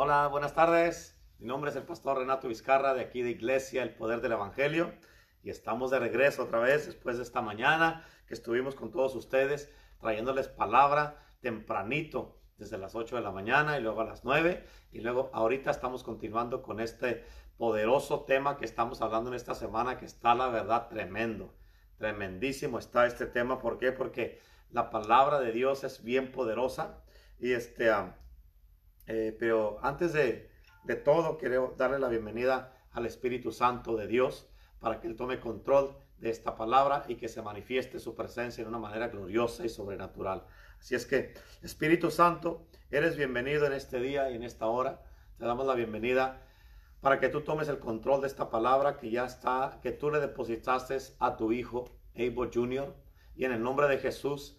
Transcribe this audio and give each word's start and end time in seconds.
Hola, 0.00 0.28
buenas 0.28 0.54
tardes. 0.54 1.20
Mi 1.40 1.48
nombre 1.48 1.70
es 1.70 1.76
el 1.76 1.82
pastor 1.82 2.18
Renato 2.18 2.46
Vizcarra 2.46 2.94
de 2.94 3.00
aquí 3.00 3.20
de 3.20 3.30
Iglesia 3.30 3.82
El 3.82 3.96
Poder 3.96 4.20
del 4.20 4.30
Evangelio 4.30 4.92
y 5.42 5.50
estamos 5.50 5.90
de 5.90 5.98
regreso 5.98 6.44
otra 6.44 6.60
vez 6.60 6.86
después 6.86 7.16
de 7.16 7.24
esta 7.24 7.42
mañana 7.42 8.06
que 8.28 8.34
estuvimos 8.34 8.76
con 8.76 8.92
todos 8.92 9.16
ustedes 9.16 9.72
trayéndoles 10.00 10.46
palabra 10.46 11.26
tempranito 11.40 12.38
desde 12.58 12.78
las 12.78 12.94
8 12.94 13.16
de 13.16 13.22
la 13.22 13.32
mañana 13.32 13.76
y 13.76 13.82
luego 13.82 14.02
a 14.02 14.04
las 14.04 14.22
9 14.22 14.64
y 14.92 15.00
luego 15.00 15.30
ahorita 15.32 15.72
estamos 15.72 16.04
continuando 16.04 16.62
con 16.62 16.78
este 16.78 17.24
poderoso 17.56 18.20
tema 18.20 18.56
que 18.56 18.66
estamos 18.66 19.02
hablando 19.02 19.30
en 19.30 19.34
esta 19.34 19.56
semana 19.56 19.98
que 19.98 20.04
está 20.04 20.36
la 20.36 20.46
verdad 20.46 20.86
tremendo, 20.86 21.56
tremendísimo 21.96 22.78
está 22.78 23.04
este 23.04 23.26
tema. 23.26 23.58
¿Por 23.58 23.78
qué? 23.78 23.90
Porque 23.90 24.38
la 24.70 24.90
palabra 24.90 25.40
de 25.40 25.50
Dios 25.50 25.82
es 25.82 26.04
bien 26.04 26.30
poderosa 26.30 27.02
y 27.40 27.50
este... 27.50 27.90
Eh, 29.08 29.34
pero 29.38 29.78
antes 29.82 30.12
de, 30.12 30.50
todo, 31.02 31.38
quiero 31.38 31.74
darle 31.78 31.98
la 31.98 32.08
bienvenida 32.08 32.74
al 32.92 33.06
Espíritu 33.06 33.52
Santo 33.52 33.96
de 33.96 34.06
Dios 34.06 34.46
para 34.80 35.00
que 35.00 35.06
Él 35.06 35.16
tome 35.16 35.40
control 35.40 35.96
de 36.18 36.28
esta 36.28 36.56
palabra 36.56 37.04
y 37.08 37.16
que 37.16 37.28
se 37.28 37.40
manifieste 37.40 38.00
su 38.00 38.14
presencia 38.14 38.60
en 38.60 38.68
una 38.68 38.78
manera 38.78 39.08
gloriosa 39.08 39.64
y 39.64 39.70
sobrenatural. 39.70 40.44
Así 40.78 40.94
es 40.94 41.06
que, 41.06 41.32
Espíritu 41.62 42.10
Santo, 42.10 42.66
eres 42.90 43.16
bienvenido 43.16 43.66
en 43.66 43.72
este 43.72 43.98
día 43.98 44.30
y 44.30 44.36
en 44.36 44.42
esta 44.42 44.66
hora. 44.66 45.02
Te 45.38 45.46
damos 45.46 45.66
la 45.66 45.74
bienvenida 45.74 46.42
para 47.00 47.18
que 47.18 47.30
tú 47.30 47.40
tomes 47.40 47.68
el 47.68 47.78
control 47.78 48.20
de 48.20 48.26
esta 48.26 48.50
palabra 48.50 48.98
que 48.98 49.10
ya 49.10 49.24
está, 49.24 49.78
que 49.82 49.92
tú 49.92 50.10
le 50.10 50.20
depositaste 50.20 50.98
a 51.18 51.36
tu 51.36 51.52
hijo, 51.52 51.86
Abel 52.14 52.50
Jr. 52.52 52.94
Y 53.36 53.46
en 53.46 53.52
el 53.52 53.62
nombre 53.62 53.88
de 53.88 53.98
Jesús, 53.98 54.58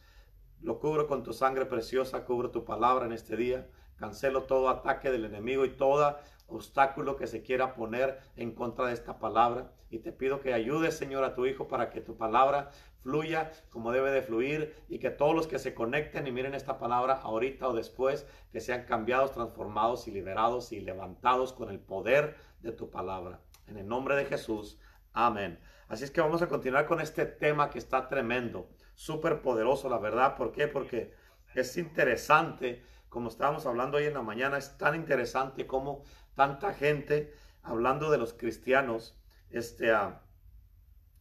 lo 0.61 0.79
cubro 0.79 1.05
con 1.05 1.21
tu 1.21 1.33
sangre 1.33 1.67
preciosa, 1.67 2.25
cubro 2.25 2.49
tu 2.49 2.65
palabra 2.65 3.05
en 3.05 3.11
este 3.11 3.35
día. 3.35 3.69
Cancelo 3.99 4.43
todo 4.43 4.69
ataque 4.69 5.11
del 5.11 5.25
enemigo 5.25 5.65
y 5.65 5.69
todo 5.69 6.17
obstáculo 6.47 7.15
que 7.15 7.27
se 7.27 7.43
quiera 7.43 7.75
poner 7.75 8.19
en 8.35 8.53
contra 8.53 8.87
de 8.87 8.93
esta 8.93 9.19
palabra. 9.19 9.71
Y 9.89 9.99
te 9.99 10.11
pido 10.11 10.39
que 10.39 10.53
ayudes, 10.53 10.97
Señor, 10.97 11.23
a 11.23 11.35
tu 11.35 11.45
Hijo 11.45 11.67
para 11.67 11.89
que 11.89 12.01
tu 12.01 12.17
palabra 12.17 12.71
fluya 13.01 13.51
como 13.69 13.91
debe 13.91 14.11
de 14.11 14.21
fluir 14.21 14.75
y 14.87 14.99
que 14.99 15.09
todos 15.09 15.35
los 15.35 15.47
que 15.47 15.59
se 15.59 15.73
conecten 15.73 16.27
y 16.27 16.31
miren 16.31 16.53
esta 16.53 16.77
palabra 16.77 17.15
ahorita 17.15 17.67
o 17.67 17.73
después, 17.73 18.25
que 18.51 18.59
sean 18.59 18.85
cambiados, 18.85 19.31
transformados 19.31 20.07
y 20.07 20.11
liberados 20.11 20.71
y 20.71 20.81
levantados 20.81 21.53
con 21.53 21.69
el 21.69 21.79
poder 21.79 22.35
de 22.61 22.71
tu 22.71 22.89
palabra. 22.89 23.41
En 23.67 23.77
el 23.77 23.87
nombre 23.87 24.15
de 24.15 24.25
Jesús. 24.25 24.79
Amén. 25.13 25.59
Así 25.87 26.03
es 26.03 26.11
que 26.11 26.21
vamos 26.21 26.41
a 26.41 26.47
continuar 26.47 26.85
con 26.85 27.01
este 27.01 27.25
tema 27.25 27.69
que 27.69 27.79
está 27.79 28.07
tremendo, 28.07 28.69
súper 28.95 29.41
poderoso, 29.41 29.89
la 29.89 29.97
verdad. 29.97 30.35
¿Por 30.35 30.51
qué? 30.51 30.67
Porque 30.67 31.13
es 31.55 31.77
interesante 31.77 32.83
como 33.09 33.29
estábamos 33.29 33.65
hablando 33.65 33.97
hoy 33.97 34.05
en 34.05 34.13
la 34.13 34.21
mañana, 34.21 34.57
es 34.57 34.77
tan 34.77 34.95
interesante 34.95 35.67
como 35.67 36.03
tanta 36.35 36.73
gente, 36.73 37.33
hablando 37.63 38.11
de 38.11 38.17
los 38.17 38.33
cristianos, 38.33 39.19
este, 39.49 39.91
ah, 39.91 40.21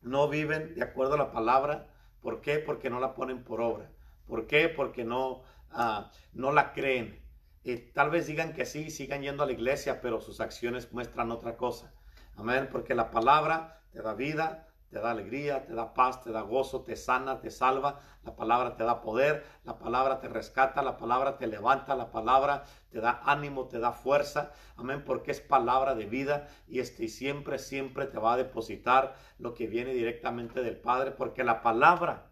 no 0.03 0.29
viven 0.29 0.75
de 0.75 0.83
acuerdo 0.83 1.15
a 1.15 1.19
la 1.19 1.33
palabra. 1.33 1.89
¿Por 2.21 2.41
qué? 2.41 2.59
Porque 2.59 2.91
no 2.91 3.01
la 3.01 3.15
ponen 3.15 3.43
por 3.43 3.61
obra. 3.61 3.91
¿Por 4.27 4.47
qué? 4.47 4.69
Porque 4.69 5.05
no, 5.05 5.43
ah, 5.71 6.11
no 6.33 6.53
la 6.53 6.73
creen. 6.73 7.23
Y 7.65 7.77
tal 7.77 8.11
vez 8.11 8.27
digan 8.27 8.53
que 8.53 8.67
sí, 8.67 8.91
sigan 8.91 9.23
yendo 9.23 9.43
a 9.43 9.47
la 9.47 9.53
iglesia, 9.53 10.01
pero 10.01 10.21
sus 10.21 10.41
acciones 10.41 10.93
muestran 10.93 11.31
otra 11.33 11.57
cosa. 11.57 11.93
Amén. 12.37 12.69
Porque 12.71 12.95
la 12.95 13.11
palabra 13.11 13.83
te 13.91 14.03
da 14.03 14.15
vida, 14.15 14.68
te 14.91 14.99
da 15.01 15.11
alegría, 15.11 15.65
te 15.65 15.75
da 15.75 15.93
paz, 15.93 16.23
te 16.23 16.31
da 16.31 16.41
gozo, 16.41 16.83
te 16.83 16.97
sana, 16.97 17.41
te 17.41 17.51
salva. 17.51 18.01
La 18.25 18.35
palabra 18.37 18.77
te 18.77 18.85
da 18.85 19.01
poder, 19.01 19.45
la 19.65 19.79
palabra 19.79 20.21
te 20.21 20.29
rescata, 20.29 20.83
la 20.83 20.97
palabra 20.97 21.37
te 21.37 21.47
levanta, 21.47 21.95
la 21.95 22.11
palabra 22.11 22.65
te 22.91 23.01
da 23.01 23.21
ánimo, 23.25 23.69
te 23.69 23.79
da 23.79 23.93
fuerza. 23.93 24.53
Amén, 24.77 25.05
porque 25.05 25.31
es 25.31 25.41
palabra 25.41 25.95
de 25.95 26.07
vida 26.07 26.49
y 26.67 26.81
este 26.81 27.09
siempre, 27.09 27.59
siempre 27.59 28.07
te 28.07 28.19
va 28.19 28.35
a 28.35 28.37
depositar 28.37 29.15
lo 29.39 29.55
que 29.55 29.67
viene 29.67 29.93
directamente 29.93 30.63
del 30.63 30.77
Padre, 30.77 31.11
porque 31.11 31.45
la 31.45 31.63
palabra 31.63 32.31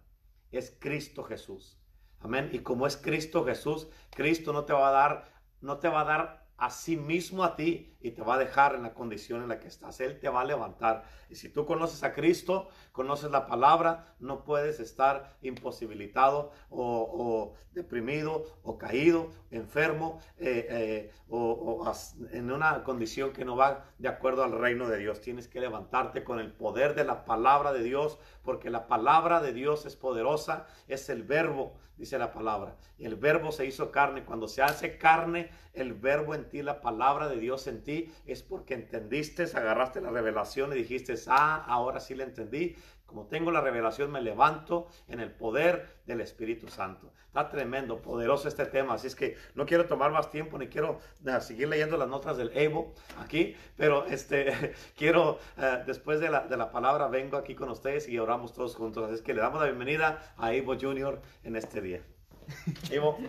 es 0.50 0.76
Cristo 0.80 1.24
Jesús. 1.24 1.78
Amén, 2.20 2.48
y 2.52 2.60
como 2.60 2.86
es 2.86 2.96
Cristo 2.96 3.44
Jesús, 3.44 3.88
Cristo 4.10 4.52
no 4.52 4.64
te 4.64 4.72
va 4.72 4.88
a 4.88 4.92
dar, 4.92 5.32
no 5.60 5.78
te 5.78 5.88
va 5.88 6.00
a 6.00 6.04
dar 6.04 6.46
a 6.56 6.70
sí 6.70 6.96
mismo 6.96 7.44
a 7.44 7.54
ti 7.56 7.95
y 8.06 8.12
te 8.12 8.22
va 8.22 8.36
a 8.36 8.38
dejar 8.38 8.76
en 8.76 8.84
la 8.84 8.94
condición 8.94 9.42
en 9.42 9.48
la 9.48 9.58
que 9.58 9.66
estás. 9.66 10.00
Él 10.00 10.20
te 10.20 10.28
va 10.28 10.42
a 10.42 10.44
levantar. 10.44 11.04
Y 11.28 11.34
si 11.34 11.48
tú 11.48 11.66
conoces 11.66 12.04
a 12.04 12.12
Cristo, 12.12 12.68
conoces 12.92 13.32
la 13.32 13.46
palabra, 13.46 14.14
no 14.20 14.44
puedes 14.44 14.78
estar 14.78 15.36
imposibilitado 15.42 16.52
o, 16.70 17.54
deprimido 17.72 18.44
o 18.62 18.78
caído, 18.78 19.30
enfermo 19.50 20.20
eh, 20.38 20.66
eh, 20.70 21.10
o, 21.28 21.92
en 22.30 22.52
una 22.52 22.84
condición 22.84 23.32
que 23.32 23.44
no 23.44 23.56
va 23.56 23.84
de 23.98 24.08
acuerdo 24.08 24.44
al 24.44 24.52
reino 24.52 24.88
de 24.88 24.98
Dios. 24.98 25.20
Tienes 25.20 25.48
que 25.48 25.60
levantarte 25.60 26.22
con 26.22 26.38
el 26.38 26.52
poder 26.52 26.94
de 26.94 27.04
la 27.04 27.24
palabra 27.24 27.72
de 27.72 27.82
Dios, 27.82 28.18
porque 28.42 28.70
la 28.70 28.86
palabra 28.86 29.40
de 29.40 29.52
Dios 29.52 29.84
es 29.84 29.96
poderosa, 29.96 30.66
es 30.86 31.08
el 31.10 31.24
verbo, 31.24 31.74
dice 31.96 32.18
la 32.18 32.32
palabra. 32.32 32.76
Y 32.98 33.04
el 33.04 33.16
verbo 33.16 33.52
se 33.52 33.66
hizo 33.66 33.90
carne. 33.90 34.24
Cuando 34.24 34.48
se 34.48 34.62
hace 34.62 34.96
carne, 34.96 35.50
el 35.72 35.94
verbo 35.94 36.34
en 36.34 36.48
ti, 36.48 36.62
la 36.62 36.80
palabra 36.80 37.28
de 37.28 37.36
Dios 37.36 37.66
en 37.66 37.82
ti, 37.82 37.95
es 38.26 38.42
porque 38.42 38.74
entendiste, 38.74 39.44
agarraste 39.44 40.00
la 40.00 40.10
revelación 40.10 40.72
y 40.72 40.76
dijiste, 40.76 41.14
ah, 41.28 41.64
ahora 41.66 42.00
sí 42.00 42.14
la 42.14 42.24
entendí. 42.24 42.76
Como 43.06 43.28
tengo 43.28 43.52
la 43.52 43.60
revelación, 43.60 44.10
me 44.10 44.20
levanto 44.20 44.88
en 45.06 45.20
el 45.20 45.30
poder 45.30 46.00
del 46.06 46.20
Espíritu 46.20 46.66
Santo. 46.66 47.12
Está 47.28 47.48
tremendo, 47.48 48.02
poderoso 48.02 48.48
este 48.48 48.66
tema. 48.66 48.94
Así 48.94 49.06
es 49.06 49.14
que 49.14 49.36
no 49.54 49.64
quiero 49.64 49.86
tomar 49.86 50.10
más 50.10 50.30
tiempo 50.30 50.58
ni 50.58 50.66
quiero 50.66 50.98
eh, 51.24 51.40
seguir 51.40 51.68
leyendo 51.68 51.96
las 51.96 52.08
notas 52.08 52.36
del 52.36 52.50
Evo 52.56 52.94
aquí, 53.18 53.54
pero 53.76 54.06
este, 54.06 54.74
quiero, 54.96 55.38
eh, 55.56 55.84
después 55.86 56.18
de 56.18 56.30
la, 56.30 56.48
de 56.48 56.56
la, 56.56 56.72
palabra, 56.72 57.06
vengo 57.06 57.36
aquí 57.36 57.54
con 57.54 57.70
ustedes 57.70 58.08
y 58.08 58.18
oramos 58.18 58.52
todos 58.52 58.74
juntos. 58.74 59.04
Así 59.04 59.14
es 59.14 59.22
que 59.22 59.34
le 59.34 59.40
damos 59.40 59.60
la 59.60 59.66
bienvenida 59.66 60.34
a 60.36 60.52
Evo 60.52 60.74
Jr. 60.78 61.22
en 61.44 61.56
este 61.56 61.80
día. 61.80 62.02
Evo, 62.90 63.18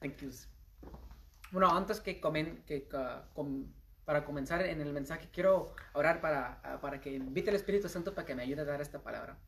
Thank 0.00 0.20
you. 0.22 0.51
Bueno, 1.52 1.68
antes 1.76 2.00
que, 2.00 2.18
comen, 2.18 2.62
que 2.64 2.88
para 4.06 4.24
comenzar 4.24 4.62
en 4.62 4.80
el 4.80 4.90
mensaje, 4.94 5.28
quiero 5.30 5.74
orar 5.92 6.22
para, 6.22 6.80
para 6.80 6.98
que 6.98 7.12
invite 7.12 7.50
al 7.50 7.56
Espíritu 7.56 7.90
Santo 7.90 8.14
para 8.14 8.26
que 8.26 8.34
me 8.34 8.42
ayude 8.42 8.62
a 8.62 8.64
dar 8.64 8.80
esta 8.80 9.02
palabra. 9.02 9.38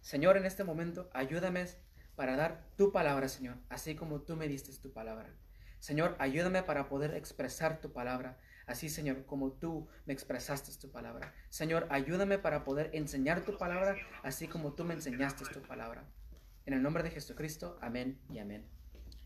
Señor, 0.00 0.36
en 0.36 0.46
este 0.46 0.62
momento, 0.62 1.10
ayúdame 1.12 1.66
para 2.14 2.36
dar 2.36 2.64
tu 2.76 2.92
palabra, 2.92 3.28
Señor, 3.28 3.56
así 3.68 3.96
como 3.96 4.20
tú 4.20 4.36
me 4.36 4.46
diste 4.46 4.72
tu 4.80 4.92
palabra. 4.92 5.34
Señor, 5.80 6.14
ayúdame 6.20 6.62
para 6.62 6.88
poder 6.88 7.14
expresar 7.14 7.80
tu 7.80 7.92
palabra, 7.92 8.38
así, 8.66 8.88
Señor, 8.88 9.26
como 9.26 9.50
tú 9.50 9.88
me 10.06 10.12
expresaste 10.12 10.70
tu 10.80 10.92
palabra. 10.92 11.34
Señor, 11.48 11.88
ayúdame 11.90 12.38
para 12.38 12.62
poder 12.62 12.90
enseñar 12.92 13.44
tu 13.44 13.58
palabra, 13.58 13.96
así 14.22 14.46
como 14.46 14.74
tú 14.74 14.84
me 14.84 14.94
enseñaste 14.94 15.44
tu 15.46 15.62
palabra. 15.62 16.04
En 16.64 16.74
el 16.74 16.82
nombre 16.82 17.02
de 17.02 17.10
Jesucristo, 17.10 17.76
amén 17.80 18.20
y 18.30 18.38
amén. 18.38 18.79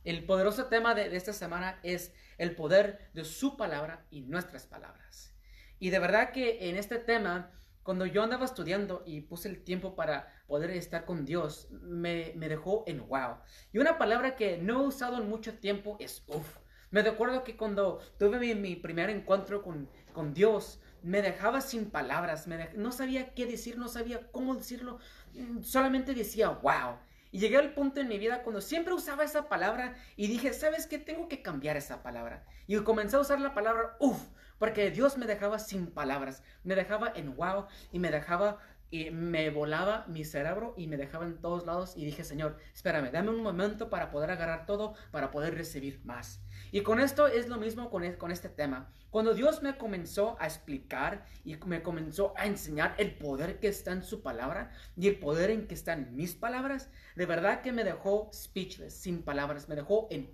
El 0.04 0.26
poderoso 0.26 0.66
tema 0.66 0.94
de, 0.94 1.16
esta 1.16 1.32
semana 1.32 1.80
es 1.82 2.12
el 2.36 2.54
poder 2.54 3.10
de 3.14 3.24
su 3.24 3.56
palabra 3.56 4.06
y 4.10 4.20
nuestras 4.20 4.66
palabras. 4.66 5.34
Y 5.78 5.90
de 5.90 5.98
verdad 5.98 6.30
que 6.30 6.68
en 6.68 6.76
este 6.76 6.98
tema, 6.98 7.50
cuando 7.82 8.04
yo 8.04 8.22
andaba 8.22 8.44
estudiando 8.44 9.02
y 9.06 9.22
puse 9.22 9.48
el 9.48 9.64
tiempo 9.64 9.96
para 9.96 10.28
poder 10.46 10.70
estar 10.72 11.06
con 11.06 11.24
Dios, 11.24 11.68
me, 11.70 12.32
dejó 12.36 12.84
en 12.86 13.08
wow. 13.08 13.38
Y 13.72 13.78
una 13.78 13.96
palabra 13.96 14.36
que 14.36 14.58
no 14.58 14.82
he 14.82 14.86
usado 14.86 15.16
en 15.16 15.28
mucho 15.28 15.54
tiempo 15.54 15.96
es 15.98 16.22
uff. 16.26 16.58
Me 16.90 17.02
recuerdo 17.02 17.42
que 17.42 17.56
cuando 17.56 17.98
tuve 18.18 18.54
mi, 18.54 18.76
primer 18.76 19.08
encuentro 19.08 19.62
con, 19.62 19.88
con, 20.12 20.34
Dios, 20.34 20.80
me 21.02 21.22
dejaba 21.22 21.62
sin 21.62 21.90
palabras, 21.90 22.46
no 22.76 22.92
sabía 22.92 23.34
qué 23.34 23.46
decir, 23.46 23.78
no 23.78 23.88
sabía 23.88 24.30
cómo 24.30 24.54
decirlo, 24.54 24.98
mm, 25.32 25.62
solamente 25.62 26.14
decía 26.14 26.50
wow. 26.50 26.98
Y 27.34 27.40
llegué 27.40 27.56
al 27.56 27.74
punto 27.74 28.00
en 28.00 28.06
mi 28.06 28.16
vida 28.16 28.44
cuando 28.44 28.60
siempre 28.60 28.94
usaba 28.94 29.24
esa 29.24 29.48
palabra 29.48 29.96
y 30.14 30.28
dije, 30.28 30.52
¿sabes 30.52 30.86
qué? 30.86 31.00
Tengo 31.00 31.26
que 31.26 31.42
cambiar 31.42 31.76
esa 31.76 32.00
palabra. 32.00 32.44
Y 32.68 32.78
comencé 32.84 33.16
a 33.16 33.18
usar 33.18 33.40
la 33.40 33.54
palabra 33.54 33.96
uff, 33.98 34.22
porque 34.60 34.92
Dios 34.92 35.18
me 35.18 35.26
dejaba 35.26 35.58
sin 35.58 35.88
palabras, 35.88 36.44
me 36.62 36.76
dejaba 36.76 37.12
en 37.16 37.34
wow 37.34 37.66
y 37.90 37.98
me 37.98 38.12
dejaba 38.12 38.60
y 38.94 39.10
me 39.10 39.50
volaba 39.50 40.04
mi 40.06 40.24
cerebro 40.24 40.72
y 40.76 40.86
me 40.86 40.96
dejaba 40.96 41.24
en 41.24 41.40
todos 41.40 41.66
lados 41.66 41.94
y 41.96 42.04
dije, 42.04 42.22
Señor, 42.22 42.58
espérame, 42.72 43.10
dame 43.10 43.30
un 43.30 43.42
momento 43.42 43.90
para 43.90 44.12
poder 44.12 44.30
agarrar 44.30 44.66
todo, 44.66 44.94
para 45.10 45.32
poder 45.32 45.56
recibir 45.56 46.00
más. 46.04 46.40
Y 46.70 46.82
con 46.82 47.00
esto 47.00 47.26
es 47.26 47.48
lo 47.48 47.56
mismo 47.56 47.90
con, 47.90 48.04
e, 48.04 48.16
con 48.16 48.30
este 48.30 48.48
tema. 48.48 48.92
Cuando 49.10 49.34
Dios 49.34 49.64
me 49.64 49.76
comenzó 49.76 50.36
a 50.38 50.46
explicar 50.46 51.26
y 51.44 51.56
me 51.66 51.82
comenzó 51.82 52.34
a 52.36 52.46
enseñar 52.46 52.94
el 52.96 53.16
poder 53.16 53.58
que 53.58 53.66
está 53.66 53.90
en 53.90 54.04
su 54.04 54.22
palabra 54.22 54.70
y 54.96 55.08
el 55.08 55.18
poder 55.18 55.50
en 55.50 55.66
que 55.66 55.74
están 55.74 56.14
mis 56.14 56.36
palabras, 56.36 56.88
de 57.16 57.26
verdad 57.26 57.62
que 57.62 57.72
me 57.72 57.82
dejó 57.82 58.30
speechless, 58.32 58.94
sin 58.94 59.24
palabras, 59.24 59.68
me 59.68 59.74
dejó 59.74 60.06
en. 60.12 60.30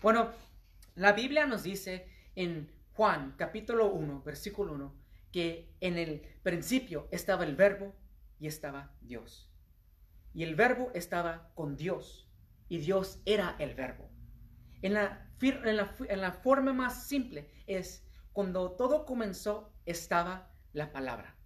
Bueno, 0.00 0.30
la 0.94 1.12
Biblia 1.12 1.44
nos 1.44 1.64
dice 1.64 2.08
en 2.34 2.72
Juan 2.94 3.34
capítulo 3.36 3.92
1, 3.92 4.22
versículo 4.22 4.72
1, 4.72 5.07
que 5.32 5.74
en 5.80 5.98
el 5.98 6.22
principio 6.42 7.08
estaba 7.10 7.44
el 7.44 7.56
verbo 7.56 7.94
y 8.38 8.46
estaba 8.46 8.92
Dios. 9.00 9.50
Y 10.34 10.44
el 10.44 10.54
verbo 10.54 10.90
estaba 10.94 11.52
con 11.54 11.76
Dios 11.76 12.28
y 12.68 12.78
Dios 12.78 13.20
era 13.24 13.56
el 13.58 13.74
verbo. 13.74 14.10
En 14.82 14.94
la, 14.94 15.28
en 15.40 15.76
la, 15.76 15.94
en 16.08 16.20
la 16.20 16.32
forma 16.32 16.72
más 16.72 17.06
simple 17.08 17.50
es 17.66 18.06
cuando 18.32 18.72
todo 18.72 19.04
comenzó 19.04 19.72
estaba 19.84 20.52
la 20.72 20.92
palabra. 20.92 21.36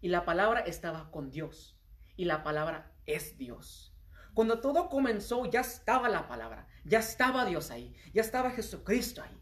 Y 0.00 0.08
la 0.08 0.24
palabra 0.24 0.60
estaba 0.60 1.10
con 1.10 1.30
Dios. 1.30 1.80
Y 2.16 2.26
la 2.26 2.42
palabra 2.42 2.92
es 3.06 3.38
Dios. 3.38 3.96
Cuando 4.34 4.60
todo 4.60 4.88
comenzó 4.88 5.46
ya 5.46 5.60
estaba 5.60 6.08
la 6.08 6.28
palabra. 6.28 6.68
Ya 6.84 6.98
estaba 6.98 7.46
Dios 7.46 7.70
ahí. 7.70 7.94
Ya 8.12 8.20
estaba 8.20 8.50
Jesucristo 8.50 9.22
ahí. 9.22 9.40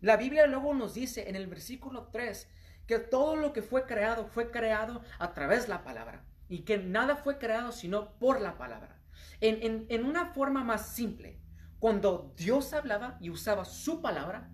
La 0.00 0.18
Biblia 0.18 0.46
luego 0.46 0.74
nos 0.74 0.92
dice 0.92 1.30
en 1.30 1.36
el 1.36 1.46
versículo 1.46 2.08
3 2.08 2.46
que 2.86 2.98
todo 2.98 3.36
lo 3.36 3.52
que 3.52 3.62
fue 3.62 3.86
creado 3.86 4.26
fue 4.26 4.50
creado 4.50 5.02
a 5.18 5.32
través 5.34 5.62
de 5.62 5.68
la 5.70 5.84
palabra. 5.84 6.24
Y 6.48 6.60
que 6.64 6.78
nada 6.78 7.16
fue 7.16 7.38
creado 7.38 7.72
sino 7.72 8.18
por 8.18 8.40
la 8.40 8.58
palabra. 8.58 9.00
En, 9.40 9.86
en 9.88 10.04
una 10.04 10.26
forma 10.26 10.64
más 10.64 10.88
simple, 10.88 11.40
cuando 11.78 12.32
Dios 12.36 12.72
hablaba 12.72 13.18
y 13.20 13.30
usaba 13.30 13.64
su 13.64 14.00
palabra, 14.00 14.50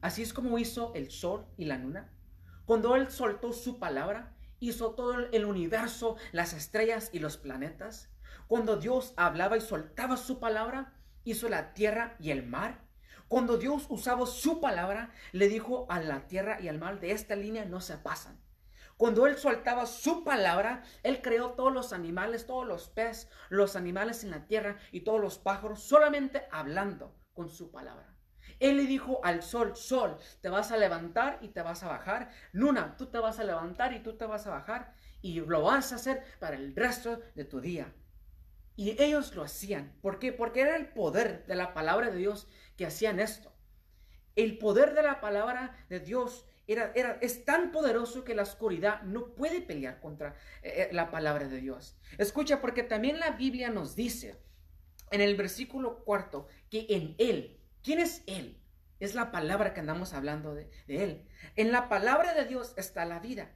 así 0.00 0.22
es 0.22 0.32
como 0.32 0.58
hizo 0.58 0.92
el 0.94 1.10
sol 1.10 1.46
y 1.56 1.66
la 1.66 1.78
luna, 1.78 2.12
cuando 2.64 2.96
Él 2.96 3.10
soltó 3.10 3.52
su 3.52 3.78
palabra, 3.78 4.34
hizo 4.58 4.94
todo 4.94 5.18
el 5.18 5.44
universo, 5.44 6.16
las 6.32 6.52
estrellas 6.52 7.10
y 7.12 7.18
los 7.18 7.36
planetas. 7.36 8.10
Cuando 8.46 8.76
Dios 8.76 9.12
hablaba 9.16 9.56
y 9.56 9.60
soltaba 9.60 10.16
su 10.16 10.40
palabra, 10.40 10.94
hizo 11.24 11.48
la 11.48 11.74
tierra 11.74 12.16
y 12.18 12.30
el 12.30 12.46
mar. 12.46 12.83
Cuando 13.34 13.58
Dios 13.58 13.86
usaba 13.88 14.26
su 14.26 14.60
palabra, 14.60 15.10
le 15.32 15.48
dijo 15.48 15.86
a 15.90 15.98
la 15.98 16.28
tierra 16.28 16.60
y 16.60 16.68
al 16.68 16.78
mar, 16.78 17.00
de 17.00 17.10
esta 17.10 17.34
línea 17.34 17.64
no 17.64 17.80
se 17.80 17.98
pasan. 17.98 18.40
Cuando 18.96 19.26
Él 19.26 19.36
soltaba 19.36 19.86
su 19.86 20.22
palabra, 20.22 20.84
Él 21.02 21.20
creó 21.20 21.54
todos 21.54 21.72
los 21.72 21.92
animales, 21.92 22.46
todos 22.46 22.64
los 22.64 22.86
peces, 22.90 23.28
los 23.48 23.74
animales 23.74 24.22
en 24.22 24.30
la 24.30 24.46
tierra 24.46 24.78
y 24.92 25.00
todos 25.00 25.20
los 25.20 25.38
pájaros, 25.38 25.82
solamente 25.82 26.46
hablando 26.52 27.12
con 27.32 27.50
su 27.50 27.72
palabra. 27.72 28.16
Él 28.60 28.76
le 28.76 28.84
dijo 28.84 29.18
al 29.24 29.42
sol, 29.42 29.74
sol, 29.74 30.16
te 30.40 30.48
vas 30.48 30.70
a 30.70 30.76
levantar 30.76 31.40
y 31.42 31.48
te 31.48 31.62
vas 31.62 31.82
a 31.82 31.88
bajar. 31.88 32.30
Luna, 32.52 32.96
tú 32.96 33.06
te 33.06 33.18
vas 33.18 33.40
a 33.40 33.44
levantar 33.44 33.94
y 33.94 34.00
tú 34.04 34.16
te 34.16 34.26
vas 34.26 34.46
a 34.46 34.50
bajar. 34.50 34.94
Y 35.22 35.40
lo 35.40 35.60
vas 35.60 35.90
a 35.90 35.96
hacer 35.96 36.22
para 36.38 36.54
el 36.54 36.76
resto 36.76 37.18
de 37.34 37.44
tu 37.44 37.60
día. 37.60 37.92
Y 38.76 39.00
ellos 39.02 39.34
lo 39.34 39.42
hacían. 39.42 39.92
¿Por 40.02 40.18
qué? 40.18 40.32
Porque 40.32 40.60
era 40.62 40.76
el 40.76 40.88
poder 40.88 41.46
de 41.46 41.54
la 41.54 41.74
palabra 41.74 42.10
de 42.10 42.18
Dios 42.18 42.48
que 42.76 42.86
hacían 42.86 43.20
esto. 43.20 43.52
El 44.36 44.58
poder 44.58 44.94
de 44.94 45.02
la 45.02 45.20
palabra 45.20 45.86
de 45.88 46.00
Dios 46.00 46.46
era, 46.66 46.92
era, 46.94 47.18
es 47.20 47.44
tan 47.44 47.70
poderoso 47.70 48.24
que 48.24 48.34
la 48.34 48.42
oscuridad 48.42 49.02
no 49.02 49.34
puede 49.34 49.60
pelear 49.60 50.00
contra 50.00 50.34
eh, 50.62 50.88
eh, 50.88 50.88
la 50.92 51.10
palabra 51.10 51.46
de 51.46 51.60
Dios. 51.60 51.96
Escucha, 52.18 52.60
porque 52.60 52.82
también 52.82 53.20
la 53.20 53.30
Biblia 53.32 53.70
nos 53.70 53.94
dice 53.94 54.40
en 55.10 55.20
el 55.20 55.36
versículo 55.36 56.02
cuarto 56.04 56.48
que 56.70 56.86
en 56.88 57.14
Él, 57.18 57.60
¿Quién 57.84 58.00
es 58.00 58.22
Él? 58.26 58.58
Es 58.98 59.14
la 59.14 59.30
palabra 59.30 59.74
que 59.74 59.80
andamos 59.80 60.14
hablando 60.14 60.54
de, 60.54 60.70
Él. 60.88 61.28
En 61.54 61.70
la 61.70 61.90
palabra 61.90 62.32
de 62.32 62.46
Dios 62.46 62.72
está 62.78 63.04
la 63.04 63.20
vida 63.20 63.52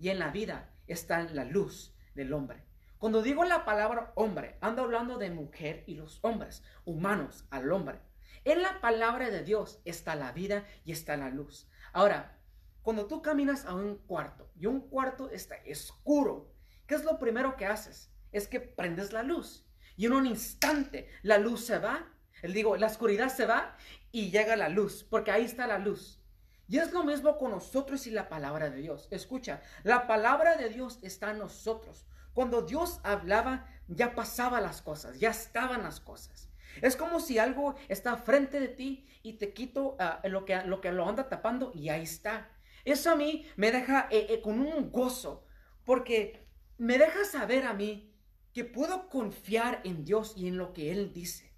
y 0.00 0.08
en 0.08 0.18
la 0.18 0.30
vida 0.30 0.74
está 0.88 1.22
la 1.22 1.44
luz 1.44 1.94
del 2.16 2.32
hombre. 2.32 2.64
Cuando 2.98 3.22
digo 3.22 3.44
la 3.44 3.64
palabra 3.64 4.12
hombre, 4.14 4.56
ando 4.60 4.82
hablando 4.82 5.18
de 5.18 5.30
mujer 5.30 5.84
y 5.86 5.94
los 5.94 6.18
hombres, 6.22 6.62
humanos 6.84 7.44
al 7.50 7.70
hombre. 7.72 8.00
En 8.44 8.62
la 8.62 8.80
palabra 8.80 9.30
de 9.30 9.42
Dios 9.42 9.80
está 9.84 10.14
la 10.14 10.32
vida 10.32 10.64
y 10.84 10.92
está 10.92 11.16
la 11.16 11.30
luz. 11.30 11.68
Ahora, 11.92 12.38
cuando 12.82 13.06
tú 13.06 13.22
caminas 13.22 13.66
a 13.66 13.74
un 13.74 13.96
cuarto 13.98 14.50
y 14.56 14.66
un 14.66 14.80
cuarto 14.80 15.30
está 15.30 15.56
oscuro, 15.70 16.52
¿qué 16.86 16.94
es 16.94 17.04
lo 17.04 17.18
primero 17.18 17.56
que 17.56 17.66
haces? 17.66 18.10
Es 18.32 18.48
que 18.48 18.60
prendes 18.60 19.12
la 19.12 19.22
luz 19.22 19.66
y 19.96 20.06
en 20.06 20.12
un 20.12 20.26
instante 20.26 21.08
la 21.22 21.38
luz 21.38 21.64
se 21.64 21.78
va 21.78 22.06
digo, 22.42 22.76
la 22.76 22.86
oscuridad 22.86 23.28
se 23.28 23.46
va 23.46 23.76
y 24.12 24.30
llega 24.30 24.56
la 24.56 24.68
luz, 24.68 25.04
porque 25.04 25.30
ahí 25.30 25.44
está 25.44 25.66
la 25.66 25.78
luz. 25.78 26.20
Y 26.68 26.78
es 26.78 26.92
lo 26.92 27.02
mismo 27.02 27.38
con 27.38 27.50
nosotros 27.50 28.06
y 28.06 28.10
la 28.10 28.28
palabra 28.28 28.70
de 28.70 28.80
Dios. 28.80 29.08
Escucha, 29.10 29.62
la 29.84 30.06
palabra 30.06 30.56
de 30.56 30.68
Dios 30.68 30.98
está 31.02 31.30
en 31.30 31.38
nosotros. 31.38 32.06
Cuando 32.38 32.62
Dios 32.62 33.00
hablaba, 33.02 33.66
ya 33.88 34.14
pasaban 34.14 34.62
las 34.62 34.80
cosas, 34.80 35.18
ya 35.18 35.30
estaban 35.30 35.82
las 35.82 35.98
cosas. 35.98 36.48
Es 36.80 36.94
como 36.94 37.18
si 37.18 37.36
algo 37.36 37.74
está 37.88 38.16
frente 38.16 38.60
de 38.60 38.68
ti 38.68 39.08
y 39.24 39.38
te 39.38 39.52
quito 39.52 39.96
ah, 39.98 40.20
lo, 40.22 40.44
que, 40.44 40.62
lo 40.62 40.80
que 40.80 40.92
lo 40.92 41.08
anda 41.08 41.28
tapando 41.28 41.72
y 41.74 41.88
ahí 41.88 42.04
está. 42.04 42.48
Eso 42.84 43.10
a 43.10 43.16
mí 43.16 43.44
me 43.56 43.72
deja 43.72 44.06
eh, 44.12 44.28
eh, 44.30 44.40
con 44.40 44.60
un 44.60 44.92
gozo, 44.92 45.46
porque 45.82 46.46
me 46.76 46.96
deja 46.96 47.24
saber 47.24 47.66
a 47.66 47.72
mí 47.72 48.14
que 48.52 48.64
puedo 48.64 49.08
confiar 49.08 49.80
en 49.82 50.04
Dios 50.04 50.34
y 50.36 50.46
en 50.46 50.58
lo 50.58 50.72
que 50.72 50.92
Él 50.92 51.12
dice. 51.12 51.52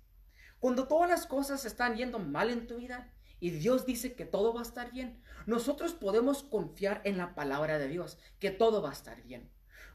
Cuando 0.61 0.89
todas 0.89 1.11
las 1.11 1.27
cosas 1.27 1.67
están 1.67 1.95
yendo 1.95 2.19
mal 2.19 2.49
en 2.49 2.67
tu 2.67 2.79
vida 2.79 3.13
y 3.39 3.51
Dios 3.51 3.85
dice 3.85 4.15
que 4.15 4.25
todo 4.25 4.55
va 4.55 4.61
a 4.61 4.63
estar 4.63 4.93
bien, 4.93 5.23
nosotros 5.45 5.93
podemos 5.93 6.43
confiar 6.43 7.03
en 7.05 7.19
la 7.19 7.35
palabra 7.35 7.79
de 7.79 7.89
Dios, 7.89 8.17
que 8.39 8.51
todo 8.51 8.81
va 8.81 8.89
a 8.89 8.95
estar 8.95 9.23
bien. 9.25 9.51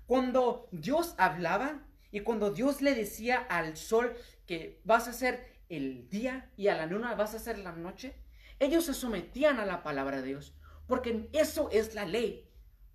Cuando 0.08 0.68
Dios 0.72 1.16
hablaba 1.18 1.84
y 2.12 2.20
cuando 2.22 2.52
Dios 2.52 2.82
le 2.82 2.94
decía 2.94 3.38
al 3.38 3.76
sol 3.76 4.16
que 4.46 4.82
vas 4.84 5.08
a 5.08 5.14
ser 5.14 5.56
el 5.70 6.10
día 6.10 6.52
y 6.56 6.68
a 6.68 6.76
la 6.76 6.86
luna 6.86 7.16
vas 7.16 7.34
a 7.34 7.40
ser 7.40 7.58
la 7.58 7.72
noche, 7.72 8.16
ellos 8.60 8.86
se 8.86 8.94
sometían 8.94 9.60
a 9.60 9.66
la 9.66 9.84
palabra 9.84 10.22
de 10.22 10.28
Dios, 10.28 10.54
porque 10.88 11.30
eso 11.34 11.70
es 11.72 11.96
la 11.96 12.06
ley. 12.06 12.50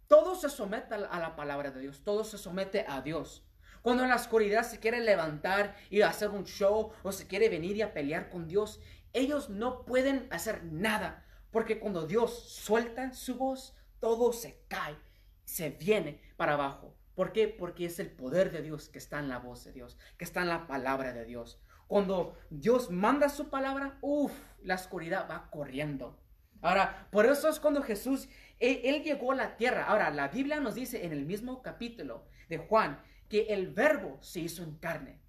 Todo 0.07 0.35
se 0.35 0.49
somete 0.49 0.95
a 0.95 1.19
la 1.19 1.37
palabra 1.37 1.71
de 1.71 1.81
Dios, 1.81 2.03
todo 2.05 2.25
se 2.25 2.39
somete 2.39 2.85
a 2.89 3.01
Dios. 3.01 3.45
Cuando 3.83 4.03
en 4.03 4.11
la 4.11 4.17
oscuridad 4.17 4.63
se 4.63 4.79
quiere 4.79 5.01
levantar 5.01 5.77
y 5.89 6.03
hacer 6.03 6.31
un 6.31 6.45
show 6.45 6.93
o 7.03 7.13
se 7.13 7.27
quiere 7.27 7.49
venir 7.49 7.77
y 7.77 7.83
a 7.83 7.93
pelear 7.93 8.31
con 8.31 8.47
Dios, 8.47 8.81
ellos 9.13 9.51
no 9.51 9.85
pueden 9.85 10.29
hacer 10.31 10.65
nada. 10.65 11.25
Porque 11.51 11.81
cuando 11.81 12.06
Dios 12.06 12.45
suelta 12.51 13.13
su 13.13 13.37
voz, 13.37 13.75
todo 13.99 14.33
se 14.33 14.63
cae, 14.69 14.97
se 15.45 15.71
viene 15.71 16.21
para 16.37 16.55
abajo. 16.55 17.00
¿Por 17.20 17.32
qué? 17.32 17.49
Porque 17.49 17.84
es 17.84 17.99
el 17.99 18.11
poder 18.11 18.50
de 18.50 18.62
Dios 18.62 18.88
que 18.88 18.96
está 18.96 19.19
en 19.19 19.28
la 19.28 19.37
voz 19.37 19.62
de 19.62 19.72
Dios, 19.72 19.99
que 20.17 20.25
está 20.25 20.40
en 20.40 20.49
la 20.49 20.67
palabra 20.67 21.12
de 21.12 21.26
Dios. 21.26 21.61
Cuando 21.87 22.34
Dios 22.49 22.90
manda 22.90 23.28
su 23.28 23.50
palabra, 23.50 23.99
uff, 24.00 24.32
la 24.62 24.76
oscuridad 24.76 25.28
va 25.31 25.50
corriendo. 25.50 26.19
Ahora, 26.62 27.08
por 27.12 27.26
eso 27.26 27.50
es 27.50 27.61
cuando 27.61 27.82
Jesús, 27.82 28.26
él, 28.58 28.81
él, 28.84 29.02
llegó 29.02 29.32
a 29.32 29.34
la 29.34 29.58
tierra. 29.58 29.84
Ahora, 29.84 30.08
la 30.08 30.28
Biblia 30.28 30.61
nos 30.61 30.76
dice 30.76 31.05
en 31.05 31.12
el 31.12 31.26
mismo 31.26 31.61
capítulo 31.61 32.25
de 32.49 32.56
Juan 32.56 33.02
que 33.28 33.49
el 33.50 33.69
verbo 33.69 34.17
se 34.22 34.40
hizo 34.40 34.62
en 34.62 34.76
carne 34.76 35.20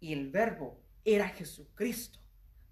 y 0.00 0.12
el 0.12 0.30
verbo 0.30 0.82
era 1.02 1.30
Jesucristo. 1.30 2.18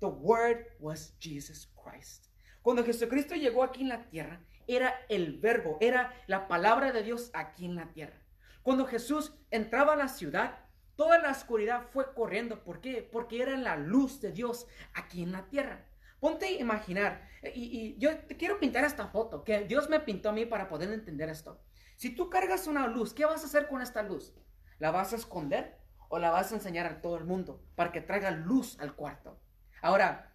The 0.01 0.09
word 0.09 0.67
was 0.81 1.17
Jesus 1.19 1.73
Christ. 1.83 2.27
Cuando 2.61 2.85
Jesucristo 2.85 3.37
llegó 3.37 3.65
aquí 3.65 3.81
en 3.81 3.89
la 3.89 4.11
tierra, 4.11 4.45
era 4.67 4.95
el 5.09 5.39
verbo, 5.39 5.79
era 5.81 6.13
la 6.27 6.47
palabra 6.47 6.93
de 6.93 7.03
Dios 7.03 7.31
aquí 7.33 7.65
en 7.65 7.77
la 7.77 7.91
tierra. 7.95 8.26
Cuando 8.67 8.85
Jesús 8.85 9.33
entraba 9.53 9.93
a 9.93 9.97
la 9.97 10.09
ciudad, 10.09 10.59
toda 10.97 11.21
la 11.21 11.31
oscuridad 11.31 11.87
fue 11.93 12.13
corriendo. 12.15 12.65
¿Por 12.65 12.81
qué? 12.81 13.01
Porque 13.01 13.41
era 13.41 13.57
la 13.57 13.77
luz 13.77 14.21
de 14.21 14.33
Dios 14.33 14.67
aquí 14.93 15.23
en 15.23 15.31
la 15.31 15.49
tierra. 15.49 15.87
Ponte 16.19 16.47
a 16.47 16.51
imaginar, 16.51 17.29
y, 17.55 17.63
y, 17.63 17.97
yo 17.99 18.19
te 18.27 18.37
quiero 18.37 18.59
pintar 18.59 18.85
esta 18.85 19.07
foto, 19.07 19.45
que 19.45 19.67
Dios 19.67 19.89
me 19.89 20.01
pintó 20.01 20.31
a 20.31 20.33
mí 20.33 20.47
para 20.47 20.69
poder 20.69 20.91
entender 20.91 21.29
esto. 21.29 21.63
Si 21.95 22.11
tú 22.11 22.29
cargas 22.29 22.67
una 22.67 22.89
luz, 22.89 23.15
¿qué 23.15 23.25
vas 23.25 23.45
a 23.45 23.47
hacer 23.47 23.69
con 23.69 23.83
esta 23.83 24.03
luz? 24.03 24.35
¿La 24.81 24.91
vas 24.91 25.13
a 25.13 25.17
esconder 25.17 25.79
o 26.09 26.19
la 26.19 26.33
vas 26.33 26.51
a 26.51 26.57
enseñar 26.57 26.87
a 26.87 27.01
todo 27.01 27.19
el 27.19 27.25
mundo 27.25 27.65
para 27.77 27.93
que 27.93 28.01
traiga 28.01 28.33
luz 28.33 28.81
al 28.81 28.97
cuarto? 28.97 29.41
Ahora, 29.81 30.35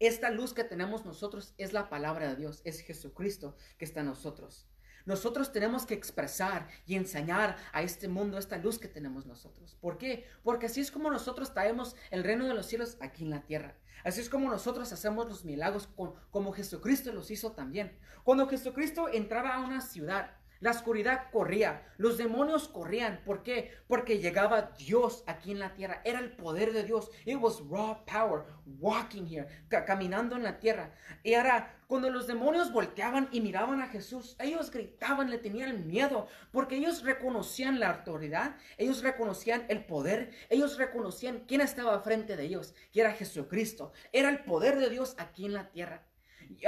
esta 0.00 0.30
luz 0.30 0.52
que 0.52 0.64
tenemos 0.64 1.04
nosotros 1.04 1.54
es 1.58 1.72
la 1.72 1.88
palabra 1.88 2.26
de 2.30 2.34
Dios, 2.34 2.60
es 2.64 2.80
Jesucristo 2.80 3.54
que 3.78 3.84
está 3.84 4.00
en 4.00 4.06
nosotros. 4.06 4.66
Nosotros 5.04 5.52
tenemos 5.52 5.86
que 5.86 5.94
expresar 5.94 6.68
y 6.86 6.94
enseñar 6.94 7.56
a 7.72 7.82
este 7.82 8.08
mundo 8.08 8.38
esta 8.38 8.58
luz 8.58 8.78
que 8.78 8.88
tenemos 8.88 9.26
nosotros. 9.26 9.76
¿Por 9.80 9.98
qué? 9.98 10.26
Porque 10.42 10.66
así 10.66 10.80
es 10.80 10.90
como 10.90 11.10
nosotros 11.10 11.52
traemos 11.52 11.96
el 12.10 12.24
reino 12.24 12.46
de 12.46 12.54
los 12.54 12.66
cielos 12.66 12.96
aquí 13.00 13.24
en 13.24 13.30
la 13.30 13.42
tierra. 13.42 13.76
Así 14.04 14.20
es 14.20 14.28
como 14.28 14.50
nosotros 14.50 14.92
hacemos 14.92 15.28
los 15.28 15.44
milagros 15.44 15.88
como 16.30 16.52
Jesucristo 16.52 17.12
los 17.12 17.30
hizo 17.30 17.52
también. 17.52 17.96
Cuando 18.24 18.48
Jesucristo 18.48 19.08
entraba 19.08 19.54
a 19.54 19.60
una 19.60 19.80
ciudad, 19.80 20.36
la 20.62 20.70
oscuridad 20.70 21.28
corría, 21.32 21.82
los 21.96 22.18
demonios 22.18 22.68
corrían. 22.68 23.20
¿Por 23.24 23.42
qué? 23.42 23.72
Porque 23.88 24.20
llegaba 24.20 24.70
Dios 24.78 25.24
aquí 25.26 25.50
en 25.50 25.58
la 25.58 25.74
tierra. 25.74 26.00
Era 26.04 26.20
el 26.20 26.36
poder 26.36 26.72
de 26.72 26.84
Dios. 26.84 27.10
It 27.26 27.36
was 27.36 27.60
raw 27.68 28.04
power 28.04 28.44
walking 28.78 29.26
here, 29.26 29.48
caminando 29.68 30.36
en 30.36 30.44
la 30.44 30.60
tierra. 30.60 30.94
Y 31.24 31.34
ahora, 31.34 31.80
cuando 31.88 32.10
los 32.10 32.28
demonios 32.28 32.72
volteaban 32.72 33.28
y 33.32 33.40
miraban 33.40 33.80
a 33.80 33.88
Jesús, 33.88 34.36
ellos 34.38 34.70
gritaban, 34.70 35.30
le 35.30 35.38
tenían 35.38 35.88
miedo, 35.88 36.28
porque 36.52 36.76
ellos 36.76 37.02
reconocían 37.02 37.80
la 37.80 37.90
autoridad, 37.90 38.54
ellos 38.78 39.02
reconocían 39.02 39.64
el 39.68 39.84
poder, 39.84 40.30
ellos 40.48 40.78
reconocían 40.78 41.42
quién 41.48 41.60
estaba 41.60 41.98
frente 42.02 42.36
de 42.36 42.44
ellos, 42.44 42.72
que 42.92 43.00
era 43.00 43.14
Jesucristo. 43.14 43.92
Era 44.12 44.30
el 44.30 44.44
poder 44.44 44.78
de 44.78 44.90
Dios 44.90 45.16
aquí 45.18 45.44
en 45.44 45.54
la 45.54 45.70
tierra. 45.70 46.06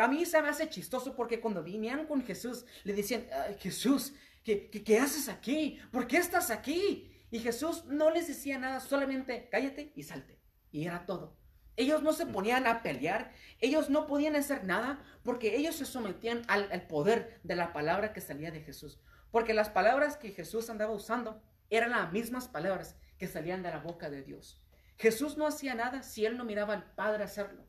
A 0.01 0.09
mí 0.09 0.25
se 0.25 0.41
me 0.43 0.49
hace 0.49 0.69
chistoso 0.69 1.15
porque 1.15 1.41
cuando 1.41 1.63
vinieron 1.63 2.07
con 2.07 2.25
Jesús, 2.25 2.65
le 2.85 2.93
decían, 2.93 3.27
Jesús, 3.59 4.15
¿qué, 4.43 4.71
¿qué, 4.71 4.99
haces 4.99 5.29
aquí? 5.29 5.79
¿Por 5.91 6.07
qué 6.07 6.19
estás 6.19 6.51
aquí? 6.51 7.11
Y 7.31 7.39
Jesús 7.41 7.85
no 7.87 8.11
les 8.11 8.29
decía 8.29 8.59
nada, 8.59 8.81
solamente 8.81 9.49
cállate 9.51 9.93
y 9.95 10.03
salte. 10.03 10.39
Y 10.71 10.85
era 10.87 11.07
todo. 11.07 11.37
Ellos 11.77 12.03
no 12.03 12.13
se 12.13 12.27
ponían 12.27 12.67
a 12.67 12.83
pelear, 12.83 13.33
ellos 13.61 13.91
no 13.91 14.07
podían 14.07 14.37
hacer 14.37 14.65
nada 14.65 15.03
porque 15.25 15.57
ellos 15.57 15.75
se 15.75 15.85
sometían 15.85 16.43
al, 16.47 16.71
al, 16.71 16.87
poder 16.87 17.41
de 17.43 17.57
la 17.57 17.73
palabra 17.73 18.13
que 18.13 18.21
salía 18.21 18.53
de 18.53 18.61
Jesús. 18.61 19.01
Porque 19.33 19.55
las 19.55 19.71
palabras 19.71 20.17
que 20.17 20.31
Jesús 20.31 20.71
andaba 20.71 20.93
usando 20.93 21.43
eran 21.71 21.91
las 21.91 22.13
mismas 22.13 22.47
palabras 22.47 22.97
que 23.19 23.27
salían 23.27 23.63
de 23.63 23.71
la 23.71 23.79
boca 23.79 24.11
de 24.11 24.23
Dios. 24.23 24.63
Jesús 24.97 25.37
no 25.37 25.47
hacía 25.47 25.75
nada 25.75 26.03
si 26.03 26.25
él 26.25 26.37
no 26.37 26.45
miraba 26.45 26.75
al 26.75 26.95
Padre 26.95 27.25
hacerlo. 27.25 27.67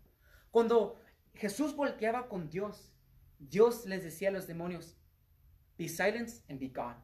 Cuando 0.51 0.99
Jesús 1.35 1.75
volteaba 1.75 2.27
con 2.27 2.49
Dios, 2.49 2.93
Dios 3.39 3.85
les 3.85 4.03
decía 4.03 4.29
a 4.29 4.31
los 4.31 4.47
demonios, 4.47 4.97
be 5.77 5.87
silent 5.89 6.29
and 6.49 6.59
be 6.59 6.69
gone. 6.69 6.97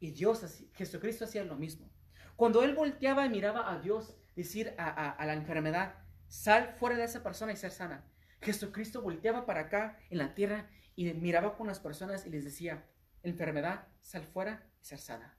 Y 0.00 0.10
Dios, 0.10 0.64
Jesucristo 0.74 1.24
hacía 1.24 1.44
lo 1.44 1.56
mismo. 1.56 1.90
Cuando 2.36 2.62
él 2.62 2.74
volteaba 2.74 3.24
y 3.26 3.30
miraba 3.30 3.72
a 3.72 3.80
Dios 3.80 4.16
decir 4.34 4.74
a, 4.78 5.24
la 5.24 5.32
enfermedad, 5.34 5.94
sal 6.28 6.74
fuera 6.78 6.96
de 6.96 7.04
esa 7.04 7.22
persona 7.22 7.52
y 7.52 7.56
ser 7.56 7.70
sana. 7.70 8.04
Jesucristo 8.40 9.00
volteaba 9.00 9.46
para 9.46 9.62
acá 9.62 9.98
en 10.10 10.18
la 10.18 10.34
tierra 10.34 10.68
y 10.94 11.12
miraba 11.14 11.56
con 11.56 11.66
las 11.66 11.80
personas 11.80 12.26
y 12.26 12.30
les 12.30 12.44
decía, 12.44 12.86
enfermedad, 13.22 13.88
sal 14.02 14.24
fuera 14.24 14.70
y 14.80 14.84
ser 14.84 14.98
sana. 14.98 15.35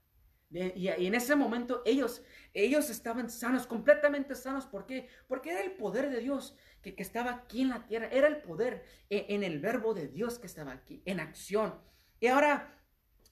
Y, 0.50 0.88
en 0.88 1.14
ese 1.14 1.36
momento 1.36 1.82
ellos, 1.86 2.24
ellos 2.54 2.90
estaban 2.90 3.30
sanos, 3.30 3.68
completamente 3.68 4.34
sanos. 4.36 4.66
¿Por 4.66 4.86
qué? 4.86 5.10
Porque 5.28 5.52
era 5.52 5.62
el 5.62 5.72
poder 5.72 6.10
de 6.10 6.22
Dios 6.22 6.56
que, 6.82 6.96
estaba 6.98 7.32
aquí 7.32 7.62
en 7.62 7.70
la 7.70 7.86
tierra. 7.86 8.08
Era 8.12 8.28
el 8.28 8.42
poder 8.42 8.86
en, 9.10 9.26
en, 9.36 9.44
el 9.44 9.60
verbo 9.60 9.94
de 9.94 10.08
Dios 10.08 10.40
que 10.40 10.48
estaba 10.48 10.72
aquí, 10.72 11.02
en 11.06 11.20
acción. 11.20 11.80
Y 12.20 12.28
ahora 12.28 12.78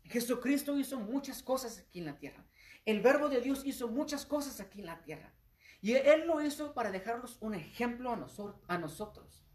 Jesucristo 0.03 0.77
hizo 0.77 1.00
muchas 1.00 1.41
cosas 1.41 1.79
aquí 1.79 2.00
en 2.00 2.05
la 2.05 2.17
tierra. 2.17 2.45
El 2.86 3.01
verbo 3.01 3.29
de 3.29 3.41
Dios 3.41 3.65
hizo 3.65 3.88
muchas 3.88 4.25
cosas 4.25 4.60
aquí 4.60 4.81
en 4.81 4.88
la 4.88 5.01
tierra. 5.01 5.34
Y 5.81 5.93
Él 5.93 6.27
lo 6.27 6.41
hizo 6.41 6.74
para 6.74 6.91
dejarnos 6.91 7.38
un 7.41 7.55
ejemplo 7.55 8.12
a, 8.12 8.74
a 8.74 8.77
nosotros. 8.77 9.45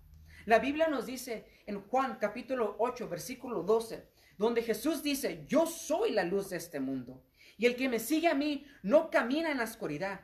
La 0.46 0.58
Biblia 0.58 0.88
nos 0.88 1.06
dice 1.06 1.46
en 1.66 1.82
Juan 1.82 2.18
capítulo 2.20 2.76
8, 2.78 3.08
versículo 3.08 3.62
12, 3.62 4.08
donde 4.38 4.62
Jesús 4.62 5.02
dice, 5.02 5.44
yo 5.46 5.66
soy 5.66 6.12
la 6.12 6.24
luz 6.24 6.50
de 6.50 6.56
este 6.56 6.80
mundo. 6.80 7.22
Y 7.60 7.66
el 7.66 7.76
que 7.76 7.90
me 7.90 7.98
sigue 7.98 8.26
a 8.26 8.34
mí 8.34 8.66
no 8.82 9.10
camina 9.10 9.50
en 9.50 9.58
la 9.58 9.64
oscuridad, 9.64 10.22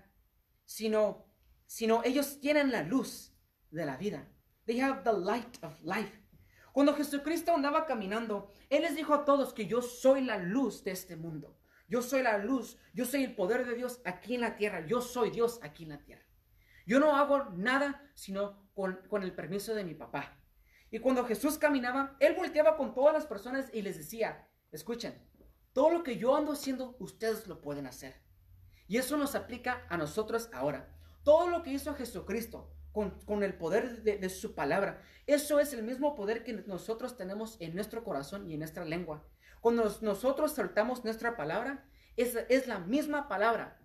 sino, 0.65 1.31
sino 1.67 2.03
ellos 2.03 2.41
tienen 2.41 2.73
la 2.73 2.83
luz 2.83 3.37
de 3.71 3.85
la 3.85 3.99
vida. 3.99 4.27
They 4.65 4.81
have 4.81 5.03
the 5.05 5.13
light 5.13 5.63
of 5.63 5.79
life. 5.83 6.19
Cuando 6.73 6.95
Jesucristo 6.95 7.55
andaba 7.55 7.85
caminando, 7.85 8.51
Él 8.71 8.85
les 8.85 8.97
dijo 8.97 9.13
a 9.13 9.27
todos 9.27 9.53
que 9.53 9.67
yo 9.67 9.83
soy 9.83 10.23
la 10.23 10.39
luz 10.39 10.83
de 10.83 10.93
este 10.93 11.15
mundo. 11.15 11.61
Yo 11.89 12.01
soy 12.01 12.23
la 12.23 12.39
luz, 12.39 12.79
yo 12.95 13.05
soy 13.05 13.25
el 13.25 13.35
poder 13.35 13.67
de 13.67 13.75
Dios 13.75 14.01
aquí 14.07 14.37
en 14.37 14.41
la 14.41 14.57
tierra, 14.57 14.87
yo 14.87 15.03
soy 15.03 15.29
Dios 15.29 15.61
aquí 15.63 15.83
en 15.83 15.91
la 15.91 16.03
tierra. 16.03 16.25
Yo 16.87 17.01
no 17.01 17.17
hago 17.17 17.51
nada 17.51 18.11
sino 18.15 18.67
con, 18.73 19.03
con 19.11 19.23
el 19.23 19.35
permiso 19.35 19.75
de 19.75 19.85
mi 19.85 19.95
papá. 19.95 20.43
Y 20.91 21.01
cuando 21.01 21.27
Jesús 21.27 21.59
caminaba, 21.59 22.17
Él 22.19 22.35
volteaba 22.35 22.79
con 22.79 22.95
todas 22.95 23.13
las 23.13 23.27
personas 23.27 23.69
y 23.75 23.83
les 23.83 23.99
decía, 23.99 24.49
escuchen, 24.73 25.26
todo 25.77 25.91
lo 25.91 26.03
que 26.03 26.17
yo 26.17 26.35
ando 26.35 26.53
haciendo, 26.53 26.97
ustedes 27.01 27.47
lo 27.47 27.61
pueden 27.61 27.87
hacer. 27.87 28.15
Y 28.89 28.97
eso 28.97 29.19
nos 29.19 29.35
aplica 29.35 29.85
a 29.91 29.99
nosotros 29.99 30.49
ahora. 30.55 30.89
Todo 31.23 31.51
lo 31.51 31.63
que 31.63 31.71
hizo 31.71 31.93
Jesucristo, 31.93 32.75
con, 32.93 33.43
el 33.43 33.53
poder 33.53 34.03
de, 34.03 34.29
su 34.31 34.55
palabra. 34.55 35.03
Eso 35.27 35.61
es 35.61 35.75
el 35.75 35.83
mismo 35.83 36.15
poder 36.15 36.45
que 36.45 36.55
nosotros 36.55 37.19
tenemos 37.19 37.59
en 37.61 37.75
nuestro 37.75 38.05
corazón 38.05 38.49
y 38.49 38.55
en 38.55 38.61
nuestra 38.61 38.87
lengua. 38.87 39.29
Cuando 39.61 39.95
nosotros 40.01 40.53
soltamos 40.53 41.05
nuestra 41.05 41.37
palabra, 41.37 41.85
es, 42.17 42.35
es 42.49 42.67
la 42.67 42.79
misma 42.79 43.29
palabra 43.29 43.79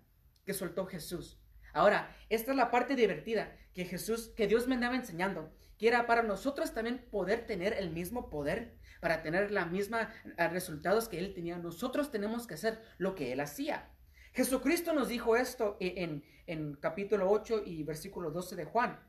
que 0.46 0.54
soltó 0.54 0.86
Jesús. 0.86 1.42
Ahora, 1.74 2.16
esta 2.30 2.52
es 2.52 2.56
la 2.56 2.70
parte 2.70 2.96
divertida 2.96 3.54
que 3.74 3.84
Jesús, 3.84 4.28
que 4.34 4.46
Dios 4.46 4.66
me 4.66 4.76
andaba 4.76 4.96
enseñando, 4.96 5.52
que 5.76 5.88
era 5.88 6.06
para 6.06 6.22
nosotros 6.22 6.72
también 6.72 7.06
poder 7.10 7.46
tener 7.46 7.74
el 7.74 7.90
mismo 7.90 8.30
poder, 8.30 8.78
para 9.02 9.20
tener 9.20 9.50
la 9.50 9.66
misma 9.66 10.14
eh, 10.38 10.46
resultados 10.46 11.08
que 11.08 11.18
Él 11.18 11.34
tenía. 11.34 11.58
Nosotros 11.58 12.12
tenemos 12.12 12.46
que 12.46 12.54
hacer 12.54 12.80
lo 12.98 13.16
que 13.16 13.32
Él 13.32 13.40
hacía. 13.40 13.90
Jesucristo 14.32 14.92
nos 14.92 15.08
dijo 15.08 15.34
esto 15.34 15.76
en, 15.80 16.22
en 16.46 16.74
capítulo 16.74 17.28
8 17.28 17.64
y 17.66 17.82
versículo 17.82 18.30
12 18.30 18.54
de 18.54 18.64
Juan, 18.64 19.00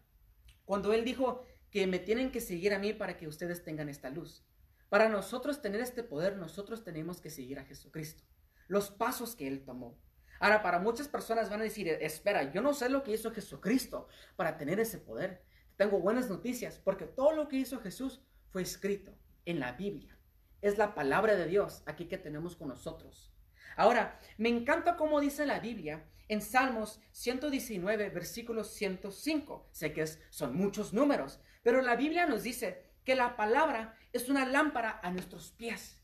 cuando 0.65 0.93
Él 0.93 1.05
dijo 1.05 1.45
que 1.69 1.85
me 1.85 1.99
tienen 1.99 2.31
que 2.31 2.41
seguir 2.41 2.73
a 2.73 2.79
mí 2.79 2.91
para 2.93 3.17
que 3.17 3.27
ustedes 3.27 3.63
tengan 3.63 3.87
esta 3.87 4.09
luz. 4.09 4.43
Para 4.89 5.09
nosotros 5.09 5.61
tener 5.61 5.79
este 5.79 6.01
poder, 6.01 6.37
nosotros 6.37 6.83
tenemos 6.83 7.21
que 7.21 7.29
seguir 7.29 7.59
a 7.59 7.65
Jesucristo, 7.65 8.23
los 8.67 8.89
pasos 8.89 9.35
que 9.35 9.47
Él 9.47 9.63
tomó. 9.63 10.01
Ahora, 10.39 10.63
para 10.63 10.79
muchas 10.79 11.07
personas 11.07 11.51
van 11.51 11.59
a 11.59 11.65
decir, 11.65 11.87
espera, 11.87 12.51
yo 12.51 12.63
no 12.63 12.73
sé 12.73 12.89
lo 12.89 13.03
que 13.03 13.13
hizo 13.13 13.29
Jesucristo 13.29 14.07
para 14.35 14.57
tener 14.57 14.79
ese 14.79 14.97
poder. 14.97 15.43
Tengo 15.77 15.99
buenas 15.99 16.31
noticias, 16.31 16.79
porque 16.83 17.05
todo 17.05 17.31
lo 17.31 17.47
que 17.47 17.57
hizo 17.57 17.79
Jesús 17.79 18.23
fue 18.49 18.63
escrito 18.63 19.15
en 19.45 19.59
la 19.59 19.73
Biblia. 19.73 20.17
Es 20.61 20.77
la 20.77 20.95
palabra 20.95 21.35
de 21.35 21.47
Dios 21.47 21.83
aquí 21.85 22.05
que 22.05 22.17
tenemos 22.17 22.55
con 22.55 22.69
nosotros. 22.69 23.33
Ahora, 23.75 24.19
me 24.37 24.49
encanta 24.49 24.95
cómo 24.95 25.19
dice 25.19 25.45
la 25.45 25.59
Biblia 25.59 26.05
en 26.27 26.41
Salmos 26.41 27.01
119, 27.11 28.09
versículo 28.09 28.63
105. 28.63 29.69
Sé 29.71 29.93
que 29.93 30.05
son 30.29 30.55
muchos 30.55 30.93
números, 30.93 31.39
pero 31.63 31.81
la 31.81 31.95
Biblia 31.95 32.25
nos 32.25 32.43
dice 32.43 32.91
que 33.03 33.15
la 33.15 33.35
palabra 33.35 33.97
es 34.13 34.29
una 34.29 34.45
lámpara 34.45 34.99
a 35.03 35.11
nuestros 35.11 35.51
pies, 35.51 35.99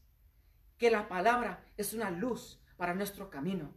que 0.77 0.91
la 0.91 1.07
palabra 1.07 1.65
es 1.77 1.93
una 1.93 2.11
luz 2.11 2.61
para 2.77 2.93
nuestro 2.93 3.29
camino. 3.29 3.73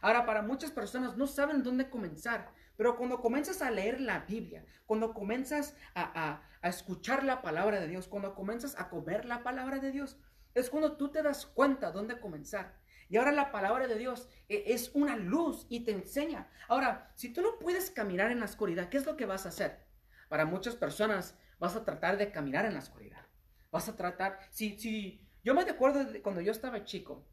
Ahora, 0.00 0.26
para 0.26 0.42
muchas 0.42 0.70
personas 0.70 1.16
no 1.16 1.26
saben 1.26 1.62
dónde 1.62 1.88
comenzar, 1.88 2.52
pero 2.76 2.96
cuando 2.96 3.20
comienzas 3.20 3.62
a 3.62 3.70
leer 3.70 4.00
la 4.00 4.20
Biblia, 4.20 4.64
cuando 4.84 5.14
comienzas 5.14 5.74
a, 5.94 6.42
escuchar 6.62 7.22
la 7.22 7.42
palabra 7.42 7.80
de 7.80 7.86
Dios, 7.86 8.08
cuando 8.08 8.34
comienzas 8.34 8.78
a 8.78 8.88
comer 8.88 9.24
la 9.24 9.44
palabra 9.44 9.78
de 9.78 9.92
Dios, 9.92 10.18
es 10.54 10.68
cuando 10.68 10.96
tú 10.96 11.10
te 11.10 11.22
das 11.22 11.46
cuenta 11.46 11.92
dónde 11.92 12.18
comenzar. 12.18 12.80
Y 13.08 13.18
ahora 13.18 13.30
la 13.30 13.52
palabra 13.52 13.86
de 13.86 13.96
Dios 13.96 14.28
eh, 14.48 14.64
es 14.66 14.90
una 14.94 15.16
luz 15.16 15.66
y 15.68 15.84
te 15.84 15.92
enseña. 15.92 16.50
Ahora, 16.66 17.12
si 17.14 17.32
tú 17.32 17.40
no 17.40 17.58
puedes 17.60 17.90
caminar 17.90 18.32
en 18.32 18.40
la 18.40 18.46
oscuridad, 18.46 18.88
¿qué 18.88 18.96
es 18.96 19.06
lo 19.06 19.16
que 19.16 19.26
vas 19.26 19.46
a 19.46 19.50
hacer? 19.50 19.86
Para 20.28 20.44
muchas 20.44 20.74
personas 20.74 21.38
vas 21.60 21.76
a 21.76 21.84
tratar 21.84 22.18
de 22.18 22.32
caminar 22.32 22.64
en 22.64 22.74
la 22.74 22.80
oscuridad. 22.80 23.24
Vas 23.70 23.88
a 23.88 23.96
tratar, 23.96 24.40
si, 24.50 24.76
si, 24.78 25.24
yo 25.44 25.54
me 25.54 25.62
acuerdo 25.62 26.04
de 26.04 26.20
cuando 26.20 26.40
yo 26.40 26.50
estaba 26.50 26.84
chico, 26.84 27.24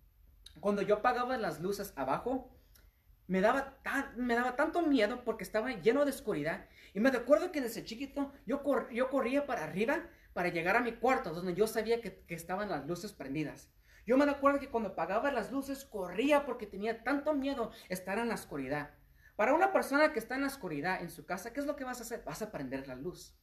cuando 0.60 0.84
yo 0.84 0.96
apagaba 0.96 1.38
las 1.38 1.60
luces 1.60 1.94
abajo, 1.96 2.52
me 3.28 3.42
daba, 3.42 3.78
me 4.16 4.36
daba 4.36 4.56
tanto 4.56 4.82
miedo 4.82 5.24
porque 5.24 5.44
estaba 5.44 5.72
lleno 5.72 6.06
de 6.06 6.12
oscuridad. 6.12 6.68
Y 6.94 7.00
me 7.00 7.10
acuerdo 7.10 7.52
que 7.52 7.62
desde 7.62 7.84
chiquito 7.84 8.32
yo, 8.46 8.64
yo 8.92 9.10
corría 9.10 9.46
para 9.46 9.64
arriba 9.64 10.04
para 10.34 10.50
llegar 10.50 10.76
a 10.76 10.82
mi 10.82 10.94
cuarto, 10.94 11.32
donde 11.32 11.54
yo 11.54 11.68
sabía 11.68 12.02
que, 12.02 12.24
que 12.26 12.36
estaban 12.36 12.70
las 12.70 12.86
luces 12.86 13.14
prendidas. 13.14 13.70
Yo 14.06 14.18
me 14.18 14.30
acuerdo 14.30 14.60
que 14.60 14.70
cuando 14.70 14.90
apagaba 14.90 15.32
las 15.32 15.52
luces 15.52 15.86
corría 15.86 16.46
porque 16.46 16.68
tenía 16.68 17.04
tanto 17.04 17.34
miedo 17.34 17.72
estar 17.90 18.18
en 18.18 18.28
la 18.28 18.36
oscuridad. 18.36 18.92
Para 19.36 19.54
una 19.54 19.72
persona 19.72 20.12
que 20.12 20.20
está 20.20 20.36
en 20.36 20.42
la 20.42 20.48
oscuridad 20.48 21.02
en 21.02 21.10
su 21.10 21.26
casa, 21.26 21.54
¿qué 21.54 21.60
es 21.60 21.66
lo 21.66 21.76
que 21.76 21.86
vas 21.86 22.00
a 22.00 22.04
hacer? 22.04 22.24
Vas 22.26 22.42
a 22.42 22.52
prender 22.52 22.88
la 22.88 22.96
luz. 22.96 23.36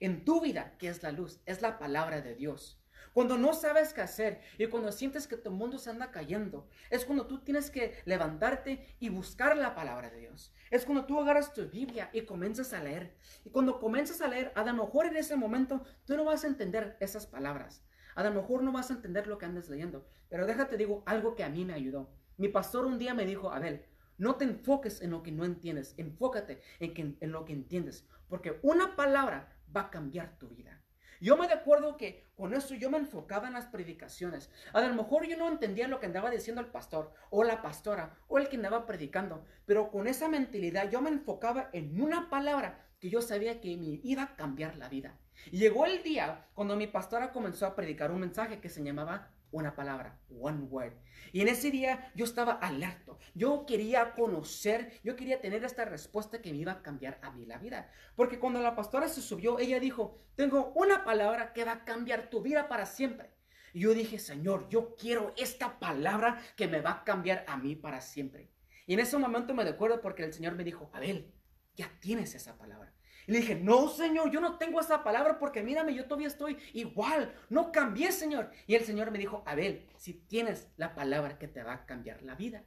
En 0.00 0.24
tu 0.24 0.40
vida, 0.40 0.74
¿qué 0.78 0.88
es 0.88 1.02
la 1.02 1.12
luz? 1.12 1.40
Es 1.46 1.62
la 1.62 1.78
palabra 1.78 2.20
de 2.20 2.34
Dios. 2.34 2.80
Cuando 3.12 3.36
no 3.36 3.52
sabes 3.52 3.92
qué 3.92 4.00
hacer 4.00 4.40
y 4.58 4.66
cuando 4.66 4.92
sientes 4.92 5.26
que 5.26 5.36
tu 5.36 5.50
mundo 5.50 5.78
se 5.78 5.90
anda 5.90 6.10
cayendo, 6.10 6.68
es 6.90 7.04
cuando 7.04 7.26
tú 7.26 7.40
tienes 7.40 7.70
que 7.70 8.00
levantarte 8.04 8.96
y 9.00 9.08
buscar 9.08 9.56
la 9.56 9.74
palabra 9.74 10.10
de 10.10 10.20
Dios. 10.20 10.52
Es 10.70 10.84
cuando 10.84 11.06
tú 11.06 11.20
agarras 11.20 11.52
tu 11.52 11.68
Biblia 11.68 12.10
y 12.12 12.22
comienzas 12.22 12.72
a 12.72 12.82
leer. 12.82 13.16
Y 13.44 13.50
cuando 13.50 13.78
comienzas 13.78 14.20
a 14.20 14.28
leer, 14.28 14.52
a 14.54 14.64
lo 14.64 14.72
mejor 14.74 15.06
en 15.06 15.16
ese 15.16 15.36
momento 15.36 15.84
tú 16.04 16.16
no 16.16 16.24
vas 16.24 16.44
a 16.44 16.48
entender 16.48 16.96
esas 17.00 17.26
palabras. 17.26 17.82
A 18.14 18.24
lo 18.24 18.32
mejor 18.32 18.62
no 18.62 18.72
vas 18.72 18.90
a 18.90 18.94
entender 18.94 19.26
lo 19.26 19.38
que 19.38 19.46
andes 19.46 19.68
leyendo, 19.68 20.04
pero 20.28 20.44
déjate 20.44 20.76
digo 20.76 21.04
algo 21.06 21.36
que 21.36 21.44
a 21.44 21.48
mí 21.48 21.64
me 21.64 21.74
ayudó. 21.74 22.10
Mi 22.36 22.48
pastor 22.48 22.84
un 22.84 22.98
día 22.98 23.14
me 23.14 23.24
dijo, 23.24 23.52
Abel, 23.52 23.84
no 24.16 24.34
te 24.34 24.44
enfoques 24.44 25.00
en 25.02 25.10
lo 25.10 25.22
que 25.22 25.30
no 25.30 25.44
entiendes, 25.44 25.94
enfócate 25.96 26.60
en, 26.80 27.16
en 27.20 27.32
lo 27.32 27.44
que 27.44 27.52
entiendes, 27.52 28.04
porque 28.28 28.58
una 28.62 28.96
palabra 28.96 29.56
va 29.74 29.82
a 29.82 29.90
cambiar 29.90 30.36
tu 30.38 30.48
vida. 30.48 30.77
Yo 31.20 31.36
me 31.36 31.46
acuerdo 31.46 31.96
que 31.96 32.28
con 32.36 32.54
eso 32.54 32.74
yo 32.74 32.90
me 32.90 32.98
enfocaba 32.98 33.48
en 33.48 33.54
las 33.54 33.66
predicaciones. 33.66 34.50
A 34.72 34.80
lo 34.80 34.94
mejor 34.94 35.26
yo 35.26 35.36
no 35.36 35.48
entendía 35.48 35.88
lo 35.88 35.98
que 35.98 36.06
andaba 36.06 36.30
diciendo 36.30 36.60
el 36.60 36.68
pastor 36.68 37.12
o 37.30 37.42
la 37.44 37.62
pastora 37.62 38.16
o 38.28 38.38
el 38.38 38.48
que 38.48 38.56
andaba 38.56 38.86
predicando, 38.86 39.44
pero 39.66 39.90
con 39.90 40.06
esa 40.06 40.28
mentalidad 40.28 40.90
yo 40.90 41.00
me 41.00 41.10
enfocaba 41.10 41.70
en 41.72 42.00
una 42.00 42.30
palabra 42.30 42.86
que 43.00 43.10
yo 43.10 43.22
sabía 43.22 43.60
que 43.60 43.76
me 43.76 44.00
iba 44.02 44.22
a 44.22 44.36
cambiar 44.36 44.76
la 44.76 44.88
vida. 44.88 45.18
Llegó 45.50 45.86
el 45.86 46.02
día 46.02 46.46
cuando 46.54 46.76
mi 46.76 46.86
pastora 46.86 47.32
comenzó 47.32 47.66
a 47.66 47.74
predicar 47.74 48.10
un 48.10 48.20
mensaje 48.20 48.60
que 48.60 48.68
se 48.68 48.82
llamaba 48.82 49.30
una 49.50 49.74
palabra, 49.74 50.18
one 50.28 50.64
word. 50.64 50.92
Y 51.32 51.40
en 51.40 51.48
ese 51.48 51.70
día 51.70 52.12
yo 52.14 52.24
estaba 52.24 52.52
alerto. 52.52 53.18
Yo 53.34 53.66
quería 53.66 54.12
conocer, 54.12 55.00
yo 55.02 55.16
quería 55.16 55.40
tener 55.40 55.64
esta 55.64 55.84
respuesta 55.84 56.40
que 56.40 56.52
me 56.52 56.58
iba 56.58 56.72
a 56.72 56.82
cambiar 56.82 57.18
a 57.22 57.30
mí 57.30 57.46
la 57.46 57.58
vida. 57.58 57.90
Porque 58.16 58.38
cuando 58.38 58.60
la 58.60 58.76
pastora 58.76 59.08
se 59.08 59.22
subió, 59.22 59.58
ella 59.58 59.80
dijo, 59.80 60.18
tengo 60.36 60.72
una 60.74 61.04
palabra 61.04 61.52
que 61.52 61.64
va 61.64 61.72
a 61.72 61.84
cambiar 61.84 62.30
tu 62.30 62.42
vida 62.42 62.68
para 62.68 62.86
siempre. 62.86 63.30
Y 63.72 63.80
yo 63.80 63.94
dije, 63.94 64.18
Señor, 64.18 64.68
yo 64.68 64.94
quiero 64.96 65.34
esta 65.36 65.78
palabra 65.78 66.40
que 66.56 66.68
me 66.68 66.80
va 66.80 66.90
a 66.90 67.04
cambiar 67.04 67.44
a 67.48 67.56
mí 67.56 67.76
para 67.76 68.00
siempre. 68.00 68.50
Y 68.86 68.94
en 68.94 69.00
ese 69.00 69.18
momento 69.18 69.54
me 69.54 69.64
recuerdo 69.64 70.00
porque 70.00 70.24
el 70.24 70.32
Señor 70.32 70.54
me 70.54 70.64
dijo, 70.64 70.90
Abel, 70.94 71.32
ya 71.76 71.90
tienes 72.00 72.34
esa 72.34 72.56
palabra. 72.56 72.94
Y 73.28 73.32
le 73.32 73.40
dije, 73.40 73.56
no, 73.56 73.88
Señor, 73.88 74.30
yo 74.30 74.40
no 74.40 74.56
tengo 74.56 74.80
esa 74.80 75.04
palabra 75.04 75.38
porque 75.38 75.62
mírame, 75.62 75.94
yo 75.94 76.06
todavía 76.06 76.28
estoy 76.28 76.56
igual, 76.72 77.34
no 77.50 77.70
cambié, 77.72 78.10
Señor. 78.10 78.50
Y 78.66 78.74
el 78.74 78.84
Señor 78.84 79.10
me 79.10 79.18
dijo, 79.18 79.42
Abel, 79.44 79.86
si 79.98 80.14
tienes 80.14 80.66
la 80.78 80.94
palabra 80.94 81.38
que 81.38 81.46
te 81.46 81.62
va 81.62 81.74
a 81.74 81.84
cambiar 81.84 82.22
la 82.22 82.36
vida. 82.36 82.64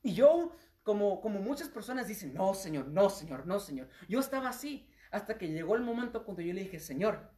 Y 0.00 0.14
yo, 0.14 0.56
como, 0.82 1.20
como 1.20 1.40
muchas 1.40 1.68
personas 1.68 2.08
dicen, 2.08 2.32
no, 2.32 2.54
Señor, 2.54 2.88
no, 2.88 3.10
Señor, 3.10 3.46
no, 3.46 3.60
Señor. 3.60 3.90
Yo 4.08 4.20
estaba 4.20 4.48
así 4.48 4.88
hasta 5.10 5.36
que 5.36 5.48
llegó 5.48 5.76
el 5.76 5.82
momento 5.82 6.24
cuando 6.24 6.40
yo 6.40 6.54
le 6.54 6.62
dije, 6.62 6.80
Señor, 6.80 7.30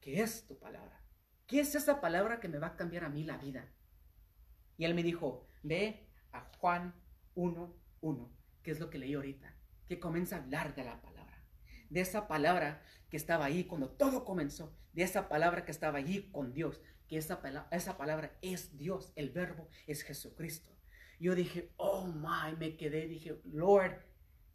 ¿qué 0.00 0.20
es 0.20 0.44
tu 0.44 0.58
palabra? 0.58 1.00
¿Qué 1.46 1.60
es 1.60 1.76
esa 1.76 2.00
palabra 2.00 2.40
que 2.40 2.48
me 2.48 2.58
va 2.58 2.66
a 2.66 2.76
cambiar 2.76 3.04
a 3.04 3.10
mí 3.10 3.22
la 3.22 3.38
vida? 3.38 3.72
Y 4.76 4.86
él 4.86 4.94
me 4.94 5.04
dijo, 5.04 5.46
ve 5.62 6.10
a 6.32 6.50
Juan 6.58 7.00
1.1, 7.36 8.28
que 8.60 8.72
es 8.72 8.80
lo 8.80 8.90
que 8.90 8.98
leí 8.98 9.14
ahorita, 9.14 9.54
que 9.86 10.00
comienza 10.00 10.34
a 10.34 10.38
hablar 10.40 10.74
de 10.74 10.82
la 10.82 11.00
palabra, 11.00 11.17
de 11.90 12.00
esa 12.00 12.28
palabra 12.28 12.82
que 13.10 13.16
estaba 13.16 13.46
ahí 13.46 13.64
cuando 13.64 13.90
todo 13.90 14.24
comenzó, 14.24 14.76
de 14.92 15.02
esa 15.02 15.28
palabra 15.28 15.64
que 15.64 15.70
estaba 15.70 15.98
allí 15.98 16.30
con 16.30 16.52
Dios, 16.52 16.80
que 17.08 17.16
esa, 17.16 17.40
esa 17.70 17.96
palabra 17.96 18.36
es 18.42 18.76
Dios, 18.76 19.12
el 19.16 19.30
verbo 19.30 19.68
es 19.86 20.02
Jesucristo. 20.02 20.70
Yo 21.18 21.34
dije, 21.34 21.72
oh 21.76 22.06
my, 22.06 22.56
me 22.58 22.76
quedé, 22.76 23.06
dije, 23.06 23.40
Lord, 23.44 23.98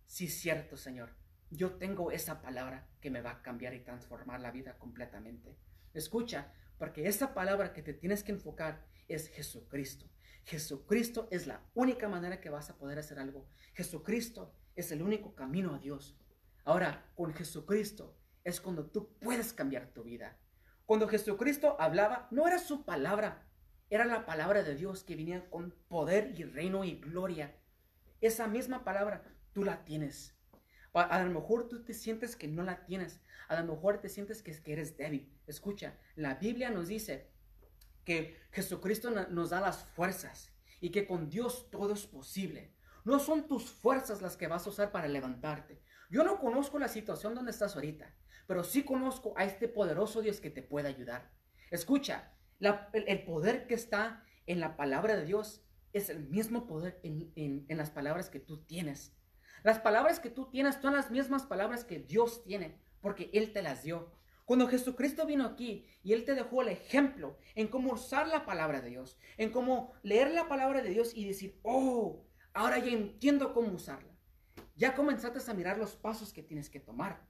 sí 0.06 0.28
cierto, 0.28 0.78
Señor, 0.78 1.16
yo 1.50 1.74
tengo 1.74 2.12
esa 2.12 2.42
palabra 2.42 2.88
que 3.02 3.10
me 3.10 3.22
va 3.22 3.32
a 3.32 3.42
cambiar 3.42 3.74
y 3.74 3.84
transformar 3.84 4.40
la 4.40 4.52
vida 4.52 4.78
completamente. 4.78 5.58
Escucha, 5.94 6.52
porque 6.78 7.08
esa 7.08 7.34
palabra 7.34 7.74
que 7.74 7.82
te 7.82 7.94
tienes 7.94 8.24
que 8.24 8.32
enfocar 8.32 8.86
es 9.08 9.30
Jesucristo. 9.30 10.10
Jesucristo 10.46 11.28
es 11.32 11.48
la 11.48 11.62
única 11.74 12.10
manera 12.10 12.42
que 12.42 12.50
vas 12.50 12.70
a 12.70 12.78
poder 12.78 13.00
hacer 13.00 13.20
algo. 13.20 13.48
Jesucristo 13.74 14.54
es 14.75 14.92
el 14.92 15.02
único 15.02 15.36
camino 15.36 15.75
a 15.75 15.80
Dios. 15.80 16.18
Ahora, 16.65 17.12
con 17.15 17.34
Jesucristo 17.34 18.17
es 18.43 18.62
cuando 18.62 18.86
tú 18.86 19.17
puedes 19.20 19.53
cambiar 19.53 19.88
tu 19.88 20.03
vida. 20.03 20.38
Cuando 20.86 21.08
Jesucristo 21.08 21.75
hablaba, 21.79 22.27
no 22.32 22.48
era 22.48 22.60
su 22.60 22.86
palabra, 22.86 23.48
era 23.89 24.05
la 24.05 24.25
palabra 24.25 24.63
de 24.63 24.75
Dios 24.75 25.03
que 25.03 25.15
venía 25.15 25.50
con 25.50 25.72
poder 25.88 26.34
y 26.38 26.43
reino 26.43 26.84
y 26.84 26.96
gloria. 26.96 27.55
Esa 28.22 28.48
misma 28.48 28.84
palabra 28.84 29.24
tú 29.53 29.63
la 29.63 29.84
tienes. 29.84 30.36
A, 30.93 31.24
lo 31.24 31.32
mejor 31.32 31.67
tú 31.67 31.84
te 31.84 31.93
sientes 31.93 32.36
que 32.36 32.48
no 32.48 32.63
la 32.63 32.86
tienes. 32.86 33.22
A 33.48 33.60
lo 33.60 33.74
mejor 33.74 34.00
te 34.00 34.10
sientes 34.10 34.41
que, 34.41 34.51
que 34.62 34.74
eres 34.74 34.96
débil. 34.96 35.38
Escucha, 35.48 35.98
la 36.15 36.36
Biblia 36.36 36.70
nos 36.70 36.88
dice 36.88 37.32
que 38.05 38.38
Jesucristo 38.51 39.10
nos 39.12 39.50
da 39.50 39.62
las 39.62 39.84
fuerzas 39.84 40.51
y 40.79 40.91
que 40.91 41.08
con 41.08 41.29
Dios 41.29 41.70
todo 41.72 41.93
es 41.93 42.05
posible. 42.05 42.74
No 43.05 43.20
son 43.20 43.48
tus 43.48 43.70
fuerzas 43.72 44.22
las 44.22 44.38
que 44.38 44.48
vas 44.48 44.65
a 44.65 44.70
usar 44.70 44.91
para 44.91 45.08
levantarte. 45.08 45.82
Yo 46.13 46.24
no 46.24 46.39
conozco 46.39 46.77
la 46.77 46.89
situación 46.89 47.34
donde 47.34 47.50
estás 47.50 47.74
ahorita, 47.74 48.13
pero 48.46 48.63
sí 48.63 48.84
conozco 48.84 49.34
a 49.36 49.46
este 49.46 49.67
poderoso 49.67 50.22
Dios 50.22 50.39
que 50.39 50.51
te 50.51 50.62
puede 50.62 50.88
ayudar. 50.88 51.32
Escucha, 51.72 52.36
el, 52.60 53.25
poder 53.25 53.65
que 53.65 53.74
está 53.74 54.24
en 54.46 54.60
la 54.60 54.77
palabra 54.77 55.15
de 55.15 55.25
Dios 55.25 55.65
es 55.91 56.12
el 56.12 56.29
mismo 56.29 56.67
poder 56.67 57.00
en, 57.01 57.65
las 57.67 57.89
palabras 57.89 58.29
que 58.29 58.39
tú 58.39 58.63
tienes. 58.63 59.17
Las 59.63 59.79
palabras 59.79 60.20
que 60.20 60.29
tú 60.29 60.51
tienes 60.51 60.75
son 60.75 60.93
las 60.93 61.10
mismas 61.10 61.48
palabras 61.48 61.84
que 61.84 61.98
Dios 61.98 62.43
tiene, 62.43 62.79
porque 63.01 63.32
Él 63.34 63.51
te 63.51 63.63
las 63.63 63.82
dio. 63.82 64.12
Cuando 64.46 64.67
Jesucristo 64.67 65.25
vino 65.25 65.46
aquí 65.46 65.88
y 66.03 66.13
Él 66.13 66.25
te 66.25 66.36
dejó 66.36 66.62
el 66.62 66.67
ejemplo 66.67 67.39
en 67.55 67.70
cómo 67.70 67.93
usar 67.93 68.27
la 68.27 68.46
palabra 68.46 68.82
de 68.82 68.91
Dios, 68.91 69.17
en 69.38 69.50
cómo 69.50 69.93
leer 70.03 70.29
la 70.29 70.48
palabra 70.48 70.84
de 70.84 70.91
Dios 70.91 71.12
y 71.15 71.25
decir, 71.25 71.60
oh, 71.63 72.24
ahora 72.53 72.77
ya 72.77 72.91
entiendo 72.91 73.51
cómo 73.55 73.74
usarla. 73.74 74.12
Ya 74.75 74.96
comenzaste 74.96 75.39
a 75.50 75.53
mirar 75.53 75.77
los 75.77 75.96
pasos 75.96 76.34
que 76.34 76.44
tienes 76.44 76.70
que 76.70 76.80
tomar. 76.80 77.27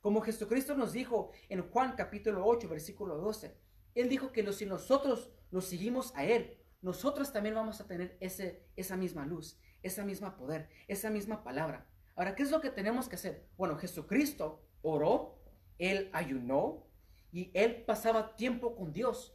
Como 0.00 0.22
Jesucristo 0.22 0.74
nos 0.74 0.92
dijo 0.92 1.30
en 1.48 1.62
Juan 1.70 1.94
capítulo 1.96 2.46
8, 2.46 2.68
versículo 2.68 3.16
12, 3.16 3.54
Él 3.94 4.08
dijo 4.08 4.32
que 4.32 4.50
si 4.52 4.66
nosotros 4.66 5.30
nos 5.50 5.66
seguimos 5.66 6.14
a 6.16 6.24
Él, 6.24 6.58
nosotros 6.80 7.32
también 7.32 7.54
vamos 7.54 7.80
a 7.80 7.86
tener 7.86 8.16
ese, 8.20 8.66
esa 8.76 8.96
misma 8.96 9.26
luz, 9.26 9.60
esa 9.82 10.04
misma 10.04 10.36
poder, 10.36 10.70
esa 10.88 11.10
misma 11.10 11.44
palabra. 11.44 11.86
Ahora, 12.16 12.34
¿qué 12.34 12.42
es 12.42 12.50
lo 12.50 12.60
que 12.60 12.70
tenemos 12.70 13.08
que 13.08 13.16
hacer? 13.16 13.48
Bueno, 13.56 13.76
Jesucristo 13.76 14.64
oró 14.80 15.40
él 15.80 16.10
ayunó 16.12 16.86
y 17.32 17.50
él 17.54 17.84
pasaba 17.86 18.36
tiempo 18.36 18.76
con 18.76 18.92
Dios. 18.92 19.34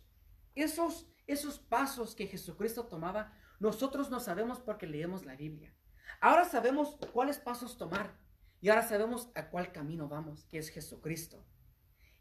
Esos, 0.54 1.12
esos 1.26 1.58
pasos 1.58 2.16
que 2.16 2.28
Jesucristo 2.28 2.86
tomaba, 2.86 3.34
nosotros 3.60 4.12
no 4.12 4.20
sabemos 4.20 4.60
porque 4.60 4.86
leemos 4.86 5.26
la 5.26 5.36
Biblia. 5.36 5.74
Ahora 6.22 6.46
sabemos 6.46 6.98
cuáles 7.14 7.40
pasos 7.40 7.78
tomar 7.78 8.18
y 8.62 8.70
ahora 8.70 8.84
sabemos 8.84 9.30
a 9.36 9.50
cuál 9.50 9.72
camino 9.72 10.08
vamos, 10.08 10.46
que 10.46 10.58
es 10.58 10.70
Jesucristo. 10.70 11.46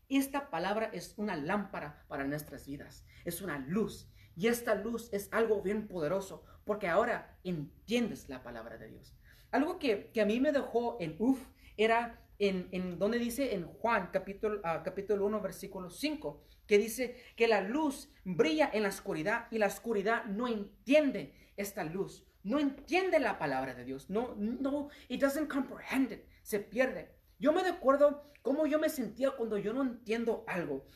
Esta 0.08 0.50
palabra 0.50 0.90
es 0.92 1.14
una 1.16 1.36
lámpara 1.36 2.04
para 2.08 2.24
nuestras 2.24 2.66
vidas, 2.66 3.04
es 3.24 3.40
una 3.40 3.58
luz. 3.58 4.10
Y 4.36 4.48
esta 4.48 4.74
luz 4.74 5.08
es 5.12 5.28
algo 5.32 5.62
bien 5.62 5.86
poderoso 5.86 6.44
porque 6.64 6.88
ahora 6.88 7.38
entiendes 7.44 8.28
la 8.28 8.42
palabra 8.42 8.76
de 8.78 8.88
Dios. 8.88 9.16
Algo 9.50 9.78
que, 9.78 10.10
que 10.12 10.20
a 10.20 10.26
mí 10.26 10.40
me 10.40 10.52
dejó 10.52 10.96
en 11.00 11.16
uff 11.18 11.46
era 11.76 12.24
en, 12.38 12.98
donde 12.98 13.18
dice 13.18 13.54
en 13.54 13.66
Juan 13.66 14.10
capítulo, 14.12 14.58
uh, 14.58 14.82
capítulo 14.84 15.26
1 15.26 15.40
versículo 15.40 15.90
5, 15.90 16.42
que 16.66 16.78
dice 16.78 17.16
que 17.36 17.48
la 17.48 17.60
luz 17.60 18.10
brilla 18.24 18.70
en 18.72 18.82
la 18.82 18.88
oscuridad 18.88 19.46
y 19.50 19.58
la 19.58 19.66
oscuridad 19.66 20.24
no 20.24 20.48
entiende 20.48 21.34
esta 21.56 21.84
luz, 21.84 22.26
no 22.44 22.58
entiende 22.58 23.18
la 23.18 23.38
palabra 23.38 23.74
de 23.74 23.84
Dios, 23.84 24.08
no, 24.08 24.34
no, 24.36 24.88
it 25.08 25.20
doesn't 25.20 25.52
comprehend 25.52 26.12
it, 26.12 26.24
se 26.42 26.60
pierde. 26.60 27.10
Yo 27.38 27.52
me 27.52 27.62
acuerdo 27.62 28.30
cómo 28.42 28.66
yo 28.66 28.78
me 28.78 28.88
sentía 28.88 29.32
cuando 29.32 29.58
yo 29.58 29.72
no 29.72 29.82
entiendo 29.82 30.44
algo. 30.46 30.86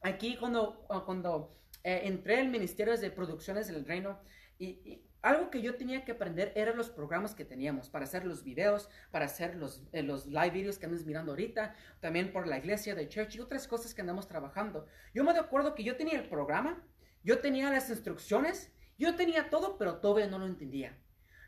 Aquí 0.00 0.36
cuando, 0.36 0.86
ah, 0.88 1.04
cuando 1.04 1.56
eh, 1.84 2.00
entré 2.04 2.40
al 2.40 2.48
Ministerio 2.48 2.96
de 2.96 3.10
Producciones 3.10 3.68
del 3.68 3.84
Reino 3.84 4.18
y 4.58 5.02
algo 5.22 5.50
que 5.50 5.60
yo 5.60 5.74
tenía 5.74 6.04
que 6.04 6.12
aprender 6.12 6.52
eran 6.54 6.76
los 6.76 6.90
programas 6.90 7.34
que 7.34 7.44
teníamos 7.44 7.90
para 7.90 8.04
hacer 8.04 8.24
los 8.24 8.44
videos, 8.44 8.88
para 9.10 9.24
hacer 9.24 9.56
los, 9.56 9.82
eh, 9.92 10.02
los 10.02 10.26
live 10.26 10.50
videos 10.50 10.78
que 10.78 10.86
andamos 10.86 11.06
mirando 11.06 11.32
ahorita, 11.32 11.74
también 12.00 12.32
por 12.32 12.46
la 12.46 12.58
iglesia 12.58 12.94
de 12.94 13.08
church 13.08 13.36
y 13.36 13.40
otras 13.40 13.66
cosas 13.66 13.94
que 13.94 14.00
andamos 14.00 14.28
trabajando. 14.28 14.86
Yo 15.14 15.24
me 15.24 15.32
acuerdo 15.32 15.74
que 15.74 15.84
yo 15.84 15.96
tenía 15.96 16.18
el 16.18 16.28
programa, 16.28 16.82
yo 17.24 17.40
tenía 17.40 17.70
las 17.70 17.90
instrucciones, 17.90 18.72
yo 18.98 19.14
tenía 19.14 19.48
todo, 19.48 19.78
pero 19.78 19.96
todavía 19.96 20.26
no 20.26 20.38
lo 20.38 20.46
entendía. 20.46 20.98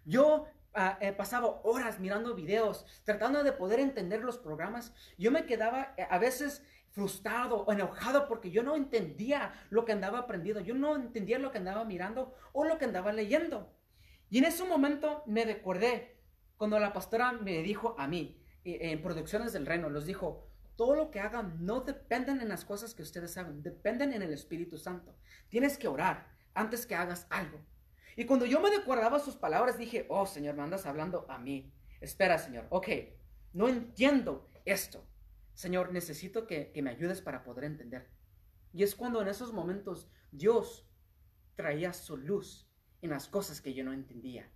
Yo 0.04 0.46
ah, 0.72 0.98
eh, 1.00 1.12
pasaba 1.12 1.60
horas 1.64 1.98
mirando 1.98 2.34
videos, 2.34 2.86
tratando 3.04 3.42
de 3.42 3.52
poder 3.52 3.80
entender 3.80 4.22
los 4.22 4.38
programas. 4.38 4.94
Yo 5.18 5.30
me 5.30 5.44
quedaba 5.44 5.94
eh, 5.96 6.06
a 6.08 6.18
veces 6.18 6.62
frustrado 6.90 7.62
o 7.62 7.72
enojado 7.72 8.26
porque 8.26 8.50
yo 8.50 8.62
no 8.62 8.76
entendía 8.76 9.52
lo 9.70 9.84
que 9.84 9.92
andaba 9.92 10.20
aprendiendo, 10.20 10.60
yo 10.60 10.74
no 10.74 10.96
entendía 10.96 11.38
lo 11.38 11.52
que 11.52 11.58
andaba 11.58 11.84
mirando 11.84 12.34
o 12.52 12.64
lo 12.64 12.78
que 12.78 12.84
andaba 12.84 13.12
leyendo. 13.12 13.72
Y 14.28 14.38
en 14.38 14.44
ese 14.44 14.64
momento 14.64 15.22
me 15.26 15.44
recordé 15.44 16.16
cuando 16.56 16.78
la 16.78 16.92
pastora 16.92 17.32
me 17.32 17.62
dijo 17.62 17.94
a 17.98 18.06
mí, 18.06 18.40
eh, 18.64 18.78
en 18.92 19.02
Producciones 19.02 19.52
del 19.52 19.66
Reino, 19.66 19.88
los 19.88 20.06
dijo, 20.06 20.46
todo 20.76 20.94
lo 20.94 21.10
que 21.10 21.20
hagan 21.20 21.64
no 21.64 21.80
dependen 21.80 22.40
en 22.40 22.48
las 22.48 22.64
cosas 22.64 22.94
que 22.94 23.02
ustedes 23.02 23.36
hagan, 23.36 23.62
dependen 23.62 24.12
en 24.12 24.22
el 24.22 24.32
Espíritu 24.32 24.78
Santo. 24.78 25.16
Tienes 25.48 25.78
que 25.78 25.88
orar 25.88 26.28
antes 26.54 26.86
que 26.86 26.94
hagas 26.94 27.26
algo. 27.30 27.60
Y 28.16 28.24
cuando 28.26 28.46
yo 28.46 28.60
me 28.60 28.70
recordaba 28.70 29.18
sus 29.18 29.36
palabras, 29.36 29.78
dije, 29.78 30.06
oh 30.08 30.26
Señor, 30.26 30.54
me 30.54 30.62
andas 30.62 30.86
hablando 30.86 31.26
a 31.28 31.38
mí. 31.38 31.72
Espera, 32.00 32.38
Señor, 32.38 32.66
ok, 32.70 32.88
no 33.52 33.68
entiendo 33.68 34.48
esto. 34.64 35.04
Señor, 35.54 35.92
necesito 35.92 36.46
que, 36.46 36.72
me 36.82 36.90
ayudes 36.90 37.20
para 37.20 37.42
poder 37.42 37.64
entender. 37.64 38.08
Y 38.72 38.82
es 38.82 38.94
cuando 38.94 39.20
en 39.20 39.28
esos 39.28 39.52
momentos 39.52 40.10
Dios 40.30 40.88
traía 41.56 41.92
su 41.92 42.16
luz 42.16 42.68
en 43.02 43.10
las 43.10 43.28
cosas 43.28 43.60
que 43.60 43.74
yo 43.74 43.84
no 43.84 43.92
entendía. 43.92 44.50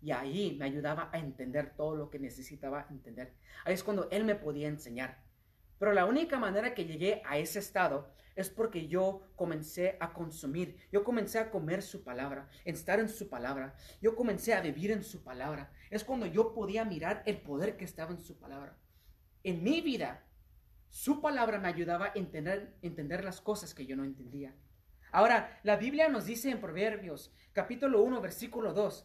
Y 0.00 0.12
ahí 0.12 0.56
me 0.58 0.66
ayudaba 0.66 1.08
a 1.12 1.18
entender 1.18 1.74
todo 1.74 1.96
lo 1.96 2.10
que 2.10 2.18
necesitaba 2.18 2.86
entender. 2.90 3.34
Ahí 3.64 3.74
es 3.74 3.82
cuando 3.82 4.08
Él 4.10 4.24
me 4.24 4.34
podía 4.34 4.68
enseñar. 4.68 5.24
Pero 5.78 5.92
la 5.92 6.04
única 6.04 6.38
manera 6.38 6.74
que 6.74 6.84
llegué 6.84 7.22
a 7.24 7.38
ese 7.38 7.58
estado 7.58 8.12
es 8.36 8.50
porque 8.50 8.88
yo 8.88 9.22
comencé 9.36 9.96
a 10.00 10.12
consumir, 10.12 10.76
yo 10.92 11.04
comencé 11.04 11.38
a 11.38 11.50
comer 11.50 11.82
su 11.82 12.02
palabra, 12.02 12.48
estar 12.64 13.00
en 13.00 13.08
su 13.08 13.28
palabra, 13.28 13.74
yo 14.00 14.14
comencé 14.16 14.54
a 14.54 14.60
vivir 14.60 14.90
en 14.90 15.04
su 15.04 15.22
palabra. 15.22 15.72
Es 15.90 16.04
cuando 16.04 16.26
yo 16.26 16.52
podía 16.54 16.84
mirar 16.84 17.22
el 17.26 17.38
poder 17.38 17.76
que 17.76 17.84
estaba 17.84 18.12
en 18.12 18.20
su 18.20 18.38
palabra. 18.38 18.76
En 19.42 19.62
mi 19.62 19.80
vida 19.80 20.24
su 20.94 21.20
palabra 21.20 21.58
me 21.58 21.66
ayudaba 21.66 22.06
a 22.06 22.12
entender, 22.14 23.24
las 23.24 23.40
cosas 23.40 23.74
que 23.74 23.84
yo 23.84 23.96
no 23.96 24.04
entendía. 24.04 24.54
Ahora, 25.10 25.58
la 25.64 25.76
Biblia 25.76 26.08
nos 26.08 26.26
dice 26.26 26.50
en 26.50 26.60
Proverbios, 26.60 27.34
capítulo 27.52 28.00
1, 28.02 28.20
versículo 28.20 28.72
2, 28.72 29.04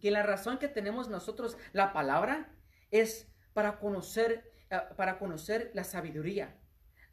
que 0.00 0.10
la 0.10 0.24
razón 0.24 0.58
que 0.58 0.66
tenemos 0.66 1.08
nosotros 1.08 1.56
la 1.72 1.92
palabra 1.92 2.52
es 2.90 3.32
para 3.52 3.78
conocer, 3.78 4.52
eh, 4.70 4.80
para 4.96 5.20
conocer 5.20 5.70
la 5.72 5.84
sabiduría. 5.84 6.58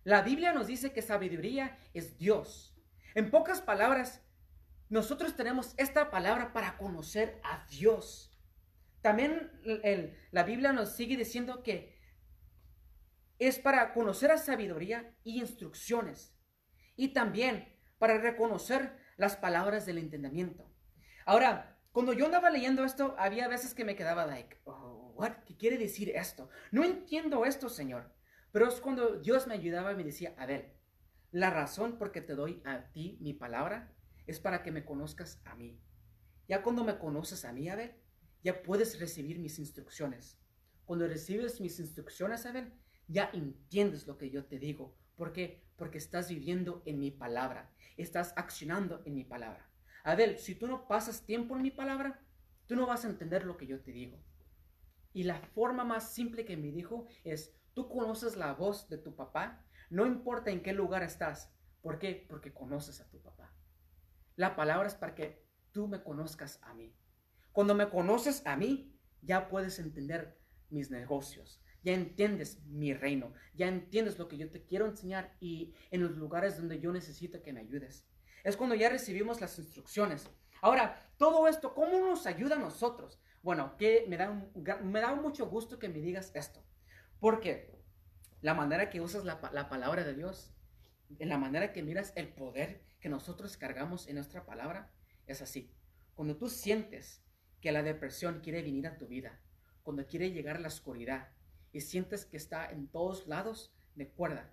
La 0.04 0.22
Biblia 0.22 0.54
nos 0.54 0.68
dice 0.68 0.94
que 0.94 1.02
sabiduría 1.02 1.78
es 1.94 2.18
Dios. 2.18 2.76
En 3.14 3.30
pocas 3.30 3.62
palabras, 3.62 4.22
nosotros 4.90 5.36
tenemos 5.36 5.74
esta 5.78 6.10
palabra 6.10 6.54
para 6.54 6.78
conocer 6.78 7.40
a 7.44 7.66
Dios. 7.70 8.38
También 9.02 9.52
la 10.32 10.44
Biblia 10.44 10.74
nos 10.74 10.94
sigue 10.94 11.18
diciendo 11.18 11.64
que 11.64 12.00
es 13.40 13.60
para 13.60 13.94
conocer 13.94 14.32
a 14.32 14.38
sabiduría 14.38 15.16
y 15.24 15.40
instrucciones. 15.40 16.36
Y 16.96 17.10
también 17.10 17.76
para 17.98 18.18
reconocer 18.18 18.98
las 19.18 19.36
palabras 19.36 19.86
del 19.86 19.98
entendimiento. 19.98 20.72
Ahora, 21.26 21.80
cuando 21.92 22.14
yo 22.14 22.26
andaba 22.26 22.50
leyendo 22.50 22.84
esto, 22.84 23.16
había 23.18 23.48
veces 23.48 23.74
que 23.74 23.86
me 23.86 23.96
quedaba 23.96 24.26
like, 24.26 24.62
oh, 24.66 25.14
what? 25.16 25.34
¿Qué 25.46 25.58
quiere 25.58 25.78
decir 25.78 26.10
esto? 26.16 26.50
No 26.72 26.84
entiendo 26.84 27.46
esto, 27.46 27.70
Señor. 27.70 28.12
Pero 28.52 28.68
es 28.68 28.82
cuando 28.82 29.20
Dios 29.20 29.48
me 29.48 29.54
ayudaba 29.54 29.94
y 29.94 29.96
me 29.96 30.04
decía, 30.04 30.36
a 30.38 30.46
ver, 30.46 30.76
la 31.32 31.50
razón 31.50 31.98
por 31.98 32.12
que 32.12 32.22
te 32.22 32.36
doy 32.36 32.62
a 32.66 32.92
ti 32.92 33.18
mi 33.22 33.34
palabra 33.34 33.94
es 34.28 34.40
para 34.40 34.64
que 34.64 34.72
me 34.72 34.84
conozcas 34.84 35.42
a 35.46 35.56
mí. 35.56 35.80
Ya 36.48 36.62
cuando 36.62 36.84
me 36.84 36.98
conoces 36.98 37.46
a 37.46 37.54
mí, 37.54 37.70
Abel, 37.70 37.96
ya 38.44 38.62
puedes 38.62 39.00
recibir 39.00 39.40
mis 39.40 39.58
instrucciones. 39.60 40.38
Cuando 40.84 41.08
recibes 41.08 41.62
mis 41.62 41.80
instrucciones, 41.80 42.46
Abel, 42.46 42.74
ya 43.08 43.30
entiendes 43.34 44.08
lo 44.08 44.18
que 44.18 44.30
yo 44.30 44.46
te 44.46 44.60
digo. 44.60 44.98
¿Por 45.16 45.32
qué? 45.32 45.64
Porque 45.78 45.98
estás 45.98 46.30
viviendo 46.30 46.82
en 46.86 47.00
mi 47.00 47.12
palabra, 47.12 47.72
estás 47.96 48.34
accionando 48.36 49.02
en 49.06 49.16
mi 49.16 49.24
palabra. 49.24 49.70
Abel, 50.04 50.38
si 50.40 50.56
tú 50.56 50.68
no 50.68 50.88
pasas 50.88 51.26
tiempo 51.26 51.56
en 51.56 51.62
mi 51.62 51.72
palabra, 51.72 52.22
tú 52.66 52.76
no 52.76 52.88
vas 52.88 53.06
a 53.06 53.10
entender 53.10 53.46
lo 53.46 53.56
que 53.56 53.68
yo 53.68 53.82
te 53.82 53.92
digo. 53.92 54.22
Y 55.14 55.24
la 55.24 55.40
forma 55.40 55.84
más 55.84 56.14
simple 56.14 56.44
que 56.44 56.58
me 56.58 56.72
dijo 56.72 57.06
es, 57.24 57.54
tú 57.74 57.90
conoces 57.90 58.36
la 58.36 58.54
voz 58.54 58.90
de 58.90 58.98
tu 58.98 59.16
papá, 59.16 59.66
no 59.90 60.06
importa 60.06 60.52
en 60.52 60.62
qué 60.62 60.74
lugar 60.74 61.04
estás. 61.04 61.54
¿Por 61.82 62.00
qué? 62.00 62.26
Porque 62.30 62.54
conoces 62.54 63.02
a 63.02 63.10
tu 63.10 63.22
papá. 63.22 63.54
La 64.36 64.56
palabra 64.56 64.88
es 64.88 64.96
para 64.96 65.16
que 65.16 65.46
tú 65.72 65.88
me 65.88 66.04
conozcas 66.04 66.60
a 66.64 66.74
mí. 66.74 66.96
Cuando 67.52 67.76
me 67.76 67.90
conoces 67.90 68.46
a 68.46 68.56
mí, 68.56 68.98
ya 69.22 69.50
puedes 69.50 69.80
entender 69.80 70.40
mis 70.70 70.90
negocios, 70.90 71.62
ya 71.84 71.94
entiendes 71.94 72.64
mi 72.66 72.94
reino, 72.94 73.34
ya 73.54 73.68
entiendes 73.68 74.18
lo 74.18 74.28
que 74.28 74.38
yo 74.38 74.50
te 74.50 74.64
quiero 74.66 74.86
enseñar 74.86 75.36
y 75.40 75.74
en 75.90 76.02
los 76.02 76.16
lugares 76.16 76.58
donde 76.58 76.80
yo 76.80 76.92
necesito 76.92 77.42
que 77.42 77.54
me 77.54 77.60
ayudes. 77.60 78.08
Es 78.44 78.56
cuando 78.58 78.76
ya 78.76 78.90
recibimos 78.90 79.42
las 79.42 79.60
instrucciones. 79.60 80.30
Ahora, 80.62 81.12
todo 81.18 81.48
esto, 81.48 81.74
¿cómo 81.74 82.00
nos 82.00 82.26
ayuda 82.26 82.56
a 82.56 82.60
nosotros? 82.60 83.20
Bueno, 83.44 83.76
que 83.78 84.06
me 84.08 84.18
da, 84.18 84.32
me 84.84 85.02
da 85.02 85.16
mucho 85.16 85.48
gusto 85.48 85.80
que 85.80 85.90
me 85.90 86.00
digas 86.00 86.32
esto, 86.36 86.64
porque 87.22 87.72
la 88.42 88.56
manera 88.56 88.90
que 88.90 89.00
usas 89.00 89.24
la, 89.24 89.40
la 89.54 89.70
palabra 89.70 90.04
de 90.04 90.16
Dios, 90.16 90.52
en 91.20 91.30
la 91.30 91.38
manera 91.38 91.72
que 91.72 91.84
miras 91.84 92.12
el 92.16 92.34
poder 92.34 92.84
que 93.00 93.10
nosotros 93.10 93.58
cargamos 93.58 94.08
en 94.08 94.16
nuestra 94.16 94.44
palabra, 94.44 94.92
es 95.28 95.42
así. 95.44 95.72
Cuando 96.16 96.36
tú 96.36 96.50
sientes 96.50 97.24
que 97.62 97.72
la 97.72 97.84
depresión 97.84 98.42
quiere 98.42 98.64
venir 98.64 98.88
a 98.88 98.98
tu 98.98 99.08
vida, 99.08 99.40
cuando 99.84 100.08
quiere 100.08 100.32
llegar 100.32 100.56
a 100.56 100.60
la 100.60 100.68
oscuridad 100.68 101.30
y 101.72 101.82
sientes 101.82 102.26
que 102.26 102.38
está 102.38 102.72
en 102.72 102.88
todos 102.88 103.28
lados, 103.28 103.72
recuerda 103.96 104.52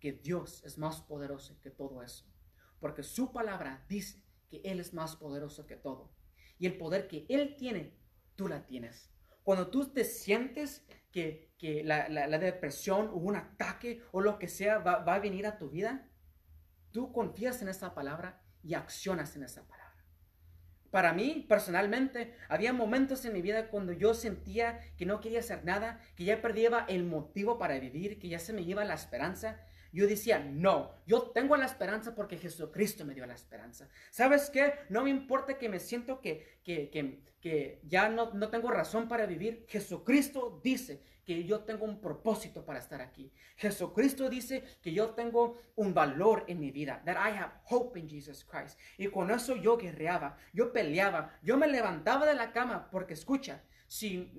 que 0.00 0.12
Dios 0.12 0.64
es 0.64 0.78
más 0.78 1.02
poderoso 1.02 1.60
que 1.60 1.70
todo 1.70 2.02
eso. 2.02 2.26
Porque 2.80 3.04
su 3.04 3.32
palabra 3.32 3.86
dice 3.88 4.20
que 4.50 4.60
Él 4.64 4.80
es 4.80 4.92
más 4.92 5.14
poderoso 5.14 5.68
que 5.68 5.76
todo. 5.76 6.12
Y 6.58 6.66
el 6.66 6.76
poder 6.76 7.06
que 7.06 7.26
Él 7.28 7.54
tiene, 7.56 7.96
tú 8.34 8.48
la 8.48 8.66
tienes. 8.66 9.11
Cuando 9.42 9.68
tú 9.68 9.92
te 9.92 10.04
sientes 10.04 10.84
que, 11.10 11.50
la, 11.84 12.38
depresión 12.38 13.08
o 13.08 13.16
un 13.16 13.36
ataque 13.36 14.02
o 14.12 14.20
lo 14.20 14.38
que 14.38 14.48
sea 14.48 14.78
va, 14.78 14.98
va 15.04 15.14
a 15.14 15.20
venir 15.20 15.46
a 15.46 15.58
tu 15.58 15.70
vida, 15.70 16.08
tú 16.90 17.12
confías 17.12 17.62
en 17.62 17.68
esa 17.68 17.94
palabra 17.94 18.42
y 18.62 18.74
accionas 18.74 19.36
en 19.36 19.44
esa 19.44 19.66
palabra. 19.66 19.82
Para 20.92 21.14
mí, 21.14 21.46
personalmente, 21.48 22.34
había 22.50 22.74
momentos 22.74 23.24
en 23.24 23.32
mi 23.32 23.40
vida 23.40 23.68
cuando 23.68 23.92
yo 23.92 24.12
sentía 24.12 24.78
que 24.98 25.06
no 25.06 25.20
quería 25.20 25.38
hacer 25.38 25.64
nada, 25.64 25.98
que 26.16 26.24
ya 26.24 26.42
perdía 26.42 26.84
el 26.86 27.04
motivo 27.04 27.58
para 27.58 27.78
vivir, 27.78 28.18
que 28.18 28.28
ya 28.28 28.38
se 28.38 28.52
me 28.52 28.60
iba 28.60 28.84
la 28.84 28.92
esperanza. 28.92 29.58
Yo 29.92 30.06
decía, 30.06 30.38
no, 30.38 30.94
yo 31.06 31.30
tengo 31.30 31.56
la 31.56 31.66
esperanza 31.66 32.14
porque 32.14 32.38
Jesucristo 32.38 33.04
me 33.04 33.14
dio 33.14 33.26
la 33.26 33.34
esperanza. 33.34 33.88
¿Sabes 34.10 34.50
qué? 34.50 34.74
No 34.88 35.04
me 35.04 35.10
importa 35.10 35.58
que 35.58 35.68
me 35.68 35.80
siento 35.80 36.20
que, 36.20 36.58
que, 36.64 36.90
que, 36.90 37.22
que 37.40 37.80
ya 37.84 38.08
no, 38.08 38.32
no 38.32 38.48
tengo 38.48 38.70
razón 38.70 39.06
para 39.06 39.26
vivir. 39.26 39.66
Jesucristo 39.68 40.60
dice 40.62 41.02
que 41.24 41.44
yo 41.44 41.60
tengo 41.60 41.84
un 41.84 42.00
propósito 42.00 42.64
para 42.64 42.78
estar 42.78 43.00
aquí. 43.00 43.32
Jesucristo 43.56 44.28
dice 44.28 44.64
que 44.80 44.92
yo 44.92 45.10
tengo 45.10 45.60
un 45.76 45.94
valor 45.94 46.44
en 46.48 46.58
mi 46.58 46.70
vida, 46.70 47.02
that 47.04 47.16
I 47.16 47.36
have 47.36 47.52
hope 47.68 47.98
in 47.98 48.08
Jesus 48.08 48.44
Christ. 48.44 48.78
Y 48.98 49.08
con 49.08 49.30
eso 49.30 49.56
yo 49.56 49.76
guerreaba, 49.76 50.36
yo 50.52 50.72
peleaba, 50.72 51.38
yo 51.42 51.56
me 51.56 51.68
levantaba 51.68 52.26
de 52.26 52.34
la 52.34 52.52
cama 52.52 52.88
porque 52.90 53.14
escucha, 53.14 53.62
si 53.86 54.32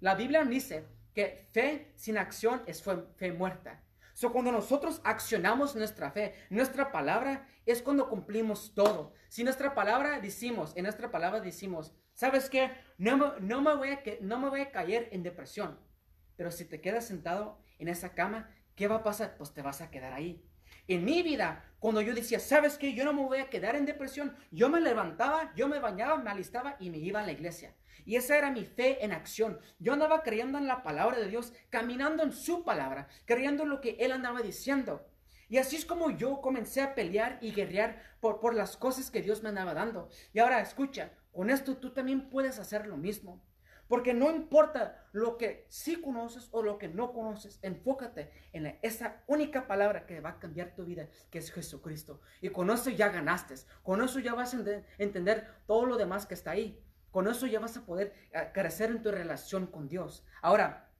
la 0.00 0.14
Biblia 0.14 0.44
dice 0.44 0.86
que 1.12 1.48
fe 1.52 1.92
sin 1.96 2.18
acción 2.18 2.62
es 2.66 2.82
fe, 2.82 3.32
muerta. 3.32 3.82
So, 4.16 4.32
cuando 4.32 4.50
nosotros 4.50 5.02
accionamos 5.04 5.76
nuestra 5.76 6.10
fe, 6.10 6.32
nuestra 6.48 6.90
palabra 6.90 7.46
es 7.66 7.82
cuando 7.82 8.08
cumplimos 8.08 8.72
todo. 8.74 9.12
Si 9.28 9.44
nuestra 9.44 9.74
palabra 9.74 10.20
decimos, 10.20 10.72
en 10.74 10.84
nuestra 10.84 11.10
palabra 11.10 11.40
decimos, 11.40 11.94
¿sabes 12.14 12.48
qué? 12.48 12.70
No, 12.96 13.38
no, 13.38 13.60
me 13.60 13.76
voy 13.76 13.90
a, 13.90 14.00
no 14.22 14.38
me 14.38 14.48
voy 14.48 14.62
a 14.62 14.70
caer 14.70 15.10
en 15.12 15.22
depresión. 15.22 15.78
Pero 16.34 16.50
si 16.50 16.64
te 16.64 16.80
quedas 16.80 17.06
sentado 17.06 17.58
en 17.78 17.88
esa 17.88 18.14
cama, 18.14 18.48
¿qué 18.74 18.88
va 18.88 18.96
a 18.96 19.02
pasar? 19.02 19.36
Pues 19.36 19.52
te 19.52 19.60
vas 19.60 19.82
a 19.82 19.90
quedar 19.90 20.14
ahí. 20.14 20.42
En 20.88 21.04
mi 21.04 21.22
vida, 21.22 21.64
cuando 21.80 22.00
yo 22.00 22.14
decía, 22.14 22.38
¿sabes 22.38 22.78
qué? 22.78 22.94
Yo 22.94 23.04
no 23.04 23.12
me 23.12 23.22
voy 23.22 23.38
a 23.38 23.50
quedar 23.50 23.74
en 23.74 23.86
depresión. 23.86 24.36
Yo 24.50 24.68
me 24.68 24.80
levantaba, 24.80 25.52
yo 25.56 25.68
me 25.68 25.80
bañaba, 25.80 26.16
me 26.16 26.30
alistaba 26.30 26.76
y 26.78 26.90
me 26.90 26.98
iba 26.98 27.20
a 27.20 27.26
la 27.26 27.32
iglesia. 27.32 27.74
Y 28.04 28.16
esa 28.16 28.38
era 28.38 28.50
mi 28.50 28.64
fe 28.64 29.04
en 29.04 29.12
acción. 29.12 29.58
Yo 29.78 29.92
andaba 29.92 30.22
creyendo 30.22 30.58
en 30.58 30.68
la 30.68 30.82
palabra 30.82 31.18
de 31.18 31.28
Dios, 31.28 31.52
caminando 31.70 32.22
en 32.22 32.32
su 32.32 32.64
palabra, 32.64 33.08
creyendo 33.24 33.64
en 33.64 33.70
lo 33.70 33.80
que 33.80 33.96
Él 33.98 34.12
andaba 34.12 34.42
diciendo. 34.42 35.08
Y 35.48 35.58
así 35.58 35.76
es 35.76 35.84
como 35.84 36.10
yo 36.10 36.40
comencé 36.40 36.82
a 36.82 36.94
pelear 36.94 37.38
y 37.40 37.52
guerrear 37.52 38.00
por, 38.20 38.40
por 38.40 38.54
las 38.54 38.76
cosas 38.76 39.10
que 39.10 39.22
Dios 39.22 39.42
me 39.42 39.48
andaba 39.48 39.74
dando. 39.74 40.08
Y 40.32 40.38
ahora 40.38 40.60
escucha, 40.60 41.12
con 41.32 41.50
esto 41.50 41.76
tú 41.76 41.92
también 41.92 42.30
puedes 42.30 42.58
hacer 42.58 42.86
lo 42.86 42.96
mismo. 42.96 43.42
Porque 43.88 44.14
no 44.14 44.30
importa 44.30 45.08
lo 45.12 45.36
que 45.36 45.66
sí 45.68 46.00
conoces 46.00 46.48
o 46.52 46.62
lo 46.62 46.78
que 46.78 46.88
no 46.88 47.12
conoces, 47.12 47.58
enfócate 47.62 48.30
en 48.52 48.78
esa 48.82 49.22
única 49.26 49.66
palabra 49.66 50.06
que 50.06 50.20
va 50.20 50.30
a 50.30 50.38
cambiar 50.38 50.74
tu 50.74 50.84
vida, 50.84 51.08
que 51.30 51.38
es 51.38 51.52
Jesucristo. 51.52 52.20
Y 52.40 52.48
con 52.48 52.70
eso 52.70 52.90
ya 52.90 53.10
ganaste, 53.10 53.54
con 53.82 54.02
eso 54.02 54.18
ya 54.18 54.34
vas 54.34 54.54
a 54.54 54.64
entender 54.98 55.46
todo 55.66 55.86
lo 55.86 55.96
demás 55.96 56.26
que 56.26 56.34
está 56.34 56.52
ahí. 56.52 56.82
Con 57.10 57.28
eso 57.28 57.46
ya 57.46 57.60
vas 57.60 57.76
a 57.76 57.86
poder 57.86 58.12
eh, 58.32 58.50
crecer 58.52 58.90
en 58.90 59.00
tu 59.00 59.10
relación 59.10 59.68
con 59.68 59.88
Dios. 59.88 60.26
Ahora, 60.42 60.92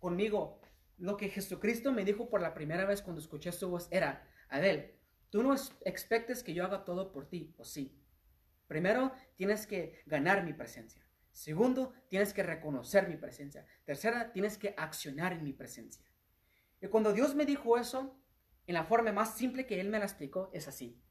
conmigo, 0.00 0.60
lo 0.96 1.16
que 1.16 1.28
Jesucristo 1.28 1.92
me 1.92 2.04
dijo 2.04 2.28
por 2.28 2.40
la 2.40 2.54
primera 2.54 2.84
vez 2.86 3.02
cuando 3.02 3.20
escuché 3.20 3.52
su 3.52 3.68
voz 3.68 3.86
era, 3.92 4.26
Adel, 4.48 4.98
tú 5.30 5.42
no 5.42 5.54
expectes 5.84 6.42
que 6.42 6.54
yo 6.54 6.64
haga 6.64 6.84
todo 6.84 7.12
por 7.12 7.28
ti, 7.28 7.54
o 7.58 7.64
sí. 7.64 8.00
Primero, 8.66 9.12
tienes 9.36 9.66
que 9.66 10.02
ganar 10.06 10.42
mi 10.44 10.54
presencia. 10.54 11.03
Segundo, 11.34 11.92
tienes 12.08 12.32
que 12.32 12.44
reconocer 12.44 13.08
mi 13.08 13.16
presencia. 13.16 13.66
Tercera, 13.84 14.32
tienes 14.32 14.56
que 14.56 14.72
accionar 14.78 15.32
en 15.32 15.42
mi 15.42 15.52
presencia. 15.52 16.06
Y 16.80 16.86
cuando 16.86 17.12
Dios 17.12 17.34
me 17.34 17.44
dijo 17.44 17.76
eso, 17.76 18.16
en 18.68 18.74
la 18.74 18.84
forma 18.84 19.10
más 19.10 19.36
simple 19.36 19.66
que 19.66 19.80
Él 19.80 19.88
me 19.88 19.98
la 19.98 20.04
explicó, 20.04 20.48
es 20.52 20.68
así. 20.68 21.02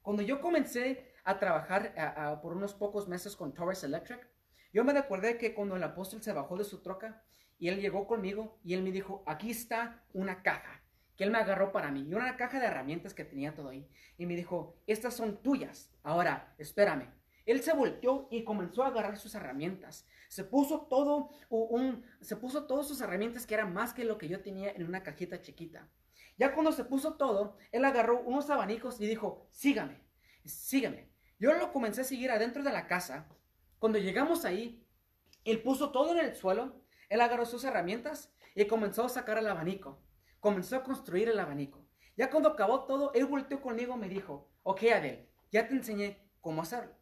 Cuando 0.00 0.22
yo 0.22 0.40
comencé 0.40 1.12
a 1.24 1.38
trabajar 1.38 2.40
por 2.40 2.56
unos 2.56 2.72
pocos 2.72 3.06
meses 3.06 3.36
con 3.36 3.52
Torres 3.52 3.84
Electric, 3.84 4.26
yo 4.72 4.82
me 4.82 4.94
recordé 4.94 5.36
que 5.36 5.54
cuando 5.54 5.76
el 5.76 5.82
apóstol 5.82 6.22
se 6.22 6.32
bajó 6.32 6.56
de 6.56 6.64
su 6.64 6.80
troca 6.80 7.22
y 7.58 7.68
él 7.68 7.80
llegó 7.80 8.06
conmigo 8.06 8.58
y 8.64 8.72
él 8.72 8.82
me 8.82 8.92
dijo, 8.92 9.22
aquí 9.26 9.50
está 9.50 10.04
una 10.14 10.42
caja 10.42 10.82
que 11.16 11.24
él 11.24 11.30
me 11.30 11.38
agarró 11.38 11.70
para 11.70 11.90
mí 11.90 12.06
y 12.08 12.14
una 12.14 12.36
caja 12.36 12.60
de 12.60 12.66
herramientas 12.66 13.12
que 13.12 13.24
tenía 13.24 13.54
todo 13.54 13.68
ahí. 13.68 13.88
Y 14.16 14.26
me 14.26 14.36
dijo, 14.36 14.78
estas 14.86 15.14
son 15.14 15.42
tuyas. 15.42 15.90
Ahora, 16.02 16.54
espérame, 16.58 17.10
él 17.46 17.62
se 17.62 17.72
volteó 17.72 18.28
y 18.30 18.44
comenzó 18.44 18.82
a 18.82 18.88
agarrar 18.88 19.18
sus 19.18 19.34
herramientas. 19.34 20.06
Se 20.28 20.44
puso 20.44 20.82
todo 20.82 21.30
un, 21.48 22.04
se 22.20 22.36
puso 22.36 22.66
todas 22.66 22.88
sus 22.88 23.00
herramientas 23.00 23.46
que 23.46 23.54
eran 23.54 23.72
más 23.72 23.94
que 23.94 24.04
lo 24.04 24.18
que 24.18 24.28
yo 24.28 24.42
tenía 24.42 24.72
en 24.72 24.84
una 24.84 25.04
cajita 25.04 25.40
chiquita. 25.40 25.88
Ya 26.36 26.52
cuando 26.52 26.72
se 26.72 26.84
puso 26.84 27.14
todo, 27.14 27.56
él 27.72 27.84
agarró 27.84 28.20
unos 28.20 28.50
abanicos 28.50 29.00
y 29.00 29.06
dijo, 29.06 29.46
sígame, 29.52 30.02
sígame. 30.44 31.08
Yo 31.38 31.54
lo 31.54 31.72
comencé 31.72 32.00
a 32.00 32.04
seguir 32.04 32.30
adentro 32.30 32.62
de 32.62 32.72
la 32.72 32.86
casa. 32.86 33.28
Cuando 33.78 33.98
llegamos 33.98 34.44
ahí, 34.44 34.84
él 35.44 35.62
puso 35.62 35.92
todo 35.92 36.12
en 36.12 36.18
el 36.18 36.34
suelo, 36.34 36.82
él 37.08 37.20
agarró 37.20 37.46
sus 37.46 37.62
herramientas 37.64 38.34
y 38.54 38.66
comenzó 38.66 39.04
a 39.04 39.08
sacar 39.08 39.38
el 39.38 39.46
abanico. 39.46 40.02
Comenzó 40.40 40.76
a 40.76 40.82
construir 40.82 41.28
el 41.28 41.38
abanico. 41.38 41.86
Ya 42.16 42.30
cuando 42.30 42.48
acabó 42.48 42.84
todo, 42.86 43.12
él 43.14 43.26
volteó 43.26 43.60
conmigo 43.60 43.94
y 43.94 43.98
me 43.98 44.08
dijo, 44.08 44.50
ok 44.62 44.82
Adel, 44.94 45.28
ya 45.52 45.68
te 45.68 45.74
enseñé 45.74 46.26
cómo 46.40 46.62
hacerlo. 46.62 46.94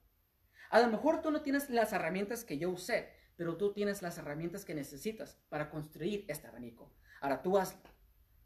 A 0.74 0.80
lo 0.80 0.88
mejor 0.88 1.22
tú 1.22 1.30
no 1.30 1.40
tienes 1.40 1.70
las 1.70 1.92
herramientas 1.92 2.42
que 2.42 2.58
yo 2.58 2.68
usé, 2.68 3.08
pero 3.36 3.56
tú 3.56 3.72
tienes 3.72 4.02
las 4.02 4.18
herramientas 4.18 4.64
que 4.64 4.74
necesitas 4.74 5.38
para 5.48 5.70
construir 5.70 6.24
este 6.26 6.48
abanico. 6.48 6.92
Ahora 7.20 7.42
tú 7.42 7.56
hazlo. 7.56 7.80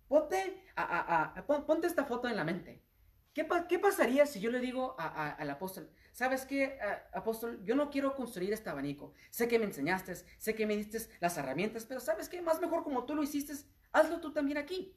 Ponte, 0.08 0.62
a, 0.76 1.42
ponte 1.46 1.86
esta 1.86 2.04
foto 2.04 2.28
en 2.28 2.36
la 2.36 2.44
mente. 2.44 2.84
¿Qué, 3.32 3.48
¿Qué, 3.66 3.78
pasaría 3.78 4.26
si 4.26 4.40
yo 4.40 4.50
le 4.50 4.60
digo 4.60 4.94
al 4.98 5.48
apóstol, 5.48 5.90
sabes 6.12 6.44
qué, 6.44 6.78
apóstol, 7.14 7.64
yo 7.64 7.74
no 7.74 7.88
quiero 7.88 8.14
construir 8.14 8.52
este 8.52 8.68
abanico. 8.68 9.14
Sé 9.30 9.48
que 9.48 9.58
me 9.58 9.64
enseñaste, 9.64 10.14
sé 10.36 10.54
que 10.54 10.66
me 10.66 10.76
diste 10.76 10.98
las 11.20 11.38
herramientas, 11.38 11.86
pero 11.86 11.98
sabes 11.98 12.28
qué, 12.28 12.42
más 12.42 12.60
mejor 12.60 12.84
como 12.84 13.06
tú 13.06 13.14
lo 13.14 13.22
hiciste, 13.22 13.54
hazlo 13.90 14.20
tú 14.20 14.34
también 14.34 14.58
aquí. 14.58 14.94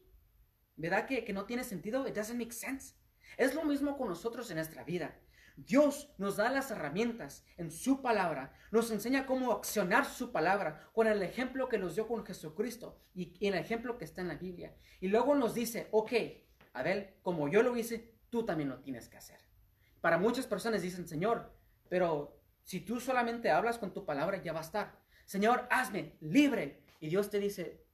¿Verdad 0.76 1.06
que, 1.06 1.24
que 1.24 1.32
no 1.32 1.46
tiene 1.46 1.64
sentido? 1.64 2.06
It 2.10 2.14
doesn't 2.14 2.38
make 2.38 2.52
sense. 2.52 2.94
Es 3.38 3.56
lo 3.56 3.64
mismo 3.64 3.98
con 3.98 4.10
nosotros 4.10 4.50
en 4.50 4.58
nuestra 4.58 4.84
vida. 4.84 5.18
Dios 5.66 6.10
nos 6.18 6.38
da 6.38 6.50
las 6.50 6.72
herramientas 6.72 7.46
en 7.58 7.72
su 7.72 8.02
palabra, 8.02 8.54
nos 8.72 8.90
enseña 8.90 9.26
cómo 9.26 9.52
accionar 9.52 10.06
su 10.06 10.32
palabra 10.32 10.90
con 10.94 11.08
el 11.08 11.22
ejemplo 11.22 11.70
que 11.70 11.78
nos 11.78 11.96
dio 11.96 12.08
con 12.08 12.26
Jesucristo 12.26 12.98
y, 13.14 13.36
el 13.46 13.54
ejemplo 13.56 13.98
que 13.98 14.06
está 14.06 14.22
en 14.22 14.28
la 14.28 14.36
Biblia. 14.36 14.76
Y 15.00 15.08
luego 15.08 15.36
nos 15.36 15.54
dice, 15.54 15.88
ok, 15.92 16.14
Abel, 16.74 17.16
como 17.22 17.48
yo 17.48 17.62
lo 17.62 17.76
hice, 17.78 18.16
tú 18.30 18.44
también 18.44 18.70
lo 18.70 18.80
tienes 18.80 19.08
que 19.08 19.18
hacer. 19.18 19.40
Para 20.00 20.18
muchas 20.18 20.48
personas 20.48 20.82
dicen, 20.82 21.08
Señor, 21.08 21.54
pero 21.90 22.42
si 22.64 22.80
tú 22.80 23.00
solamente 23.00 23.52
hablas 23.52 23.78
con 23.78 23.94
tu 23.94 24.06
palabra, 24.06 24.42
ya 24.42 24.54
va 24.54 24.60
a 24.60 24.64
estar. 24.64 25.00
Señor, 25.26 25.68
hazme 25.70 26.18
libre. 26.22 26.84
Y 27.00 27.10
Dios 27.10 27.30
te 27.30 27.40
dice, 27.40 27.86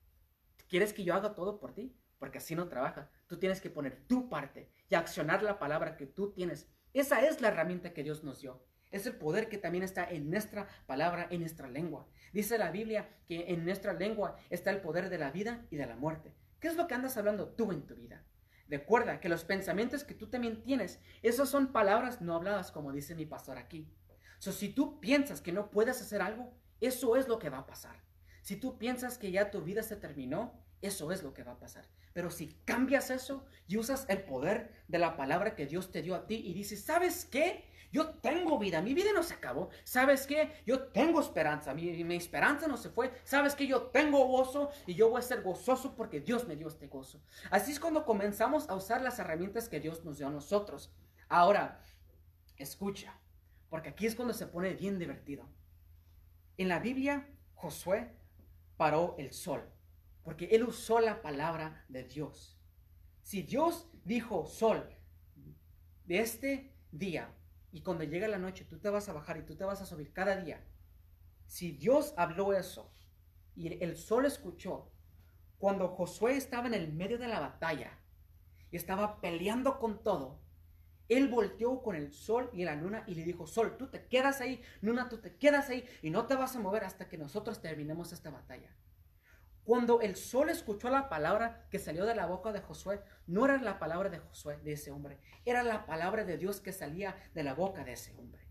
¿quieres 0.69 0.93
que 0.93 1.03
yo 1.03 1.15
haga 1.15 1.35
todo 1.35 1.59
por 1.59 1.73
ti? 1.73 1.97
Porque 2.17 2.37
así 2.37 2.55
no 2.55 2.67
trabaja. 2.67 3.09
Tú 3.27 3.37
tienes 3.37 3.59
que 3.59 3.69
poner 3.69 4.07
tu 4.07 4.29
parte 4.29 4.71
y 4.89 4.95
accionar 4.95 5.43
la 5.43 5.59
palabra 5.59 5.97
que 5.97 6.05
tú 6.05 6.31
tienes 6.31 6.69
esa 6.99 7.25
es 7.25 7.41
la 7.41 7.49
herramienta 7.49 7.93
que 7.93 8.03
Dios 8.03 8.23
nos 8.23 8.41
dio. 8.41 8.63
Es 8.91 9.05
el 9.05 9.15
poder 9.15 9.49
que 9.49 9.57
también 9.57 9.83
está 9.83 10.09
en 10.09 10.29
nuestra 10.29 10.67
palabra, 10.85 11.27
en 11.29 11.41
nuestra 11.41 11.67
lengua. 11.67 12.07
Dice 12.31 12.57
la 12.57 12.71
Biblia 12.71 13.09
que 13.27 13.51
en 13.51 13.65
nuestra 13.65 13.93
lengua 13.93 14.37
está 14.49 14.71
el 14.71 14.81
poder 14.81 15.09
de 15.09 15.17
la 15.17 15.31
vida 15.31 15.65
y 15.69 15.75
de 15.75 15.85
la 15.85 15.95
muerte. 15.95 16.33
¿Qué 16.59 16.67
es 16.67 16.75
lo 16.75 16.87
que 16.87 16.95
andas 16.95 17.17
hablando 17.17 17.49
tú 17.49 17.71
en 17.71 17.85
tu 17.85 17.95
vida? 17.95 18.23
Recuerda 18.69 19.19
que 19.19 19.29
los 19.29 19.45
pensamientos 19.45 20.03
que 20.03 20.13
tú 20.13 20.27
también 20.27 20.63
tienes, 20.63 20.99
esas 21.23 21.49
son 21.49 21.71
palabras 21.71 22.21
no 22.21 22.35
habladas, 22.35 22.71
como 22.71 22.91
dice 22.91 23.15
mi 23.15 23.25
pastor 23.25 23.57
aquí. 23.57 23.93
So, 24.39 24.51
si 24.51 24.69
tú 24.69 24.99
piensas 24.99 25.41
que 25.41 25.51
no 25.51 25.71
puedes 25.71 26.01
hacer 26.01 26.21
algo, 26.21 26.53
eso 26.79 27.15
es 27.15 27.27
lo 27.27 27.39
que 27.39 27.49
va 27.49 27.59
a 27.59 27.65
pasar. 27.65 28.03
Si 28.41 28.55
tú 28.55 28.77
piensas 28.77 29.17
que 29.17 29.31
ya 29.31 29.51
tu 29.51 29.61
vida 29.61 29.83
se 29.83 29.95
terminó, 29.95 30.61
eso 30.81 31.11
es 31.11 31.23
lo 31.23 31.33
que 31.33 31.43
va 31.43 31.53
a 31.53 31.59
pasar. 31.59 31.87
Pero 32.13 32.31
si 32.31 32.47
cambias 32.65 33.09
eso 33.09 33.45
y 33.67 33.77
usas 33.77 34.05
el 34.09 34.23
poder 34.23 34.71
de 34.87 34.99
la 34.99 35.15
palabra 35.15 35.55
que 35.55 35.67
Dios 35.67 35.91
te 35.91 36.01
dio 36.01 36.15
a 36.15 36.25
ti 36.25 36.35
y 36.35 36.53
dices, 36.53 36.83
¿sabes 36.83 37.25
qué? 37.25 37.65
Yo 37.91 38.09
tengo 38.09 38.59
vida, 38.59 38.81
mi 38.81 38.93
vida 38.93 39.11
no 39.13 39.23
se 39.23 39.33
acabó. 39.33 39.69
¿Sabes 39.83 40.27
qué? 40.27 40.61
Yo 40.65 40.87
tengo 40.87 41.21
esperanza, 41.21 41.73
mi, 41.73 42.03
mi, 42.03 42.15
esperanza 42.15 42.67
no 42.67 42.75
se 42.75 42.89
fue. 42.89 43.11
¿Sabes 43.23 43.55
qué? 43.55 43.65
Yo 43.65 43.83
tengo 43.83 44.25
gozo 44.27 44.71
y 44.85 44.93
yo 44.93 45.09
voy 45.09 45.19
a 45.19 45.23
ser 45.23 45.41
gozoso 45.41 45.95
porque 45.95 46.19
Dios 46.19 46.47
me 46.47 46.55
dio 46.55 46.67
este 46.67 46.87
gozo. 46.87 47.21
Así 47.49 47.71
es 47.71 47.79
cuando 47.79 48.05
comenzamos 48.05 48.69
a 48.69 48.75
usar 48.75 49.01
las 49.01 49.19
herramientas 49.19 49.69
que 49.69 49.79
Dios 49.79 50.03
nos 50.03 50.17
dio 50.17 50.27
a 50.27 50.31
nosotros. 50.31 50.91
Ahora, 51.29 51.81
escucha, 52.57 53.19
porque 53.69 53.89
aquí 53.89 54.05
es 54.05 54.15
cuando 54.15 54.33
se 54.33 54.47
pone 54.47 54.73
bien 54.73 54.99
divertido. 54.99 55.47
En 56.57 56.67
la 56.67 56.79
Biblia, 56.79 57.29
Josué 57.53 58.11
paró 58.75 59.15
el 59.17 59.33
sol 59.33 59.76
porque 60.27 60.47
él 60.47 60.65
usó 60.65 60.99
la 60.99 61.21
palabra 61.21 61.85
de 61.87 62.03
Dios. 62.03 62.59
Si 63.21 63.43
Dios 63.43 63.87
dijo, 64.03 64.45
sol, 64.45 64.93
de 66.03 66.19
este 66.19 66.73
día, 66.91 67.33
y 67.71 67.79
cuando 67.79 68.03
llega 68.03 68.27
la 68.27 68.37
noche 68.37 68.65
tú 68.65 68.77
te 68.77 68.89
vas 68.89 69.07
a 69.07 69.13
bajar 69.13 69.37
y 69.37 69.43
tú 69.43 69.55
te 69.55 69.63
vas 69.63 69.81
a 69.81 69.85
subir 69.85 70.11
cada 70.11 70.35
día, 70.35 70.61
si 71.45 71.71
Dios 71.71 72.13
habló 72.17 72.51
eso 72.51 72.91
y 73.55 73.81
el 73.81 73.95
sol 73.95 74.25
escuchó, 74.25 74.91
cuando 75.59 75.87
Josué 75.87 76.35
estaba 76.35 76.67
en 76.67 76.73
el 76.73 76.91
medio 76.91 77.17
de 77.17 77.29
la 77.29 77.39
batalla 77.39 77.97
y 78.69 78.75
estaba 78.75 79.21
peleando 79.21 79.79
con 79.79 80.03
todo, 80.03 80.41
él 81.07 81.29
volteó 81.29 81.81
con 81.81 81.95
el 81.95 82.11
sol 82.11 82.49
y 82.51 82.65
la 82.65 82.75
luna 82.75 83.05
y 83.07 83.15
le 83.15 83.23
dijo, 83.23 83.47
sol, 83.47 83.77
tú 83.77 83.87
te 83.87 84.07
quedas 84.07 84.41
ahí, 84.41 84.61
luna, 84.81 85.07
tú 85.07 85.19
te 85.19 85.37
quedas 85.37 85.69
ahí 85.69 85.85
y 86.01 86.09
no 86.09 86.27
te 86.27 86.35
vas 86.35 86.53
a 86.57 86.59
mover 86.59 86.83
hasta 86.83 87.07
que 87.07 87.17
nosotros 87.17 87.61
terminemos 87.61 88.11
esta 88.11 88.29
batalla. 88.29 88.75
Cuando 89.67 89.99
el 89.99 90.15
sol 90.15 90.49
escuchó 90.49 90.89
la 90.89 91.09
palabra 91.09 91.67
que 91.69 91.77
salió 91.77 92.05
de 92.05 92.15
la 92.15 92.25
boca 92.25 92.53
de 92.53 92.61
Josué, 92.61 93.01
no 93.25 93.43
era 93.43 93.61
la 93.61 93.79
palabra 93.79 94.09
de 94.09 94.19
Josué, 94.19 94.57
de 94.63 94.71
ese 94.71 94.91
hombre, 94.91 95.19
era 95.43 95.61
la 95.61 95.85
palabra 95.85 96.23
de 96.23 96.37
Dios 96.37 96.61
que 96.61 96.71
salía 96.71 97.17
de 97.33 97.43
la 97.43 97.53
boca 97.53 97.83
de 97.83 97.91
ese 97.91 98.15
hombre. 98.15 98.47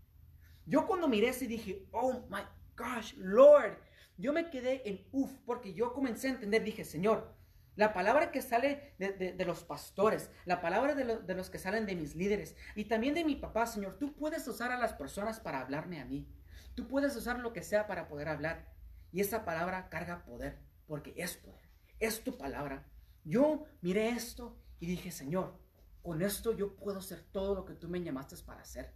Yo 0.67 0.85
cuando 0.85 1.07
miré 1.07 1.29
eso 1.29 1.45
dije, 1.47 1.87
oh 1.91 2.27
my 2.29 2.41
gosh, 2.77 3.15
Lord, 3.17 3.79
yo 4.19 4.31
me 4.31 4.51
quedé 4.51 4.87
en 4.87 5.07
uff, 5.11 5.31
porque 5.43 5.73
yo 5.73 5.91
comencé 5.91 6.27
a 6.27 6.33
entender, 6.33 6.63
dije, 6.63 6.85
Señor, 6.85 7.33
la 7.75 7.93
palabra 7.93 8.29
que 8.31 8.43
sale 8.43 8.93
de, 8.99 9.43
los 9.43 9.63
pastores, 9.63 10.29
la 10.45 10.61
palabra 10.61 10.93
de, 10.93 11.17
de 11.17 11.33
los 11.33 11.49
que 11.49 11.57
salen 11.57 11.87
de 11.87 11.95
mis 11.95 12.15
líderes 12.15 12.55
y 12.75 12.85
también 12.85 13.15
de 13.15 13.25
mi 13.25 13.35
papá, 13.35 13.65
Señor, 13.65 13.97
tú 13.97 14.13
puedes 14.15 14.47
usar 14.47 14.71
a 14.71 14.77
las 14.77 14.93
personas 14.93 15.39
para 15.39 15.61
hablarme 15.61 15.99
a 15.99 16.05
mí. 16.05 16.31
Tú 16.75 16.87
puedes 16.87 17.15
usar 17.15 17.39
lo 17.39 17.53
que 17.53 17.63
sea 17.63 17.87
para 17.87 18.07
poder 18.07 18.29
hablar. 18.29 18.71
Y 19.11 19.21
esa 19.21 19.45
palabra 19.45 19.89
carga 19.89 20.23
poder 20.23 20.66
porque 20.87 21.13
es 21.17 21.37
poder, 21.37 21.69
es 21.99 22.23
tu 22.23 22.37
palabra. 22.37 22.87
Yo 23.23 23.65
miré 23.81 24.09
esto 24.09 24.57
y 24.79 24.87
dije, 24.87 25.11
Señor, 25.11 25.59
con 26.01 26.21
esto 26.21 26.53
yo 26.53 26.75
puedo 26.75 26.99
hacer 26.99 27.21
todo 27.31 27.53
lo 27.53 27.65
que 27.65 27.73
tú 27.73 27.89
me 27.89 28.01
llamaste 28.01 28.37
para 28.45 28.61
hacer. 28.61 28.93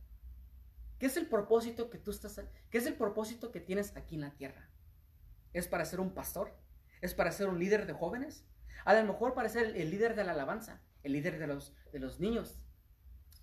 ¿Qué 0.97 1.07
es 1.07 1.17
el 1.17 1.27
propósito 1.27 1.89
que 1.89 1.97
tú 1.97 2.11
estás, 2.11 2.41
qué 2.69 2.77
es 2.77 2.85
el 2.85 2.95
propósito 2.95 3.51
que 3.51 3.59
tienes 3.59 3.95
aquí 3.97 4.15
en 4.15 4.21
la 4.21 4.35
tierra? 4.35 4.69
¿Es 5.51 5.67
para 5.67 5.83
ser 5.83 5.99
un 5.99 6.13
pastor? 6.13 6.55
¿Es 7.01 7.13
para 7.13 7.31
ser 7.31 7.49
un 7.49 7.59
líder 7.59 7.85
de 7.85 7.93
jóvenes? 7.93 8.45
A 8.85 8.93
lo 8.93 9.03
mejor 9.05 9.33
para 9.33 9.49
ser 9.49 9.75
el, 9.75 9.89
líder 9.89 10.15
de 10.15 10.23
la 10.23 10.31
alabanza, 10.31 10.81
el 11.03 11.13
líder 11.13 11.39
de 11.39 11.47
los, 11.47 11.75
de 11.91 11.99
los 11.99 12.19
niños. 12.19 12.63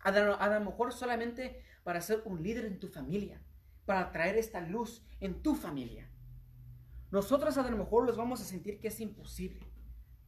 A 0.01 0.11
lo, 0.13 0.41
a 0.41 0.49
lo 0.49 0.65
mejor 0.65 0.93
solamente 0.93 1.63
para 1.83 2.01
ser 2.01 2.23
un 2.25 2.43
líder 2.43 2.65
en 2.65 2.79
tu 2.79 2.89
familia, 2.89 3.43
para 3.85 4.13
traer 4.13 4.37
esta 4.37 4.61
luz 4.61 5.05
en 5.21 5.43
tu 5.43 5.55
familia. 5.55 6.09
Nosotros 7.11 7.57
a 7.57 7.69
lo 7.69 7.77
mejor 7.77 8.05
los 8.05 8.17
vamos 8.17 8.41
a 8.41 8.45
sentir 8.45 8.81
que 8.81 8.89
es 8.89 9.01
imposible, 9.01 9.67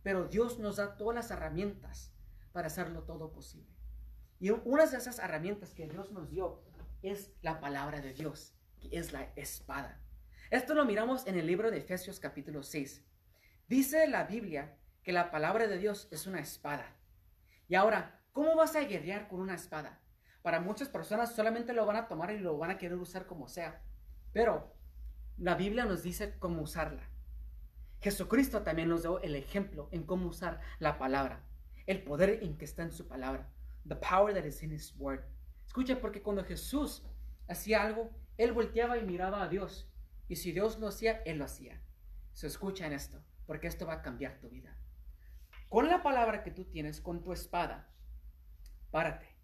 pero 0.03 0.29
Dios 0.29 0.59
nos 0.59 0.77
da 0.77 0.97
todas 0.97 1.14
las 1.14 1.31
herramientas 1.31 2.14
para 2.53 2.69
hacerlo 2.69 3.03
todo 3.03 3.33
posible. 3.33 3.71
Y 4.38 4.51
una 4.51 4.87
de 4.87 4.97
esas 4.97 5.19
herramientas 5.19 5.75
que 5.75 5.87
Dios 5.87 6.11
nos 6.12 6.31
dio 6.31 6.62
es 7.03 7.33
la 7.43 7.61
palabra 7.61 8.01
de 8.01 8.14
Dios, 8.14 8.55
que 8.81 8.88
es 8.99 9.12
la 9.12 9.25
espada. 9.37 10.01
Esto 10.51 10.75
lo 10.75 10.87
miramos 10.87 11.27
en 11.27 11.38
el 11.38 11.47
libro 11.47 11.71
de 11.71 11.79
Efesios 11.79 12.19
capítulo 12.19 12.62
6. 12.62 13.05
Dice 13.69 14.09
la 14.09 14.25
Biblia 14.25 14.79
que 15.03 15.12
la 15.12 15.31
palabra 15.31 15.66
de 15.66 15.79
Dios 15.79 16.09
es 16.11 16.27
una 16.27 16.40
espada. 16.40 16.97
Y 17.69 17.75
ahora, 17.75 18.25
¿cómo 18.33 18.57
vas 18.57 18.75
a 18.75 18.81
guerrear 18.81 19.29
con 19.29 19.40
una 19.40 19.55
espada? 19.55 20.01
Para 20.43 20.61
muchas 20.61 20.88
personas 20.88 21.35
solamente 21.35 21.75
lo 21.75 21.85
van 21.85 21.97
a 21.97 22.09
tomar 22.09 22.31
y 22.33 22.38
lo 22.38 22.57
van 22.57 22.71
a 22.71 22.79
querer 22.79 22.97
usar 22.97 23.27
como 23.27 23.47
sea. 23.47 23.83
Pero 24.33 24.75
la 25.40 25.55
Biblia 25.55 25.87
nos 25.87 26.03
dice 26.03 26.35
cómo 26.38 26.61
usarla. 26.61 27.09
Jesucristo 28.03 28.62
también 28.62 28.90
nos 28.90 29.03
dio 29.03 29.22
el 29.22 29.35
ejemplo 29.35 29.88
en 29.90 30.05
cómo 30.05 30.29
usar 30.29 30.61
la 30.79 30.98
palabra, 30.98 31.46
el 31.87 32.03
poder 32.03 32.42
en 32.42 32.59
que 32.59 32.66
está 32.66 32.83
en 32.83 32.92
su 32.92 33.09
palabra, 33.09 33.50
the 33.88 33.96
power 33.96 34.35
that 34.35 34.44
is 34.44 34.62
in 34.62 34.70
his 34.70 34.94
word. 34.98 35.22
Escucha, 35.66 35.98
porque 35.98 36.20
cuando 36.20 36.44
Jesús 36.44 37.07
hacía 37.48 37.83
algo, 37.83 38.11
él 38.37 38.53
volteaba 38.53 38.98
y 38.98 39.05
miraba 39.07 39.42
a 39.42 39.48
Dios, 39.48 39.90
y 40.29 40.37
si 40.37 40.53
Dios 40.53 40.79
lo 40.79 40.88
hacía, 40.88 41.22
él 41.24 41.38
lo 41.38 41.46
hacía. 41.46 41.81
Se 42.35 42.46
escucha 42.46 42.87
en 42.87 42.92
esto, 42.92 43.24
porque 43.46 43.66
esto 43.66 43.87
va 43.87 43.94
a 43.94 44.03
cambiar 44.03 44.40
tu 44.40 44.50
vida. 44.50 44.76
Con 45.70 45.88
la 45.88 46.03
palabra 46.03 46.42
que 46.42 46.50
tú 46.50 46.66
tienes, 46.66 47.00
con 47.00 47.22
tu 47.22 47.33
espada, 47.33 47.88
párate, 48.90 49.35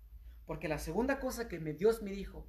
porque 0.44 0.68
la 0.68 0.78
segunda 0.78 1.20
cosa 1.20 1.48
que 1.48 1.58
Dios 1.58 2.02
me 2.02 2.10
dijo 2.10 2.46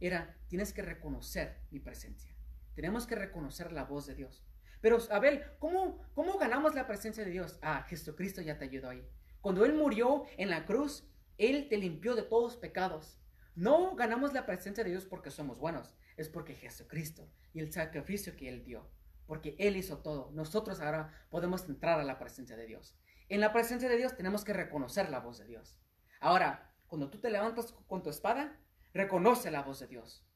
era, 0.00 0.36
tienes 0.48 0.74
que 0.74 0.82
reconocer 0.82 1.62
mi 1.70 1.80
presencia. 1.80 2.34
Tenemos 2.80 3.06
que 3.06 3.14
reconocer 3.14 3.72
la 3.72 3.84
voz 3.84 4.06
de 4.06 4.14
Dios. 4.14 4.42
Pero, 4.80 4.96
Abel, 5.10 5.44
¿cómo, 5.58 6.00
¿cómo 6.14 6.38
ganamos 6.38 6.74
la 6.74 6.86
presencia 6.86 7.22
de 7.22 7.30
Dios? 7.30 7.58
Ah, 7.60 7.84
Jesucristo 7.86 8.40
ya 8.40 8.56
te 8.56 8.64
ayudó 8.64 8.88
ahí. 8.88 9.06
Cuando 9.42 9.66
Él 9.66 9.74
murió 9.74 10.24
en 10.38 10.48
la 10.48 10.64
cruz, 10.64 11.06
Él 11.36 11.68
te 11.68 11.76
limpió 11.76 12.14
de 12.14 12.22
todos 12.22 12.56
pecados. 12.56 13.20
No 13.54 13.94
ganamos 13.96 14.32
la 14.32 14.46
presencia 14.46 14.82
de 14.82 14.88
Dios 14.88 15.04
porque 15.04 15.30
somos 15.30 15.58
buenos, 15.58 15.94
es 16.16 16.30
porque 16.30 16.54
Jesucristo 16.54 17.30
y 17.52 17.60
el 17.60 17.70
sacrificio 17.70 18.34
que 18.34 18.48
Él 18.48 18.64
dio, 18.64 18.90
porque 19.26 19.56
Él 19.58 19.76
hizo 19.76 19.98
todo. 19.98 20.30
Nosotros 20.32 20.80
ahora 20.80 21.12
podemos 21.28 21.68
entrar 21.68 22.00
a 22.00 22.04
la 22.04 22.18
presencia 22.18 22.56
de 22.56 22.64
Dios. 22.64 22.96
En 23.28 23.42
la 23.42 23.52
presencia 23.52 23.90
de 23.90 23.98
Dios 23.98 24.16
tenemos 24.16 24.42
que 24.42 24.54
reconocer 24.54 25.10
la 25.10 25.20
voz 25.20 25.36
de 25.36 25.44
Dios. 25.44 25.76
Ahora, 26.18 26.74
cuando 26.86 27.10
tú 27.10 27.20
te 27.20 27.28
levantas 27.28 27.72
con 27.72 28.02
tu 28.02 28.08
espada, 28.08 28.58
reconoce 28.94 29.50
la 29.50 29.60
voz 29.60 29.80
de 29.80 29.86
Dios. 29.86 30.26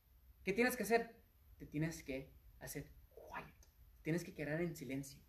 ¿Qué 0.43 0.53
tienes 0.53 0.77
que 0.77 0.83
hacer? 0.83 1.17
Te 1.57 1.65
tienes 1.65 2.03
que 2.03 2.34
hacer 2.65 2.91
quiet. 3.15 3.55
Tienes 4.03 4.25
que 4.25 4.35
quedar 4.35 4.61
en 4.61 4.75
silencio 4.75 5.21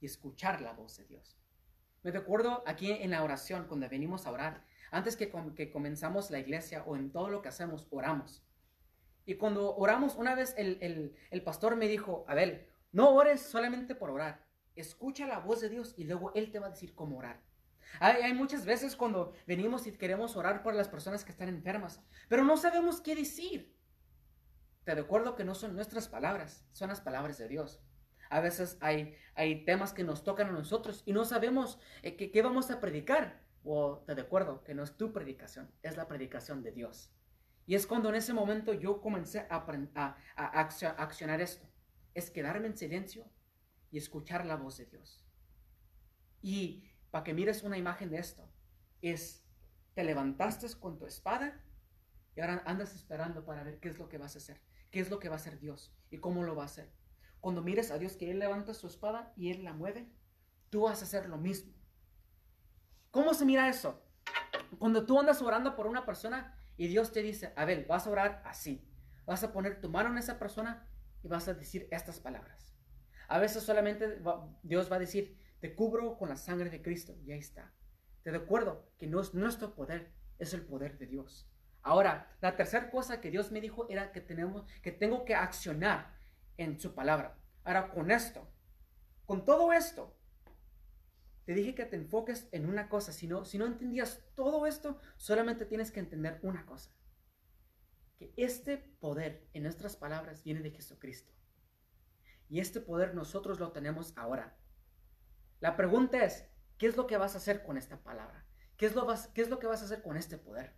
y 0.00 0.06
escuchar 0.06 0.60
la 0.60 0.72
voz 0.72 0.96
de 0.96 1.04
Dios. 1.04 1.38
Me 2.02 2.10
recuerdo 2.10 2.62
aquí 2.66 2.92
en 2.92 3.10
la 3.10 3.22
oración, 3.22 3.66
cuando 3.66 3.88
venimos 3.88 4.26
a 4.26 4.30
orar, 4.30 4.64
antes 4.90 5.16
que, 5.16 5.32
que 5.54 5.70
comenzamos 5.70 6.30
la 6.30 6.38
iglesia 6.38 6.84
o 6.86 6.96
en 6.96 7.10
todo 7.10 7.28
lo 7.28 7.42
que 7.42 7.48
hacemos, 7.48 7.88
oramos. 7.90 8.44
Y 9.24 9.34
cuando 9.34 9.74
oramos, 9.76 10.14
una 10.14 10.36
vez 10.36 10.54
el, 10.56 11.12
el, 11.30 11.42
pastor 11.42 11.74
me 11.74 11.88
dijo, 11.88 12.24
Abel, 12.28 12.68
no 12.92 13.10
ores 13.10 13.42
solamente 13.42 13.96
por 13.96 14.10
orar, 14.10 14.46
escucha 14.76 15.26
la 15.26 15.40
voz 15.40 15.60
de 15.60 15.68
Dios 15.68 15.94
y 15.96 16.04
luego 16.04 16.32
Él 16.34 16.52
te 16.52 16.60
va 16.60 16.68
a 16.68 16.70
decir 16.70 16.94
cómo 16.94 17.18
orar. 17.18 17.42
Hay, 17.98 18.34
muchas 18.34 18.64
veces 18.64 18.94
cuando 18.94 19.32
venimos 19.46 19.86
y 19.86 19.92
queremos 19.92 20.36
orar 20.36 20.62
por 20.62 20.74
las 20.74 20.88
personas 20.88 21.24
que 21.24 21.32
están 21.32 21.48
enfermas, 21.48 22.00
pero 22.28 22.44
no 22.44 22.56
sabemos 22.56 23.00
qué 23.00 23.14
decir. 23.16 23.75
Te 24.86 24.94
recuerdo 24.94 25.34
que 25.34 25.42
no 25.42 25.56
son 25.56 25.74
nuestras 25.74 26.06
palabras, 26.06 26.64
son 26.70 26.90
las 26.90 27.00
palabras 27.00 27.38
de 27.38 27.48
Dios. 27.48 27.82
A 28.30 28.38
veces 28.38 28.78
hay, 28.80 29.16
hay 29.34 29.64
temas 29.64 29.92
que 29.92 30.04
nos 30.04 30.22
tocan 30.22 30.46
a 30.46 30.52
nosotros 30.52 31.02
y 31.04 31.12
no 31.12 31.24
sabemos 31.24 31.80
eh, 32.02 32.16
qué 32.16 32.40
vamos 32.40 32.70
a 32.70 32.78
predicar. 32.78 33.42
O 33.64 34.04
te 34.06 34.14
recuerdo 34.14 34.62
que 34.62 34.74
no 34.74 34.84
es 34.84 34.96
tu 34.96 35.12
predicación, 35.12 35.72
es 35.82 35.96
la 35.96 36.06
predicación 36.06 36.62
de 36.62 36.70
Dios. 36.70 37.12
Y 37.66 37.74
es 37.74 37.84
cuando 37.84 38.10
en 38.10 38.14
ese 38.14 38.32
momento 38.32 38.74
yo 38.74 39.00
comencé 39.00 39.40
a, 39.50 39.66
a, 39.96 40.16
a, 40.36 40.60
accionar 41.02 41.40
esto. 41.40 41.66
Es 42.14 42.30
quedarme 42.30 42.68
en 42.68 42.76
silencio 42.76 43.28
y 43.90 43.98
escuchar 43.98 44.46
la 44.46 44.54
voz 44.54 44.76
de 44.76 44.86
Dios. 44.86 45.26
Y 46.42 46.92
para 47.10 47.24
que 47.24 47.34
mires 47.34 47.64
una 47.64 47.76
imagen 47.76 48.08
de 48.10 48.18
esto, 48.18 48.48
es, 49.02 49.44
te 49.94 50.04
levantaste 50.04 50.68
con 50.78 50.96
tu 50.96 51.06
espada 51.06 51.60
y 52.36 52.40
ahora 52.40 52.62
andas 52.66 52.94
esperando 52.94 53.44
para 53.44 53.64
ver 53.64 53.80
qué 53.80 53.88
es 53.88 53.98
lo 53.98 54.08
que 54.08 54.18
vas 54.18 54.36
a 54.36 54.38
hacer, 54.38 54.60
qué 54.96 55.02
es 55.02 55.10
lo 55.10 55.18
que 55.18 55.28
va 55.28 55.34
a 55.34 55.36
hacer 55.36 55.58
Dios 55.58 55.94
y 56.08 56.16
cómo 56.16 56.42
lo 56.42 56.56
va 56.56 56.62
a 56.62 56.72
hacer. 56.72 56.90
Cuando 57.40 57.60
mires 57.60 57.90
a 57.90 57.98
Dios 57.98 58.16
que 58.16 58.30
Él 58.30 58.38
levanta 58.38 58.72
su 58.72 58.86
espada 58.86 59.34
y 59.36 59.50
Él 59.50 59.62
la 59.62 59.74
mueve, 59.74 60.10
tú 60.70 60.84
vas 60.84 61.02
a 61.02 61.04
hacer 61.04 61.28
lo 61.28 61.36
mismo. 61.36 61.74
¿Cómo 63.10 63.34
se 63.34 63.44
mira 63.44 63.68
eso? 63.68 64.02
Cuando 64.78 65.04
tú 65.04 65.20
andas 65.20 65.42
orando 65.42 65.76
por 65.76 65.86
una 65.86 66.06
persona 66.06 66.58
y 66.78 66.86
Dios 66.86 67.12
te 67.12 67.20
dice, 67.20 67.52
a 67.56 67.66
ver, 67.66 67.86
vas 67.86 68.06
a 68.06 68.10
orar 68.10 68.42
así. 68.46 68.90
Vas 69.26 69.44
a 69.44 69.52
poner 69.52 69.82
tu 69.82 69.90
mano 69.90 70.08
en 70.08 70.16
esa 70.16 70.38
persona 70.38 70.88
y 71.22 71.28
vas 71.28 71.46
a 71.46 71.52
decir 71.52 71.88
estas 71.90 72.18
palabras. 72.18 72.74
A 73.28 73.38
veces 73.38 73.64
solamente 73.64 74.22
Dios 74.62 74.90
va 74.90 74.96
a 74.96 75.00
decir, 75.00 75.38
te 75.60 75.74
cubro 75.74 76.16
con 76.16 76.30
la 76.30 76.36
sangre 76.36 76.70
de 76.70 76.80
Cristo 76.80 77.14
y 77.22 77.32
ahí 77.32 77.40
está. 77.40 77.70
Te 78.22 78.30
recuerdo 78.30 78.90
que 78.96 79.08
no 79.08 79.20
es 79.20 79.34
nuestro 79.34 79.74
poder, 79.74 80.14
es 80.38 80.54
el 80.54 80.64
poder 80.64 80.96
de 80.96 81.06
Dios. 81.06 81.50
Ahora, 81.86 82.36
la 82.40 82.56
tercera 82.56 82.90
cosa 82.90 83.20
que 83.20 83.30
Dios 83.30 83.52
me 83.52 83.60
dijo 83.60 83.86
era 83.88 84.10
que 84.10 84.20
tenemos 84.20 84.66
que 84.82 84.90
tengo 84.90 85.24
que 85.24 85.36
accionar 85.36 86.18
en 86.56 86.80
su 86.80 86.96
palabra. 86.96 87.38
Ahora 87.62 87.92
con 87.92 88.10
esto, 88.10 88.52
con 89.24 89.44
todo 89.44 89.72
esto, 89.72 90.18
te 91.44 91.54
dije 91.54 91.76
que 91.76 91.84
te 91.84 91.94
enfoques 91.94 92.48
en 92.50 92.68
una 92.68 92.88
cosa. 92.88 93.12
Si 93.12 93.28
no, 93.28 93.44
si 93.44 93.56
no 93.56 93.66
entendías 93.66 94.24
todo 94.34 94.66
esto, 94.66 94.98
solamente 95.16 95.64
tienes 95.64 95.92
que 95.92 96.00
entender 96.00 96.40
una 96.42 96.66
cosa. 96.66 96.90
Que 98.16 98.34
este 98.36 98.78
poder 98.78 99.48
en 99.52 99.62
nuestras 99.62 99.94
palabras 99.94 100.42
viene 100.42 100.62
de 100.62 100.72
Jesucristo. 100.72 101.32
Y 102.48 102.58
este 102.58 102.80
poder 102.80 103.14
nosotros 103.14 103.60
lo 103.60 103.70
tenemos 103.70 104.12
ahora. 104.16 104.58
La 105.60 105.76
pregunta 105.76 106.24
es, 106.24 106.48
¿qué 106.78 106.88
es 106.88 106.96
lo 106.96 107.06
que 107.06 107.16
vas 107.16 107.36
a 107.36 107.38
hacer 107.38 107.62
con 107.62 107.78
esta 107.78 108.02
palabra? 108.02 108.44
¿Qué 108.76 108.86
es 108.86 108.96
lo, 108.96 109.06
qué 109.34 109.42
es 109.42 109.50
lo 109.50 109.60
que 109.60 109.68
vas 109.68 109.82
a 109.82 109.84
hacer 109.84 110.02
con 110.02 110.16
este 110.16 110.36
poder? 110.36 110.74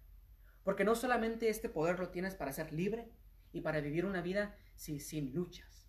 Porque 0.64 0.84
no 0.84 0.94
solamente 0.94 1.48
este 1.48 1.68
poder 1.68 1.98
lo 1.98 2.10
tienes 2.10 2.34
para 2.34 2.52
ser 2.52 2.72
libre 2.72 3.10
y 3.52 3.60
para 3.60 3.80
vivir 3.80 4.04
una 4.04 4.20
vida 4.20 4.56
sin, 4.74 5.00
sin 5.00 5.32
luchas. 5.32 5.88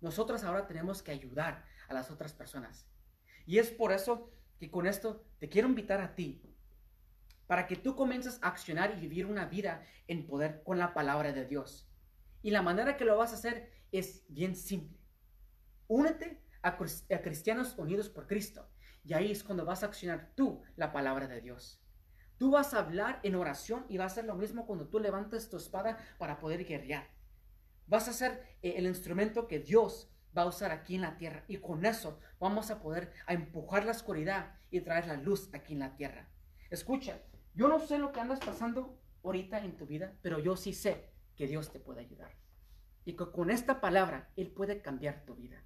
Nosotros 0.00 0.44
ahora 0.44 0.66
tenemos 0.66 1.02
que 1.02 1.12
ayudar 1.12 1.64
a 1.88 1.94
las 1.94 2.10
otras 2.10 2.32
personas. 2.32 2.86
Y 3.46 3.58
es 3.58 3.70
por 3.70 3.92
eso 3.92 4.32
que 4.58 4.70
con 4.70 4.86
esto 4.86 5.24
te 5.38 5.48
quiero 5.48 5.68
invitar 5.68 6.00
a 6.00 6.14
ti, 6.14 6.42
para 7.46 7.66
que 7.66 7.74
tú 7.74 7.96
comiences 7.96 8.38
a 8.42 8.48
accionar 8.48 8.94
y 8.96 9.00
vivir 9.00 9.26
una 9.26 9.44
vida 9.46 9.82
en 10.06 10.24
poder 10.26 10.62
con 10.62 10.78
la 10.78 10.94
palabra 10.94 11.32
de 11.32 11.46
Dios. 11.46 11.90
Y 12.42 12.50
la 12.50 12.62
manera 12.62 12.96
que 12.96 13.04
lo 13.04 13.16
vas 13.16 13.32
a 13.32 13.34
hacer 13.34 13.72
es 13.90 14.24
bien 14.28 14.54
simple. 14.54 15.00
Únete 15.88 16.40
a, 16.62 16.76
cristianos 16.76 17.76
unidos 17.76 18.08
por 18.08 18.26
Cristo. 18.26 18.68
Y 19.04 19.14
ahí 19.14 19.32
es 19.32 19.42
cuando 19.42 19.64
vas 19.64 19.82
a 19.82 19.86
accionar 19.86 20.32
tú 20.36 20.62
la 20.76 20.92
palabra 20.92 21.26
de 21.26 21.40
Dios. 21.40 21.82
Tú 22.40 22.50
vas 22.50 22.72
a 22.72 22.78
hablar 22.78 23.20
en 23.22 23.34
oración 23.34 23.84
y 23.90 23.98
va 23.98 24.06
a 24.06 24.08
ser 24.08 24.24
lo 24.24 24.34
mismo 24.34 24.64
cuando 24.64 24.88
tú 24.88 24.98
levantes 24.98 25.50
tu 25.50 25.58
espada 25.58 25.98
para 26.16 26.38
poder 26.38 26.64
guerrear. 26.64 27.06
Vas 27.86 28.08
a 28.08 28.14
ser 28.14 28.56
eh, 28.62 28.76
el 28.78 28.86
instrumento 28.86 29.46
que 29.46 29.58
Dios 29.58 30.10
va 30.34 30.42
a 30.42 30.46
usar 30.46 30.70
aquí 30.70 30.94
en 30.94 31.02
la 31.02 31.18
tierra. 31.18 31.44
Y 31.48 31.58
con 31.58 31.84
eso 31.84 32.18
vamos 32.38 32.70
a 32.70 32.80
poder 32.80 33.12
a 33.26 33.34
empujar 33.34 33.84
la 33.84 33.90
oscuridad 33.90 34.54
y 34.70 34.80
traer 34.80 35.06
la 35.06 35.18
luz 35.18 35.50
aquí 35.52 35.74
en 35.74 35.80
la 35.80 35.96
tierra. 35.96 36.30
Escucha, 36.70 37.20
yo 37.54 37.68
no 37.68 37.78
sé 37.78 37.98
lo 37.98 38.10
que 38.10 38.20
andas 38.20 38.40
pasando 38.40 38.98
ahorita 39.22 39.62
en 39.62 39.76
tu 39.76 39.84
vida, 39.84 40.16
pero 40.22 40.38
yo 40.38 40.56
sí 40.56 40.72
sé 40.72 41.10
que 41.36 41.46
Dios 41.46 41.70
te 41.70 41.78
puede 41.78 42.00
ayudar. 42.00 42.34
Y 43.04 43.18
que 43.18 43.30
con 43.30 43.50
esta 43.50 43.82
palabra 43.82 44.32
Él 44.36 44.50
puede 44.50 44.80
cambiar 44.80 45.26
tu 45.26 45.34
vida. 45.34 45.62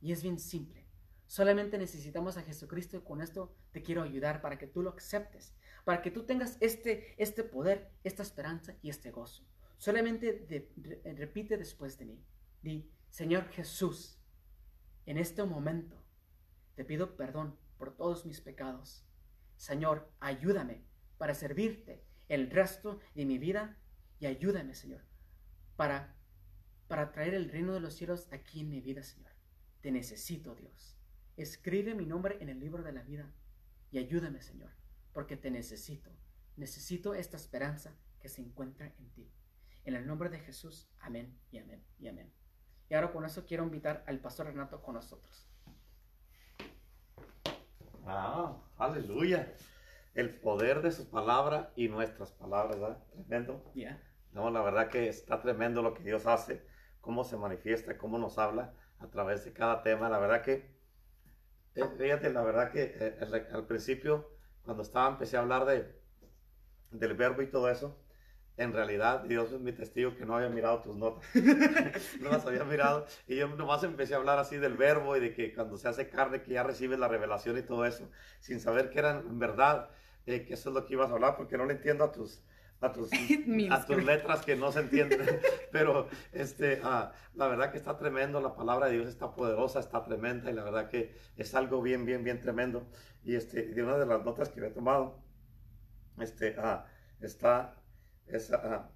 Y 0.00 0.12
es 0.12 0.22
bien 0.22 0.38
simple. 0.38 0.86
Solamente 1.26 1.76
necesitamos 1.76 2.36
a 2.36 2.42
Jesucristo 2.42 2.96
y 2.96 3.00
con 3.02 3.20
esto 3.20 3.54
te 3.72 3.82
quiero 3.82 4.02
ayudar 4.02 4.40
para 4.40 4.58
que 4.58 4.66
tú 4.66 4.82
lo 4.82 4.90
aceptes, 4.90 5.54
para 5.86 6.02
que 6.02 6.10
tú 6.10 6.24
tengas 6.24 6.58
este, 6.58 7.14
este 7.16 7.44
poder, 7.44 7.92
esta 8.02 8.24
esperanza 8.24 8.74
y 8.82 8.90
este 8.90 9.12
gozo. 9.12 9.46
Solamente 9.76 10.68
repite 11.16 11.56
después 11.56 11.96
de 11.96 12.06
mí. 12.06 12.24
Di, 12.60 12.90
Señor 13.08 13.48
Jesús, 13.50 14.18
en 15.06 15.16
este 15.16 15.44
momento 15.44 16.04
te 16.74 16.84
pido 16.84 17.14
perdón 17.16 17.56
por 17.78 17.96
todos 17.96 18.26
mis 18.26 18.40
pecados. 18.40 19.06
Señor, 19.54 20.10
ayúdame 20.18 20.82
para 21.18 21.34
servirte 21.34 22.02
el 22.28 22.50
resto 22.50 22.98
de 23.14 23.24
mi 23.24 23.38
vida 23.38 23.78
y 24.18 24.26
ayúdame, 24.26 24.74
Señor, 24.74 25.02
para, 25.76 26.16
para 26.88 27.12
traer 27.12 27.34
el 27.34 27.48
reino 27.48 27.72
de 27.72 27.80
los 27.80 27.94
cielos 27.94 28.26
aquí 28.32 28.62
en 28.62 28.70
mi 28.70 28.80
vida, 28.80 29.04
Señor. 29.04 29.30
Te 29.82 29.92
necesito, 29.92 30.56
Dios. 30.56 30.98
Escribe 31.36 31.94
mi 31.94 32.06
nombre 32.06 32.38
en 32.40 32.48
el 32.48 32.58
libro 32.58 32.82
de 32.82 32.90
la 32.90 33.04
vida 33.04 33.32
y 33.92 33.98
ayúdame, 33.98 34.42
Señor, 34.42 34.72
porque 35.16 35.38
te 35.38 35.50
necesito. 35.50 36.10
Necesito 36.56 37.14
esta 37.14 37.38
esperanza 37.38 37.96
que 38.20 38.28
se 38.28 38.42
encuentra 38.42 38.92
en 38.98 39.10
ti. 39.14 39.32
En 39.86 39.94
el 39.94 40.06
nombre 40.06 40.28
de 40.28 40.40
Jesús, 40.40 40.90
amén 41.00 41.40
y 41.50 41.56
amén 41.56 41.82
y 41.98 42.08
amén. 42.08 42.30
Y 42.90 42.94
ahora 42.94 43.12
con 43.12 43.24
eso 43.24 43.46
quiero 43.46 43.64
invitar 43.64 44.04
al 44.06 44.20
pastor 44.20 44.48
Renato 44.48 44.82
con 44.82 44.94
nosotros. 44.94 45.48
Ah, 48.04 48.62
aleluya. 48.76 49.54
El 50.12 50.38
poder 50.38 50.82
de 50.82 50.92
sus 50.92 51.06
palabras 51.06 51.68
y 51.76 51.88
nuestras 51.88 52.32
palabras, 52.32 52.78
¿verdad? 52.78 53.02
Tremendo. 53.10 53.72
Yeah. 53.72 53.98
No, 54.32 54.50
la 54.50 54.60
verdad 54.60 54.90
que 54.90 55.08
está 55.08 55.40
tremendo 55.40 55.80
lo 55.80 55.94
que 55.94 56.02
Dios 56.02 56.26
hace, 56.26 56.62
cómo 57.00 57.24
se 57.24 57.38
manifiesta, 57.38 57.96
cómo 57.96 58.18
nos 58.18 58.36
habla 58.36 58.74
a 58.98 59.06
través 59.06 59.46
de 59.46 59.54
cada 59.54 59.82
tema. 59.82 60.10
La 60.10 60.18
verdad 60.18 60.42
que, 60.42 60.76
eh, 61.74 61.84
fíjate, 61.96 62.30
la 62.34 62.42
verdad 62.42 62.70
que 62.70 62.94
eh, 63.00 63.48
al 63.50 63.66
principio, 63.66 64.35
cuando 64.66 64.82
estaba, 64.82 65.08
empecé 65.08 65.38
a 65.38 65.40
hablar 65.40 65.64
de, 65.64 65.90
del 66.90 67.14
verbo 67.14 67.40
y 67.40 67.46
todo 67.46 67.70
eso, 67.70 67.98
en 68.58 68.72
realidad 68.72 69.22
Dios 69.22 69.52
es 69.52 69.60
mi 69.60 69.72
testigo 69.72 70.16
que 70.16 70.26
no 70.26 70.36
había 70.36 70.48
mirado 70.48 70.82
tus 70.82 70.96
notas, 70.96 71.24
no 72.20 72.30
las 72.30 72.44
había 72.44 72.64
mirado. 72.64 73.06
Y 73.26 73.36
yo 73.36 73.48
nomás 73.48 73.82
empecé 73.84 74.14
a 74.14 74.16
hablar 74.18 74.38
así 74.38 74.56
del 74.56 74.76
verbo 74.76 75.16
y 75.16 75.20
de 75.20 75.32
que 75.34 75.54
cuando 75.54 75.76
se 75.76 75.88
hace 75.88 76.08
carne 76.08 76.42
que 76.42 76.52
ya 76.52 76.62
recibes 76.62 76.98
la 76.98 77.08
revelación 77.08 77.56
y 77.56 77.62
todo 77.62 77.86
eso, 77.86 78.10
sin 78.40 78.60
saber 78.60 78.90
que 78.90 78.98
eran 78.98 79.18
en 79.20 79.38
verdad, 79.38 79.90
eh, 80.26 80.44
que 80.44 80.54
eso 80.54 80.70
es 80.70 80.74
lo 80.74 80.84
que 80.84 80.94
ibas 80.94 81.10
a 81.10 81.14
hablar 81.14 81.36
porque 81.36 81.56
no 81.56 81.64
le 81.64 81.74
entiendo 81.74 82.04
a 82.04 82.12
tus, 82.12 82.42
a 82.80 82.92
tus, 82.92 83.10
a 83.70 83.86
tus 83.86 84.04
letras 84.04 84.44
que 84.44 84.56
no 84.56 84.72
se 84.72 84.80
entienden, 84.80 85.20
pero 85.72 86.08
este, 86.32 86.80
ah, 86.84 87.12
la 87.34 87.48
verdad 87.48 87.70
que 87.70 87.78
está 87.78 87.96
tremendo, 87.96 88.40
la 88.40 88.54
palabra 88.54 88.86
de 88.86 88.94
Dios 88.94 89.08
está 89.08 89.34
poderosa, 89.34 89.80
está 89.80 90.02
tremenda 90.04 90.50
y 90.50 90.54
la 90.54 90.64
verdad 90.64 90.88
que 90.88 91.14
es 91.36 91.54
algo 91.54 91.82
bien, 91.82 92.04
bien, 92.04 92.24
bien 92.24 92.40
tremendo. 92.40 92.86
Y 93.22 93.34
este, 93.34 93.62
de 93.62 93.82
una 93.82 93.98
de 93.98 94.06
las 94.06 94.24
notas 94.24 94.48
que 94.50 94.64
he 94.64 94.70
tomado, 94.70 95.22
este, 96.18 96.56
ah, 96.58 96.86
está 97.20 97.82
esa, 98.26 98.90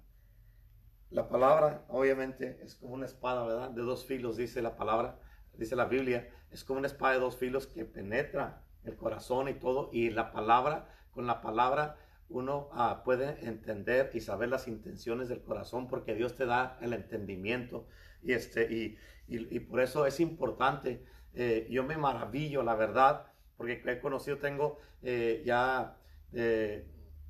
la 1.09 1.27
palabra, 1.27 1.83
obviamente, 1.89 2.59
es 2.63 2.75
como 2.75 2.93
una 2.93 3.05
espada, 3.05 3.45
¿verdad? 3.45 3.69
De 3.71 3.81
dos 3.81 4.05
filos, 4.05 4.37
dice 4.37 4.61
la 4.61 4.77
palabra, 4.77 5.19
dice 5.53 5.75
la 5.75 5.85
Biblia, 5.85 6.29
es 6.51 6.63
como 6.63 6.79
una 6.79 6.87
espada 6.87 7.15
de 7.15 7.19
dos 7.19 7.35
filos 7.35 7.67
que 7.67 7.83
penetra 7.83 8.63
el 8.85 8.95
corazón 8.95 9.49
y 9.49 9.53
todo, 9.53 9.89
y 9.91 10.09
la 10.09 10.31
palabra, 10.31 10.87
con 11.11 11.27
la 11.27 11.41
palabra 11.41 11.97
uno 12.31 12.69
ah, 12.73 13.01
puede 13.03 13.45
entender 13.47 14.11
y 14.13 14.21
saber 14.21 14.49
las 14.49 14.67
intenciones 14.67 15.29
del 15.29 15.41
corazón 15.41 15.87
porque 15.87 16.15
Dios 16.15 16.35
te 16.35 16.45
da 16.45 16.77
el 16.81 16.93
entendimiento 16.93 17.87
y, 18.23 18.33
este, 18.33 18.71
y, 18.71 18.97
y, 19.27 19.59
por 19.59 19.81
eso 19.81 20.05
es 20.05 20.19
importante. 20.19 21.03
Eh, 21.33 21.67
yo 21.69 21.83
me 21.83 21.97
maravillo, 21.97 22.63
la 22.63 22.75
verdad, 22.75 23.27
porque 23.57 23.81
he 23.85 23.99
conocido, 23.99 24.37
tengo 24.37 24.79
eh, 25.01 25.41
ya, 25.45 25.97
eh, 26.33 26.85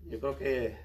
yo 0.07 0.19
creo 0.19 0.37
que 0.37 0.77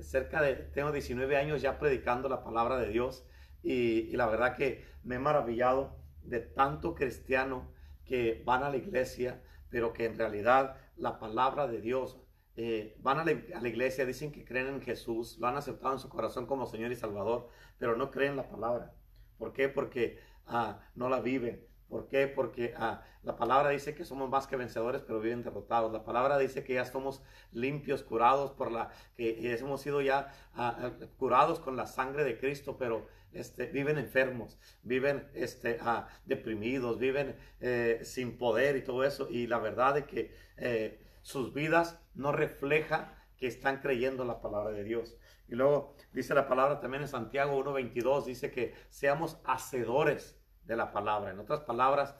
cerca 0.00 0.40
de, 0.40 0.54
tengo 0.54 0.92
19 0.92 1.36
años 1.36 1.60
ya 1.60 1.78
predicando 1.78 2.28
la 2.28 2.44
palabra 2.44 2.78
de 2.78 2.88
Dios 2.88 3.26
y, 3.62 4.16
la 4.16 4.26
verdad 4.26 4.56
que 4.56 4.84
me 5.02 5.16
he 5.16 5.18
maravillado 5.18 5.96
de 6.22 6.40
tanto 6.40 6.94
cristiano 6.94 7.70
que 8.04 8.42
van 8.44 8.62
a 8.62 8.70
la 8.70 8.76
iglesia, 8.76 9.42
pero 9.70 9.92
que 9.92 10.06
en 10.06 10.16
realidad 10.16 10.76
la 10.96 11.18
palabra 11.18 11.66
de 11.66 11.80
Dios, 11.80 12.18
eh, 12.60 12.96
van 12.98 13.20
a 13.20 13.24
la, 13.24 13.68
iglesia, 13.68 14.04
dicen 14.04 14.32
que 14.32 14.44
creen 14.44 14.66
en 14.66 14.82
Jesús, 14.82 15.38
lo 15.38 15.46
han 15.46 15.56
aceptado 15.56 15.94
en 15.94 16.00
su 16.00 16.08
corazón 16.08 16.46
como 16.46 16.66
Señor 16.66 16.90
y 16.90 16.96
Salvador, 16.96 17.48
pero 17.78 17.96
no 17.96 18.10
creen 18.10 18.34
la 18.34 18.48
palabra. 18.48 18.94
¿Por 19.38 19.52
qué? 19.52 19.68
Porque 19.68 20.18
ah, 20.46 20.80
no 20.96 21.08
la 21.08 21.20
viven, 21.20 21.68
¿Por 21.88 22.08
qué? 22.08 22.26
Porque 22.26 22.74
ah, 22.76 23.02
la 23.22 23.36
palabra 23.36 23.70
dice 23.70 23.94
que 23.94 24.04
somos 24.04 24.28
más 24.28 24.46
que 24.48 24.56
vencedores, 24.56 25.02
pero 25.02 25.20
viven 25.20 25.42
derrotados. 25.42 25.92
La 25.92 26.04
palabra 26.04 26.36
dice 26.36 26.62
que 26.64 26.74
ya 26.74 26.84
somos 26.84 27.22
limpios, 27.52 28.02
curados 28.02 28.50
por 28.50 28.72
la, 28.72 28.90
que 29.16 29.54
hemos 29.54 29.80
sido 29.80 30.02
ya 30.02 30.32
ah, 30.54 30.90
curados 31.16 31.60
con 31.60 31.76
la 31.76 31.86
sangre 31.86 32.24
de 32.24 32.38
Cristo, 32.38 32.76
pero 32.76 33.06
este, 33.32 33.66
viven 33.66 33.98
enfermos, 33.98 34.58
viven 34.82 35.28
este, 35.32 35.78
deprimidos, 36.26 36.98
viven 36.98 37.36
eh, 37.60 38.00
sin 38.02 38.36
poder 38.36 38.76
y 38.76 38.82
todo 38.82 39.04
eso. 39.04 39.28
Y 39.30 39.46
la 39.46 39.58
verdad 39.58 39.96
es 39.98 40.04
que 40.04 40.34
eh, 40.56 41.00
sus 41.28 41.52
vidas 41.52 42.00
no 42.14 42.32
refleja 42.32 43.14
que 43.36 43.46
están 43.46 43.82
creyendo 43.82 44.24
la 44.24 44.40
palabra 44.40 44.70
de 44.70 44.82
Dios. 44.82 45.18
Y 45.46 45.56
luego 45.56 45.94
dice 46.10 46.34
la 46.34 46.48
palabra 46.48 46.80
también 46.80 47.02
en 47.02 47.08
Santiago 47.08 47.62
1.22, 47.62 48.24
dice 48.24 48.50
que 48.50 48.74
seamos 48.88 49.38
hacedores 49.44 50.40
de 50.64 50.74
la 50.74 50.90
palabra. 50.90 51.30
En 51.30 51.38
otras 51.38 51.60
palabras, 51.60 52.16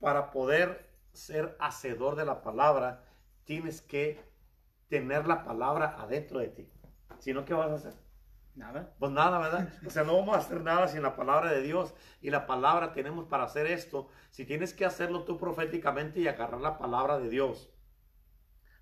para 0.00 0.30
poder 0.30 0.94
ser 1.12 1.58
hacedor 1.60 2.16
de 2.16 2.24
la 2.24 2.40
palabra, 2.40 3.04
tienes 3.44 3.82
que 3.82 4.18
tener 4.88 5.26
la 5.26 5.44
palabra 5.44 5.94
adentro 5.98 6.38
de 6.38 6.48
ti. 6.48 6.72
Si 7.18 7.34
no, 7.34 7.44
¿qué 7.44 7.52
vas 7.52 7.70
a 7.70 7.74
hacer? 7.74 7.94
Nada. 8.54 8.94
Pues 8.98 9.12
nada, 9.12 9.38
¿verdad? 9.38 9.68
O 9.86 9.90
sea, 9.90 10.04
no 10.04 10.16
vamos 10.16 10.36
a 10.36 10.38
hacer 10.38 10.62
nada 10.62 10.88
sin 10.88 11.02
la 11.02 11.16
palabra 11.16 11.50
de 11.50 11.60
Dios. 11.60 11.92
Y 12.22 12.30
la 12.30 12.46
palabra 12.46 12.94
tenemos 12.94 13.26
para 13.26 13.44
hacer 13.44 13.66
esto. 13.66 14.08
Si 14.30 14.46
tienes 14.46 14.72
que 14.72 14.86
hacerlo 14.86 15.24
tú 15.24 15.36
proféticamente 15.36 16.20
y 16.20 16.28
agarrar 16.28 16.62
la 16.62 16.78
palabra 16.78 17.18
de 17.18 17.28
Dios. 17.28 17.73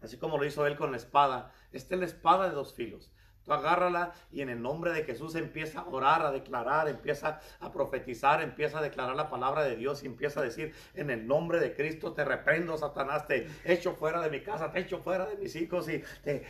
Así 0.03 0.16
como 0.16 0.38
lo 0.38 0.44
hizo 0.44 0.66
él 0.66 0.76
con 0.76 0.90
la 0.90 0.96
espada. 0.96 1.53
Esta 1.72 1.94
es 1.94 2.00
la 2.00 2.07
espada 2.07 2.48
de 2.48 2.55
dos 2.55 2.74
filos. 2.74 3.11
Tú 3.44 3.53
agárrala 3.53 4.12
y 4.30 4.40
en 4.40 4.50
el 4.50 4.62
nombre 4.62 4.92
de 4.92 5.03
Jesús 5.03 5.34
empieza 5.34 5.80
a 5.80 5.88
orar, 5.88 6.24
a 6.24 6.30
declarar, 6.30 6.88
empieza 6.88 7.40
a 7.59 7.72
profetizar, 7.72 8.40
empieza 8.40 8.78
a 8.78 8.82
declarar 8.82 9.16
la 9.16 9.30
palabra 9.30 9.64
de 9.64 9.74
Dios 9.74 10.05
y 10.05 10.07
empieza 10.07 10.40
a 10.40 10.44
decir, 10.44 10.72
en 10.94 11.11
el 11.11 11.26
nombre 11.26 11.59
de 11.59 11.74
Cristo 11.74 12.12
te 12.12 12.24
reprendo, 12.24 12.78
Satanás, 12.78 13.26
te 13.26 13.48
echo 13.64 13.94
fuera 13.94 14.20
de 14.20 14.30
mi 14.30 14.42
casa, 14.42 14.70
te 14.70 14.80
echo 14.80 15.00
fuera 15.00 15.26
de 15.26 15.36
mis 15.36 15.57
hijos 15.57 15.88
y 15.88 16.05
te, 16.22 16.44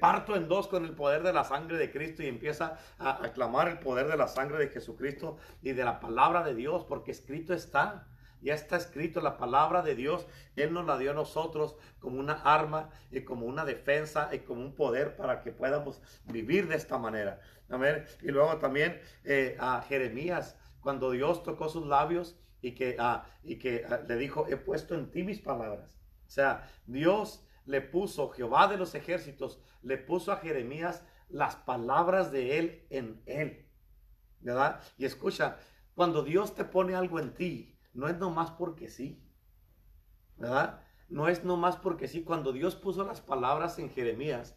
parto 0.00 0.34
en 0.34 0.48
dos 0.48 0.66
con 0.66 0.84
el 0.84 0.94
poder 0.94 1.22
de 1.22 1.32
la 1.32 1.44
sangre 1.44 1.78
de 1.78 1.92
Cristo 1.92 2.24
y 2.24 2.26
empieza 2.26 2.76
a 2.98 3.24
aclamar 3.24 3.68
el 3.68 3.78
poder 3.78 4.08
de 4.08 4.16
la 4.16 4.26
sangre 4.26 4.58
de 4.58 4.68
Jesucristo 4.68 5.36
y 5.62 5.72
de 5.72 5.84
la 5.84 6.00
palabra 6.00 6.42
de 6.42 6.54
Dios, 6.54 6.84
porque 6.84 7.12
escrito 7.12 7.54
está. 7.54 8.08
Ya 8.42 8.54
está 8.54 8.76
escrito 8.76 9.20
la 9.20 9.38
palabra 9.38 9.82
de 9.82 9.94
Dios. 9.94 10.26
Él 10.56 10.72
nos 10.72 10.84
la 10.84 10.98
dio 10.98 11.12
a 11.12 11.14
nosotros 11.14 11.76
como 12.00 12.18
una 12.18 12.34
arma 12.34 12.90
y 13.10 13.22
como 13.22 13.46
una 13.46 13.64
defensa 13.64 14.30
y 14.32 14.40
como 14.40 14.60
un 14.62 14.74
poder 14.74 15.14
para 15.16 15.40
que 15.40 15.52
podamos 15.52 16.02
vivir 16.24 16.66
de 16.66 16.74
esta 16.74 16.98
manera. 16.98 17.40
Amén. 17.70 18.04
Y 18.20 18.28
luego 18.28 18.58
también 18.58 19.00
eh, 19.24 19.56
a 19.60 19.82
Jeremías, 19.82 20.58
cuando 20.80 21.12
Dios 21.12 21.44
tocó 21.44 21.68
sus 21.68 21.86
labios 21.86 22.36
y 22.60 22.74
que, 22.74 22.96
ah, 22.98 23.24
y 23.44 23.58
que 23.58 23.84
ah, 23.88 24.00
le 24.06 24.16
dijo, 24.16 24.46
he 24.48 24.56
puesto 24.56 24.96
en 24.96 25.10
ti 25.10 25.22
mis 25.22 25.40
palabras. 25.40 26.00
O 26.26 26.30
sea, 26.30 26.68
Dios 26.86 27.46
le 27.64 27.80
puso, 27.80 28.30
Jehová 28.30 28.66
de 28.66 28.76
los 28.76 28.94
ejércitos, 28.96 29.60
le 29.82 29.98
puso 29.98 30.32
a 30.32 30.38
Jeremías 30.38 31.04
las 31.28 31.54
palabras 31.56 32.32
de 32.32 32.58
él 32.58 32.86
en 32.90 33.22
él. 33.26 33.68
¿Verdad? 34.40 34.80
Y 34.98 35.04
escucha, 35.04 35.58
cuando 35.94 36.24
Dios 36.24 36.54
te 36.54 36.64
pone 36.64 36.96
algo 36.96 37.20
en 37.20 37.34
ti, 37.34 37.71
no 37.94 38.08
es 38.08 38.18
nomás 38.18 38.50
porque 38.50 38.88
sí, 38.88 39.22
¿verdad? 40.36 40.80
No 41.08 41.28
es 41.28 41.44
nomás 41.44 41.76
porque 41.76 42.08
sí. 42.08 42.22
Cuando 42.24 42.52
Dios 42.52 42.74
puso 42.74 43.04
las 43.04 43.20
palabras 43.20 43.78
en 43.78 43.90
Jeremías, 43.90 44.56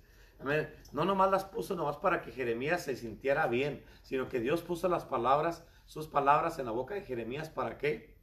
no 0.92 1.06
nomás 1.06 1.32
las 1.32 1.46
puso 1.46 1.76
nomás 1.76 1.98
para 1.98 2.22
que 2.22 2.32
Jeremías 2.32 2.84
se 2.84 2.96
sintiera 2.96 3.48
bien, 3.48 3.84
sino 4.04 4.30
que 4.30 4.40
Dios 4.40 4.62
puso 4.62 4.88
las 4.88 5.06
palabras, 5.06 5.66
sus 5.86 6.08
palabras 6.08 6.60
en 6.60 6.66
la 6.66 6.72
boca 6.72 6.96
de 6.96 7.02
Jeremías, 7.02 7.50
¿para 7.50 7.78
qué? 7.78 8.15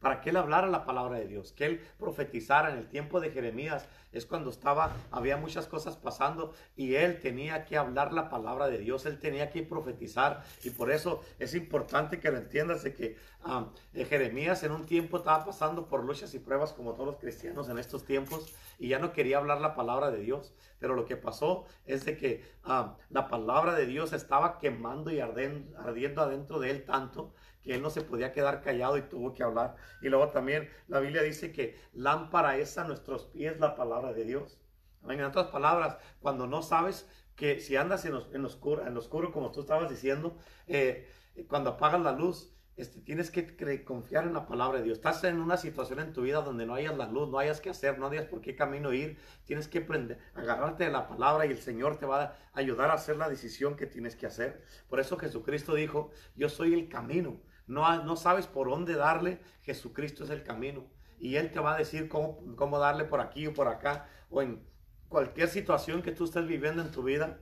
Para 0.00 0.20
que 0.20 0.30
él 0.30 0.36
hablara 0.36 0.68
la 0.68 0.84
palabra 0.84 1.18
de 1.18 1.26
Dios, 1.26 1.52
que 1.52 1.66
él 1.66 1.80
profetizara 1.98 2.70
en 2.70 2.78
el 2.78 2.88
tiempo 2.88 3.20
de 3.20 3.30
Jeremías, 3.30 3.88
es 4.12 4.24
cuando 4.26 4.50
estaba, 4.50 4.96
había 5.10 5.36
muchas 5.36 5.66
cosas 5.66 5.96
pasando 5.96 6.54
y 6.76 6.94
él 6.94 7.20
tenía 7.20 7.64
que 7.64 7.76
hablar 7.76 8.12
la 8.12 8.30
palabra 8.30 8.68
de 8.68 8.78
Dios, 8.78 9.04
él 9.06 9.18
tenía 9.18 9.50
que 9.50 9.62
profetizar. 9.62 10.42
Y 10.64 10.70
por 10.70 10.90
eso 10.90 11.22
es 11.38 11.54
importante 11.54 12.18
que 12.20 12.30
lo 12.30 12.38
entiendas 12.38 12.82
de 12.82 12.94
que 12.94 13.16
ah, 13.42 13.66
eh, 13.92 14.04
Jeremías 14.04 14.62
en 14.62 14.72
un 14.72 14.86
tiempo 14.86 15.18
estaba 15.18 15.44
pasando 15.44 15.88
por 15.88 16.04
luchas 16.04 16.32
y 16.34 16.38
pruebas 16.38 16.72
como 16.72 16.94
todos 16.94 17.06
los 17.06 17.16
cristianos 17.16 17.68
en 17.68 17.78
estos 17.78 18.04
tiempos 18.04 18.52
y 18.78 18.88
ya 18.88 18.98
no 18.98 19.12
quería 19.12 19.38
hablar 19.38 19.60
la 19.60 19.74
palabra 19.74 20.10
de 20.10 20.20
Dios, 20.20 20.54
pero 20.78 20.94
lo 20.94 21.04
que 21.04 21.16
pasó 21.16 21.66
es 21.84 22.04
de 22.04 22.16
que 22.16 22.44
ah, 22.64 22.96
la 23.10 23.28
palabra 23.28 23.74
de 23.74 23.86
Dios 23.86 24.12
estaba 24.12 24.58
quemando 24.58 25.10
y 25.10 25.20
ardiendo 25.20 26.22
adentro 26.22 26.60
de 26.60 26.70
él 26.70 26.84
tanto 26.84 27.34
que 27.68 27.74
él 27.74 27.82
no 27.82 27.90
se 27.90 28.00
podía 28.00 28.32
quedar 28.32 28.62
callado 28.62 28.96
y 28.96 29.02
tuvo 29.02 29.34
que 29.34 29.42
hablar. 29.42 29.76
Y 30.00 30.08
luego 30.08 30.30
también 30.30 30.70
la 30.86 31.00
Biblia 31.00 31.20
dice 31.20 31.52
que 31.52 31.76
lámpara 31.92 32.56
es 32.56 32.78
a 32.78 32.84
nuestros 32.84 33.26
pies 33.26 33.60
la 33.60 33.76
palabra 33.76 34.14
de 34.14 34.24
Dios. 34.24 34.58
En 35.06 35.22
otras 35.22 35.48
palabras, 35.48 35.98
cuando 36.18 36.46
no 36.46 36.62
sabes 36.62 37.06
que 37.36 37.60
si 37.60 37.76
andas 37.76 38.06
en, 38.06 38.14
en, 38.32 38.44
oscuro, 38.46 38.86
en 38.86 38.96
oscuro, 38.96 39.32
como 39.32 39.52
tú 39.52 39.60
estabas 39.60 39.90
diciendo, 39.90 40.38
eh, 40.66 41.12
cuando 41.46 41.68
apagas 41.68 42.00
la 42.00 42.12
luz, 42.12 42.58
este, 42.78 43.00
tienes 43.00 43.32
que 43.32 43.84
confiar 43.84 44.24
en 44.24 44.34
la 44.34 44.46
palabra 44.46 44.78
de 44.78 44.84
Dios. 44.84 44.98
Estás 44.98 45.24
en 45.24 45.40
una 45.40 45.56
situación 45.56 45.98
en 45.98 46.12
tu 46.12 46.22
vida 46.22 46.42
donde 46.42 46.64
no 46.64 46.74
hayas 46.74 46.96
la 46.96 47.08
luz, 47.08 47.28
no 47.28 47.40
hayas 47.40 47.60
que 47.60 47.70
hacer, 47.70 47.98
no 47.98 48.06
hayas 48.06 48.26
por 48.26 48.40
qué 48.40 48.54
camino 48.54 48.92
ir. 48.92 49.18
Tienes 49.46 49.66
que 49.66 49.78
aprender, 49.78 50.20
agarrarte 50.32 50.84
de 50.84 50.90
la 50.90 51.08
palabra 51.08 51.44
y 51.44 51.50
el 51.50 51.58
Señor 51.58 51.98
te 51.98 52.06
va 52.06 52.22
a 52.22 52.36
ayudar 52.52 52.90
a 52.90 52.94
hacer 52.94 53.16
la 53.16 53.28
decisión 53.28 53.74
que 53.74 53.86
tienes 53.86 54.14
que 54.14 54.26
hacer. 54.26 54.62
Por 54.88 55.00
eso 55.00 55.18
Jesucristo 55.18 55.74
dijo, 55.74 56.12
yo 56.36 56.48
soy 56.48 56.72
el 56.72 56.88
camino. 56.88 57.40
No, 57.68 58.02
no 58.02 58.16
sabes 58.16 58.46
por 58.46 58.68
dónde 58.68 58.94
darle, 58.94 59.40
Jesucristo 59.62 60.24
es 60.24 60.30
el 60.30 60.42
camino. 60.42 60.86
Y 61.20 61.36
Él 61.36 61.52
te 61.52 61.60
va 61.60 61.74
a 61.74 61.78
decir 61.78 62.08
cómo, 62.08 62.40
cómo 62.56 62.78
darle 62.78 63.04
por 63.04 63.20
aquí 63.20 63.46
o 63.46 63.54
por 63.54 63.68
acá, 63.68 64.08
o 64.30 64.42
en 64.42 64.66
cualquier 65.08 65.48
situación 65.48 66.02
que 66.02 66.12
tú 66.12 66.24
estés 66.24 66.46
viviendo 66.46 66.82
en 66.82 66.90
tu 66.90 67.02
vida. 67.02 67.38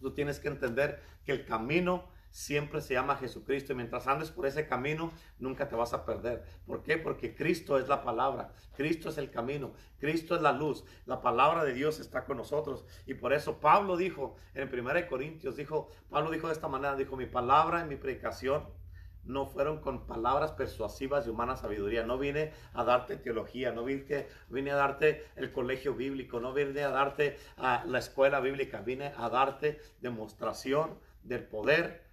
Tú 0.00 0.14
tienes 0.14 0.40
que 0.40 0.48
entender 0.48 1.02
que 1.24 1.32
el 1.32 1.44
camino 1.44 2.08
siempre 2.32 2.80
se 2.80 2.94
llama 2.94 3.16
Jesucristo 3.16 3.72
y 3.72 3.76
mientras 3.76 4.06
andes 4.06 4.30
por 4.30 4.46
ese 4.46 4.66
camino 4.66 5.12
nunca 5.38 5.68
te 5.68 5.76
vas 5.76 5.92
a 5.92 6.04
perder. 6.04 6.42
¿Por 6.66 6.82
qué? 6.82 6.96
Porque 6.96 7.34
Cristo 7.34 7.78
es 7.78 7.88
la 7.88 8.02
palabra, 8.02 8.52
Cristo 8.74 9.10
es 9.10 9.18
el 9.18 9.30
camino, 9.30 9.74
Cristo 9.98 10.34
es 10.34 10.42
la 10.42 10.52
luz, 10.52 10.84
la 11.04 11.20
palabra 11.20 11.62
de 11.62 11.74
Dios 11.74 12.00
está 12.00 12.24
con 12.24 12.38
nosotros 12.38 12.84
y 13.06 13.14
por 13.14 13.32
eso 13.32 13.60
Pablo 13.60 13.96
dijo 13.96 14.34
en 14.54 14.68
1 14.68 15.06
Corintios, 15.08 15.56
dijo, 15.56 15.90
Pablo 16.08 16.30
dijo 16.30 16.48
de 16.48 16.54
esta 16.54 16.68
manera, 16.68 16.96
dijo, 16.96 17.16
mi 17.16 17.26
palabra 17.26 17.84
y 17.84 17.88
mi 17.88 17.96
predicación 17.96 18.66
no 19.24 19.46
fueron 19.46 19.80
con 19.80 20.06
palabras 20.06 20.52
persuasivas 20.52 21.24
de 21.24 21.30
humana 21.30 21.56
sabiduría. 21.56 22.04
No 22.04 22.18
vine 22.18 22.52
a 22.72 22.84
darte 22.84 23.16
teología, 23.16 23.72
no 23.72 23.84
vine, 23.84 24.26
a 24.70 24.74
darte 24.74 25.26
el 25.36 25.52
colegio 25.52 25.94
bíblico, 25.94 26.40
no 26.40 26.52
vine 26.52 26.82
a 26.82 26.90
darte 26.90 27.38
a 27.56 27.84
la 27.86 27.98
escuela 27.98 28.40
bíblica, 28.40 28.80
vine 28.80 29.12
a 29.16 29.28
darte 29.28 29.80
demostración 30.00 30.98
del 31.22 31.44
poder 31.44 32.12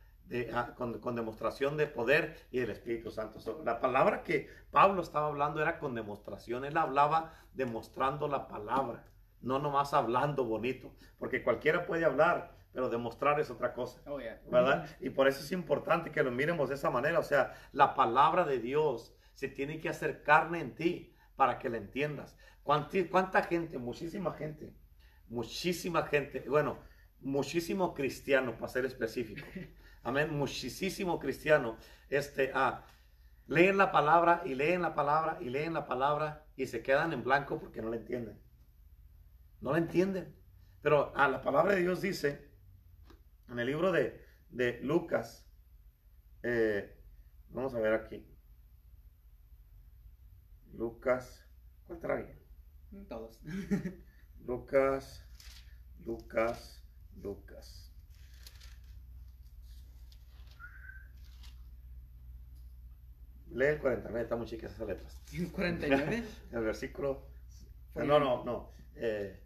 con, 0.76 1.16
demostración 1.16 1.76
de 1.76 1.88
poder 1.88 2.38
y 2.52 2.60
del 2.60 2.70
Espíritu 2.70 3.10
Santo. 3.10 3.40
la 3.66 3.80
palabra 3.80 4.24
que 4.24 4.48
Pablo 4.72 5.02
estaba 5.02 5.28
hablando 5.28 5.62
era 5.62 5.80
con 5.80 5.96
demostración. 5.96 6.66
Él 6.66 6.78
hablaba 6.78 7.34
demostrando 7.54 8.28
la 8.28 8.48
palabra, 8.48 9.06
no 9.42 9.58
nomás 9.60 9.94
hablando 9.94 10.46
bonito, 10.46 10.94
porque 11.18 11.44
cualquiera 11.44 11.86
puede 11.86 12.06
hablar, 12.06 12.59
pero 12.72 12.90
demostrar 12.90 13.40
es 13.40 13.50
otra 13.50 13.74
cosa, 13.74 14.02
oh, 14.06 14.20
¿verdad? 14.50 14.88
Y 15.00 15.10
por 15.10 15.28
eso 15.28 15.42
es 15.42 15.52
importante 15.52 16.12
que 16.12 16.24
lo 16.24 16.32
miremos 16.32 16.70
de 16.70 16.76
esa 16.76 16.90
manera. 16.90 17.20
O 17.20 17.24
sea, 17.24 17.56
la 17.72 17.96
palabra 17.96 18.46
de 18.46 18.60
Dios 18.60 19.16
se 19.34 19.48
tiene 19.48 19.80
que 19.80 19.90
hacer 19.90 20.22
carne 20.22 20.60
en 20.60 20.76
ti 20.76 21.16
para 21.36 21.58
que 21.58 21.70
la 21.70 21.78
entiendas. 21.78 22.38
¿Cuánta 22.64 23.44
gente? 23.44 23.78
Muchísima 23.80 24.34
gente. 24.34 24.72
Muchísima 25.28 26.04
gente. 26.04 26.42
Bueno, 26.48 26.78
muchísimo 27.22 27.94
cristiano, 27.94 28.54
para 28.54 28.68
ser 28.68 28.86
específico. 28.86 29.48
Amén. 30.04 30.38
Muchísimo 30.38 31.20
cristiano. 31.20 31.78
Este, 32.10 32.52
ah, 32.54 32.86
leen 33.48 33.78
la 33.78 33.92
palabra 33.92 34.44
y 34.46 34.54
leen 34.54 34.84
la 34.84 34.94
palabra 34.94 35.38
y 35.42 35.50
leen 35.50 35.74
la 35.74 35.88
palabra 35.88 36.46
y 36.56 36.68
se 36.68 36.84
quedan 36.84 37.14
en 37.14 37.24
blanco 37.24 37.60
porque 37.60 37.82
no 37.82 37.90
la 37.90 37.96
entienden. 37.96 38.40
No 39.62 39.72
la 39.72 39.80
entienden. 39.80 40.36
Pero 40.82 41.12
a 41.16 41.26
ah, 41.26 41.28
la 41.28 41.42
palabra 41.42 41.74
de 41.74 41.82
Dios 41.82 42.02
dice 42.02 42.49
en 43.52 43.60
el 43.60 43.68
libro 43.68 43.92
de, 43.92 44.24
de 44.50 44.80
Lucas, 44.82 45.46
eh, 46.44 46.96
vamos 47.50 47.74
a 47.76 47.80
ver 47.80 47.94
aquí. 47.94 48.26
Lucas, 50.74 51.46
¿cuál 51.88 52.00
trae? 52.00 52.40
Todos. 53.08 53.40
Lucas, 54.46 55.26
Lucas, 56.06 56.84
Lucas. 57.22 57.86
Lee 63.52 63.66
el 63.66 63.80
49, 63.80 64.22
está 64.22 64.36
muy 64.36 64.46
chica 64.46 64.68
esas 64.68 64.88
letras. 64.88 65.20
¿El 65.34 65.52
49? 65.52 66.24
el 66.52 66.62
versículo. 66.62 67.26
No, 67.96 68.20
no, 68.20 68.44
no. 68.44 68.72
Eh, 68.96 69.40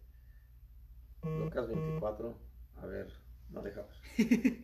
Lucas 1.23 1.67
24. 1.67 2.37
A 2.81 2.85
ver, 2.85 3.22
no 3.53 3.61
dejabas. 3.61 4.01
Híjole. 4.17 4.59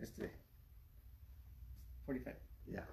Este. 0.00 0.32
45. 2.06 2.36
Yeah. 2.66 2.84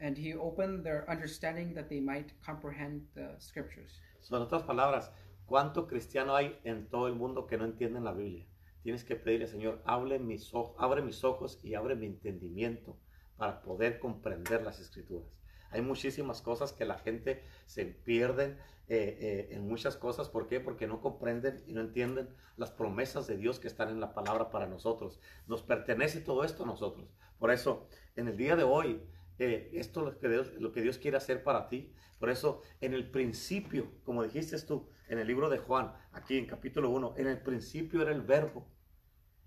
And 0.00 0.16
he 0.18 0.34
opened 0.34 0.84
their 0.84 1.08
understanding 1.08 1.74
that 1.74 1.88
they 1.88 2.00
might 2.00 2.32
comprehend 2.44 3.06
the 3.14 3.34
scriptures. 3.38 4.00
So, 4.20 4.36
en 4.36 4.42
otras 4.42 4.64
palabras, 4.64 5.10
¿cuánto 5.46 5.86
cristiano 5.86 6.34
hay 6.34 6.58
en 6.64 6.88
todo 6.88 7.06
el 7.06 7.14
mundo 7.14 7.46
que 7.46 7.56
no 7.56 7.64
entienden 7.64 8.04
la 8.04 8.12
Biblia? 8.12 8.46
Tienes 8.82 9.04
que 9.04 9.16
pedirle, 9.16 9.46
Señor, 9.46 9.82
abre 9.84 10.18
mis 10.18 10.52
ojos 10.54 11.58
y 11.62 11.74
abre 11.74 11.96
mi 11.96 12.06
entendimiento 12.06 12.96
para 13.36 13.62
poder 13.62 13.98
comprender 13.98 14.62
las 14.62 14.80
escrituras. 14.80 15.28
Hay 15.70 15.82
muchísimas 15.82 16.40
cosas 16.40 16.72
que 16.72 16.84
la 16.84 16.98
gente 16.98 17.42
se 17.66 17.84
pierden 17.84 18.58
eh, 18.88 19.18
eh, 19.20 19.48
en 19.50 19.66
muchas 19.66 19.96
cosas. 19.96 20.28
¿Por 20.28 20.46
qué? 20.46 20.60
Porque 20.60 20.86
no 20.86 21.00
comprenden 21.00 21.62
y 21.66 21.72
no 21.72 21.80
entienden 21.80 22.28
las 22.56 22.70
promesas 22.70 23.26
de 23.26 23.36
Dios 23.36 23.58
que 23.58 23.68
están 23.68 23.88
en 23.88 24.00
la 24.00 24.14
palabra 24.14 24.50
para 24.50 24.66
nosotros. 24.66 25.20
Nos 25.46 25.62
pertenece 25.62 26.20
todo 26.20 26.44
esto 26.44 26.62
a 26.62 26.66
nosotros. 26.66 27.08
Por 27.38 27.50
eso, 27.50 27.88
en 28.14 28.28
el 28.28 28.36
día 28.36 28.56
de 28.56 28.62
hoy, 28.62 29.02
eh, 29.38 29.70
esto 29.74 30.00
es 30.00 30.14
lo 30.14 30.18
que, 30.18 30.28
Dios, 30.28 30.52
lo 30.54 30.72
que 30.72 30.82
Dios 30.82 30.98
quiere 30.98 31.16
hacer 31.16 31.42
para 31.42 31.68
ti. 31.68 31.92
Por 32.18 32.30
eso, 32.30 32.62
en 32.80 32.94
el 32.94 33.10
principio, 33.10 33.92
como 34.04 34.22
dijiste 34.22 34.58
tú, 34.62 34.88
en 35.08 35.18
el 35.18 35.26
libro 35.26 35.50
de 35.50 35.58
Juan, 35.58 35.92
aquí 36.12 36.38
en 36.38 36.46
capítulo 36.46 36.90
1, 36.90 37.14
en 37.18 37.26
el 37.26 37.42
principio 37.42 38.02
era 38.02 38.12
el 38.12 38.22
verbo. 38.22 38.66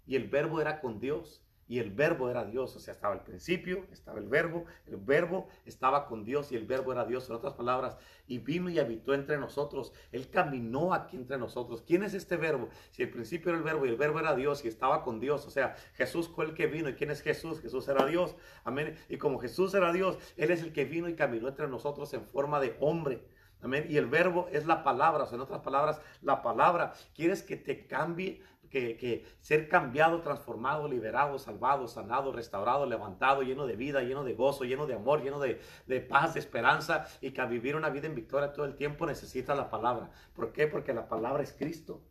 Y 0.06 0.16
el 0.16 0.28
verbo 0.28 0.62
era 0.62 0.82
con 0.82 1.00
Dios 1.00 1.46
y 1.70 1.78
el 1.78 1.92
verbo 1.92 2.32
era 2.32 2.44
Dios, 2.46 2.76
o 2.76 2.80
sea, 2.80 2.96
estaba 2.96 3.14
el 3.14 3.22
principio, 3.22 3.86
estaba 3.92 4.18
el 4.18 4.28
verbo, 4.28 4.66
el 4.88 4.98
verbo 4.98 5.48
estaba 5.66 6.08
con 6.08 6.26
Dios 6.26 6.52
y 6.52 6.56
el 6.56 6.66
verbo 6.66 6.92
era 6.92 7.06
Dios, 7.06 7.30
en 7.30 7.36
otras 7.36 7.54
palabras, 7.54 7.96
y 8.26 8.40
vino 8.40 8.72
y 8.72 8.80
habitó 8.80 9.14
entre 9.14 9.38
nosotros, 9.38 9.94
Él 10.12 10.32
caminó 10.32 10.96
aquí 10.96 11.16
entre 11.16 11.38
nosotros. 11.38 11.84
¿Quién 11.86 12.02
es 12.02 12.16
este 12.16 12.38
verbo? 12.38 12.70
Si 12.90 13.04
el 13.04 13.12
principio 13.12 13.50
era 13.50 13.60
el 13.60 13.64
verbo 13.64 13.86
y 13.86 13.90
el 13.90 13.98
verbo 13.98 14.20
era 14.20 14.36
Dios 14.36 14.66
y 14.66 14.68
estaba 14.68 15.04
con 15.04 15.20
Dios, 15.20 15.46
o 15.46 15.52
sea, 15.52 15.76
Jesús 15.94 16.28
fue 16.28 16.46
el 16.46 16.56
que 16.56 16.66
vino, 16.66 16.90
¿y 16.90 16.96
quién 16.96 17.12
es 17.12 17.22
Jesús? 17.22 17.62
Jesús 17.62 17.88
era 17.88 18.08
Dios, 18.08 18.36
amén. 18.64 18.98
Y 19.08 19.18
como 19.18 19.38
Jesús 19.38 19.72
era 19.76 19.94
Dios, 19.94 20.18
Él 20.38 20.50
es 20.50 20.64
el 20.64 20.74
que 20.74 20.86
vino 20.86 21.08
y 21.08 21.14
caminó 21.14 21.50
entre 21.50 21.68
nosotros 21.68 22.12
en 22.16 22.26
forma 22.26 22.60
de 22.60 22.76
hombre. 22.80 23.24
Amén. 23.62 23.86
Y 23.90 23.98
el 23.98 24.08
verbo 24.08 24.48
es 24.52 24.66
la 24.66 24.84
palabra, 24.84 25.24
o 25.26 25.28
sea, 25.28 25.36
en 25.36 25.42
otras 25.42 25.62
palabras, 25.62 26.02
la 26.22 26.42
palabra. 26.42 26.94
¿Quieres 27.14 27.44
que 27.44 27.58
te 27.58 27.86
cambie 27.86 28.42
que, 28.70 29.26
ser 29.42 29.68
cambiado, 29.68 30.22
transformado, 30.22 30.88
liberado, 30.88 31.40
salvado, 31.40 31.88
sanado, 31.88 32.32
restaurado, 32.32 32.86
levantado, 32.86 33.42
lleno 33.42 33.66
de 33.68 33.76
vida, 33.76 34.02
lleno 34.02 34.24
de 34.24 34.34
gozo, 34.34 34.64
lleno 34.64 34.86
de 34.88 34.94
amor, 34.94 35.24
lleno 35.24 35.40
de, 35.40 35.60
de 35.88 36.02
paz, 36.02 36.34
de 36.34 36.40
esperanza 36.40 37.06
y 37.22 37.32
que 37.32 37.42
a 37.42 37.46
vivir 37.46 37.76
una 37.76 37.90
vida 37.90 38.08
en 38.08 38.16
victoria 38.16 38.54
todo 38.54 38.66
el 38.66 38.76
tiempo 38.76 39.06
necesita 39.06 39.56
la 39.56 39.70
palabra. 39.70 40.12
¿Por 40.34 40.52
qué? 40.52 40.68
Porque 40.68 40.94
la 40.94 41.08
palabra 41.08 41.44
es 41.44 41.54
Cristo. 41.54 42.02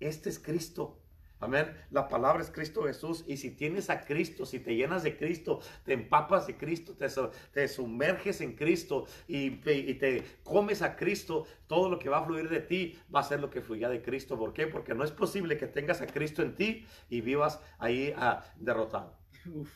Este 0.00 0.28
es 0.30 0.38
Cristo. 0.38 1.01
Amén. 1.42 1.76
La 1.90 2.06
palabra 2.06 2.40
es 2.40 2.52
Cristo 2.52 2.84
Jesús. 2.84 3.24
Y 3.26 3.36
si 3.36 3.50
tienes 3.50 3.90
a 3.90 4.04
Cristo, 4.04 4.46
si 4.46 4.60
te 4.60 4.76
llenas 4.76 5.02
de 5.02 5.16
Cristo, 5.16 5.58
te 5.84 5.92
empapas 5.92 6.46
de 6.46 6.56
Cristo, 6.56 6.94
te, 6.94 7.08
te 7.52 7.66
sumerges 7.66 8.40
en 8.42 8.54
Cristo 8.54 9.06
y, 9.26 9.50
te 9.50 10.22
comes 10.44 10.82
a 10.82 10.94
Cristo, 10.94 11.44
todo 11.66 11.90
lo 11.90 11.98
que 11.98 12.08
va 12.08 12.18
a 12.18 12.24
fluir 12.24 12.48
de 12.48 12.60
ti 12.60 12.96
va 13.12 13.20
a 13.20 13.24
ser 13.24 13.40
lo 13.40 13.50
que 13.50 13.60
fluya 13.60 13.88
de 13.88 14.02
Cristo. 14.02 14.38
¿Por 14.38 14.52
qué? 14.52 14.68
Porque 14.68 14.94
no 14.94 15.02
es 15.02 15.10
posible 15.10 15.56
que 15.56 15.66
tengas 15.66 16.00
a 16.00 16.06
Cristo 16.06 16.42
en 16.42 16.54
ti 16.54 16.86
y 17.10 17.22
vivas 17.22 17.60
ahí 17.78 18.14
ah, 18.16 18.44
derrotado, 18.54 19.18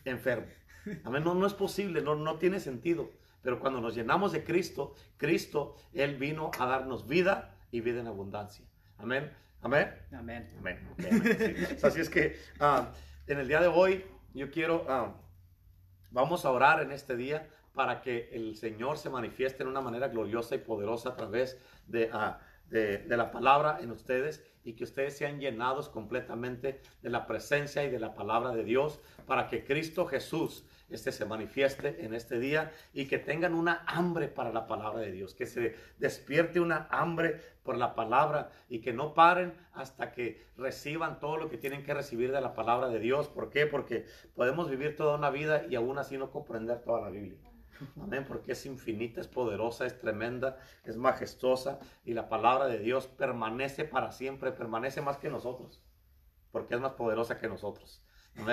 enfermo. 0.04 0.46
Amén. 1.04 1.24
No, 1.24 1.34
no 1.34 1.48
es 1.48 1.54
posible, 1.54 2.00
no, 2.00 2.14
no 2.14 2.38
tiene 2.38 2.60
sentido. 2.60 3.10
Pero 3.42 3.58
cuando 3.58 3.80
nos 3.80 3.96
llenamos 3.96 4.30
de 4.30 4.44
Cristo, 4.44 4.94
Cristo, 5.16 5.74
Él 5.92 6.16
vino 6.16 6.52
a 6.60 6.66
darnos 6.66 7.08
vida 7.08 7.56
y 7.72 7.80
vida 7.80 8.00
en 8.00 8.06
abundancia. 8.06 8.64
Amén. 8.98 9.32
Amén. 9.62 9.92
Amén. 10.12 10.50
Amén. 10.58 10.96
Así 11.82 12.00
es 12.00 12.08
que 12.08 12.36
ah, 12.60 12.92
en 13.26 13.38
el 13.38 13.48
día 13.48 13.60
de 13.60 13.68
hoy 13.68 14.04
yo 14.34 14.50
quiero, 14.50 14.86
ah, 14.88 15.14
vamos 16.10 16.44
a 16.44 16.50
orar 16.50 16.82
en 16.82 16.92
este 16.92 17.16
día 17.16 17.48
para 17.74 18.00
que 18.00 18.30
el 18.32 18.56
Señor 18.56 18.98
se 18.98 19.10
manifieste 19.10 19.62
en 19.62 19.68
una 19.68 19.80
manera 19.80 20.08
gloriosa 20.08 20.54
y 20.54 20.58
poderosa 20.58 21.10
a 21.10 21.16
través 21.16 21.58
de, 21.86 22.10
de, 22.68 22.98
de 22.98 23.16
la 23.16 23.30
palabra 23.30 23.78
en 23.80 23.90
ustedes 23.90 24.42
y 24.64 24.74
que 24.74 24.84
ustedes 24.84 25.16
sean 25.16 25.40
llenados 25.40 25.88
completamente 25.88 26.80
de 27.02 27.10
la 27.10 27.26
presencia 27.26 27.84
y 27.84 27.90
de 27.90 28.00
la 28.00 28.14
palabra 28.14 28.52
de 28.52 28.64
Dios 28.64 29.00
para 29.26 29.46
que 29.46 29.64
Cristo 29.64 30.06
Jesús 30.06 30.64
este 30.88 31.12
se 31.12 31.24
manifieste 31.24 32.04
en 32.04 32.14
este 32.14 32.38
día 32.38 32.72
y 32.92 33.06
que 33.06 33.18
tengan 33.18 33.54
una 33.54 33.84
hambre 33.86 34.28
para 34.28 34.52
la 34.52 34.66
palabra 34.66 35.00
de 35.00 35.12
Dios, 35.12 35.34
que 35.34 35.46
se 35.46 35.74
despierte 35.98 36.60
una 36.60 36.86
hambre 36.90 37.40
por 37.62 37.76
la 37.76 37.94
palabra 37.94 38.50
y 38.68 38.80
que 38.80 38.92
no 38.92 39.14
paren 39.14 39.54
hasta 39.72 40.12
que 40.12 40.46
reciban 40.56 41.18
todo 41.18 41.36
lo 41.36 41.48
que 41.48 41.58
tienen 41.58 41.82
que 41.82 41.94
recibir 41.94 42.32
de 42.32 42.40
la 42.40 42.54
palabra 42.54 42.88
de 42.88 43.00
Dios. 43.00 43.28
¿Por 43.28 43.50
qué? 43.50 43.66
Porque 43.66 44.06
podemos 44.34 44.70
vivir 44.70 44.96
toda 44.96 45.16
una 45.16 45.30
vida 45.30 45.64
y 45.68 45.74
aún 45.74 45.98
así 45.98 46.16
no 46.16 46.30
comprender 46.30 46.82
toda 46.82 47.00
la 47.00 47.10
Biblia. 47.10 47.38
Amén, 48.00 48.24
porque 48.26 48.52
es 48.52 48.64
infinita, 48.64 49.20
es 49.20 49.28
poderosa, 49.28 49.86
es 49.86 49.98
tremenda, 49.98 50.58
es 50.84 50.96
majestuosa 50.96 51.78
y 52.04 52.14
la 52.14 52.28
palabra 52.28 52.66
de 52.66 52.78
Dios 52.78 53.06
permanece 53.06 53.84
para 53.84 54.12
siempre, 54.12 54.52
permanece 54.52 55.02
más 55.02 55.18
que 55.18 55.28
nosotros, 55.28 55.82
porque 56.52 56.74
es 56.74 56.80
más 56.80 56.92
poderosa 56.92 57.38
que 57.38 57.48
nosotros. 57.48 58.02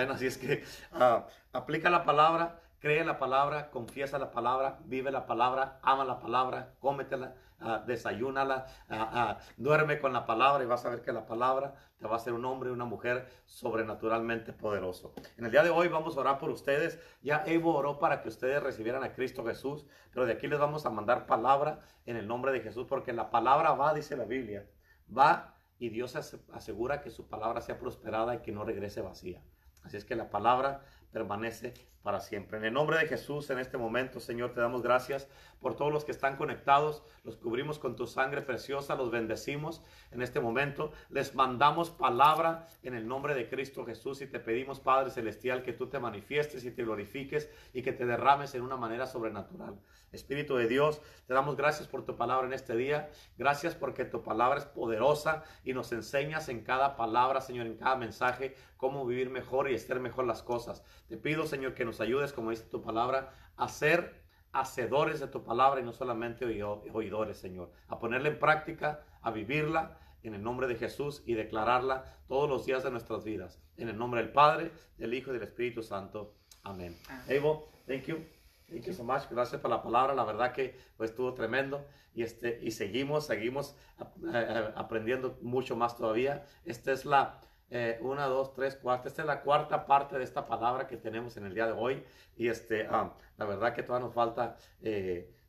Así 0.09 0.25
es 0.27 0.37
que 0.37 0.63
ah, 0.91 1.27
aplica 1.51 1.89
la 1.89 2.03
palabra, 2.03 2.61
cree 2.79 3.03
la 3.03 3.19
palabra, 3.19 3.69
confiesa 3.69 4.17
la 4.17 4.31
palabra, 4.31 4.79
vive 4.85 5.11
la 5.11 5.25
palabra, 5.25 5.79
ama 5.83 6.03
la 6.03 6.19
palabra, 6.19 6.73
cómetela, 6.79 7.35
uh, 7.61 7.85
desayúnala, 7.85 8.65
ah, 8.89 9.37
duerme 9.57 9.99
con 9.99 10.13
la 10.13 10.25
palabra 10.25 10.63
y 10.63 10.67
vas 10.67 10.85
a 10.85 10.89
ver 10.89 11.01
que 11.01 11.11
la 11.11 11.25
palabra 11.25 11.75
te 11.97 12.07
va 12.07 12.13
a 12.13 12.17
hacer 12.17 12.33
un 12.33 12.43
hombre 12.45 12.69
y 12.69 12.73
una 12.73 12.85
mujer 12.85 13.27
sobrenaturalmente 13.45 14.51
poderoso. 14.51 15.13
En 15.37 15.45
el 15.45 15.51
día 15.51 15.63
de 15.63 15.69
hoy 15.69 15.89
vamos 15.89 16.17
a 16.17 16.21
orar 16.21 16.39
por 16.39 16.49
ustedes. 16.49 16.99
Ya 17.21 17.43
Evo 17.45 17.75
oró 17.75 17.99
para 17.99 18.21
que 18.21 18.29
ustedes 18.29 18.61
recibieran 18.63 19.03
a 19.03 19.13
Cristo 19.13 19.45
Jesús, 19.45 19.85
pero 20.11 20.25
de 20.25 20.33
aquí 20.33 20.47
les 20.47 20.59
vamos 20.59 20.85
a 20.85 20.89
mandar 20.89 21.25
palabra 21.25 21.79
en 22.05 22.17
el 22.17 22.27
nombre 22.27 22.51
de 22.51 22.61
Jesús, 22.61 22.87
porque 22.87 23.13
la 23.13 23.29
palabra 23.29 23.73
va, 23.73 23.93
dice 23.93 24.17
la 24.17 24.25
Biblia, 24.25 24.67
va 25.15 25.55
y 25.77 25.89
Dios 25.89 26.15
asegura 26.15 27.01
que 27.01 27.11
su 27.11 27.27
palabra 27.27 27.61
sea 27.61 27.77
prosperada 27.77 28.35
y 28.35 28.39
que 28.39 28.51
no 28.51 28.63
regrese 28.63 29.01
vacía. 29.01 29.41
Así 29.83 29.97
es 29.97 30.05
que 30.05 30.15
la 30.15 30.29
palabra 30.29 30.81
permanece 31.11 31.73
para 32.03 32.19
siempre. 32.19 32.57
En 32.57 32.65
el 32.65 32.73
nombre 32.73 32.97
de 32.97 33.07
Jesús, 33.07 33.49
en 33.49 33.59
este 33.59 33.77
momento, 33.77 34.19
Señor, 34.19 34.53
te 34.53 34.59
damos 34.59 34.83
gracias 34.83 35.27
por 35.61 35.75
todos 35.75 35.91
los 35.91 36.03
que 36.03 36.11
están 36.11 36.35
conectados. 36.35 37.01
Los 37.23 37.37
cubrimos 37.37 37.79
con 37.79 37.95
tu 37.95 38.05
sangre 38.05 38.41
preciosa, 38.41 38.95
los 38.95 39.09
bendecimos 39.09 39.81
en 40.11 40.21
este 40.21 40.41
momento. 40.41 40.91
Les 41.09 41.33
mandamos 41.33 41.89
palabra 41.89 42.67
en 42.83 42.93
el 42.93 43.07
nombre 43.07 43.33
de 43.33 43.49
Cristo 43.49 43.85
Jesús 43.85 44.21
y 44.21 44.27
te 44.27 44.39
pedimos, 44.39 44.81
Padre 44.81 45.11
Celestial, 45.11 45.63
que 45.63 45.71
tú 45.71 45.87
te 45.87 45.97
manifiestes 45.97 46.65
y 46.65 46.71
te 46.71 46.83
glorifiques 46.83 47.49
y 47.73 47.81
que 47.81 47.93
te 47.93 48.05
derrames 48.05 48.53
en 48.53 48.63
una 48.63 48.75
manera 48.75 49.07
sobrenatural. 49.07 49.79
Espíritu 50.11 50.55
de 50.57 50.67
Dios, 50.67 51.01
te 51.25 51.33
damos 51.33 51.55
gracias 51.55 51.87
por 51.87 52.05
tu 52.05 52.15
palabra 52.15 52.45
en 52.45 52.53
este 52.53 52.75
día. 52.75 53.09
Gracias 53.37 53.73
porque 53.73 54.05
tu 54.05 54.21
palabra 54.21 54.59
es 54.59 54.65
poderosa 54.65 55.43
y 55.63 55.73
nos 55.73 55.91
enseñas 55.93 56.49
en 56.49 56.63
cada 56.63 56.95
palabra, 56.97 57.41
Señor, 57.41 57.65
en 57.65 57.77
cada 57.77 57.95
mensaje, 57.95 58.55
cómo 58.77 59.05
vivir 59.05 59.29
mejor 59.29 59.71
y 59.71 59.75
estar 59.75 59.99
mejor 59.99 60.25
las 60.25 60.43
cosas. 60.43 60.83
Te 61.07 61.17
pido, 61.17 61.47
Señor, 61.47 61.73
que 61.73 61.85
nos 61.85 61.92
ayudes, 62.01 62.33
como 62.33 62.51
dice 62.51 62.63
tu 62.63 62.81
palabra, 62.81 63.33
a 63.57 63.67
ser 63.67 64.23
hacedores 64.51 65.19
de 65.19 65.27
tu 65.27 65.43
palabra 65.43 65.81
y 65.81 65.83
no 65.83 65.91
solamente 65.91 66.45
oidores, 66.63 67.37
Señor. 67.37 67.71
A 67.87 67.99
ponerla 67.99 68.29
en 68.29 68.39
práctica, 68.39 69.03
a 69.21 69.31
vivirla 69.31 69.97
en 70.21 70.35
el 70.35 70.43
nombre 70.43 70.67
de 70.67 70.75
Jesús 70.75 71.23
y 71.25 71.33
declararla 71.33 72.05
todos 72.27 72.49
los 72.49 72.65
días 72.65 72.83
de 72.83 72.91
nuestras 72.91 73.23
vidas. 73.23 73.61
En 73.77 73.89
el 73.89 73.97
nombre 73.97 74.21
del 74.21 74.31
Padre, 74.31 74.71
del 74.97 75.13
Hijo 75.13 75.31
y 75.31 75.33
del 75.33 75.43
Espíritu 75.43 75.83
Santo. 75.83 76.35
Amén. 76.63 76.95
Evo, 77.27 77.69
thank 77.87 78.03
you. 78.03 78.23
Thank 78.69 78.85
you 78.85 78.93
so 78.93 79.03
much. 79.03 79.23
Gracias 79.29 79.59
por 79.61 79.69
la 79.69 79.83
palabra. 79.83 80.15
La 80.15 80.23
verdad 80.23 80.53
que 80.53 80.79
pues, 80.97 81.11
estuvo 81.11 81.33
tremendo. 81.33 81.85
Y, 82.15 82.23
este, 82.23 82.59
y 82.61 82.71
seguimos, 82.71 83.25
seguimos 83.25 83.75
eh, 83.99 84.05
eh, 84.33 84.71
aprendiendo 84.75 85.37
mucho 85.41 85.75
más 85.75 85.97
todavía. 85.97 86.45
Esta 86.63 86.91
es 86.91 87.05
la 87.05 87.41
eh, 87.73 87.99
una, 88.01 88.27
dos, 88.27 88.53
tres, 88.53 88.77
cuatro. 88.81 89.09
Esta 89.09 89.23
es 89.23 89.27
la 89.27 89.41
cuarta 89.41 89.85
parte 89.85 90.17
de 90.17 90.23
esta 90.23 90.45
palabra 90.45 90.87
que 90.87 90.97
tenemos 90.97 91.35
en 91.37 91.45
el 91.45 91.53
día 91.53 91.65
de 91.65 91.73
hoy. 91.73 92.03
Y 92.37 92.47
este, 92.47 92.87
ah, 92.89 93.13
la 93.37 93.45
verdad 93.45 93.73
que 93.73 93.83
todavía 93.83 94.07
nos 94.07 94.15
falta... 94.15 94.57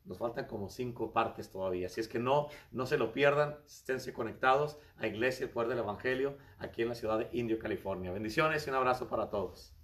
nos 0.05 0.17
faltan 0.17 0.45
como 0.45 0.69
cinco 0.69 1.11
partes 1.11 1.49
todavía. 1.49 1.87
Así 1.87 2.01
es 2.01 2.07
que 2.07 2.19
no, 2.19 2.47
no 2.71 2.85
se 2.85 2.97
lo 2.97 3.11
pierdan. 3.11 3.57
Esténse 3.65 4.13
conectados 4.13 4.77
a 4.97 5.07
Iglesia 5.07 5.45
El 5.45 5.51
Poder 5.51 5.69
del 5.69 5.79
Evangelio 5.79 6.37
aquí 6.59 6.81
en 6.81 6.89
la 6.89 6.95
ciudad 6.95 7.19
de 7.19 7.29
Indio, 7.31 7.59
California. 7.59 8.11
Bendiciones 8.11 8.65
y 8.65 8.69
un 8.69 8.75
abrazo 8.75 9.07
para 9.07 9.29
todos. 9.29 9.74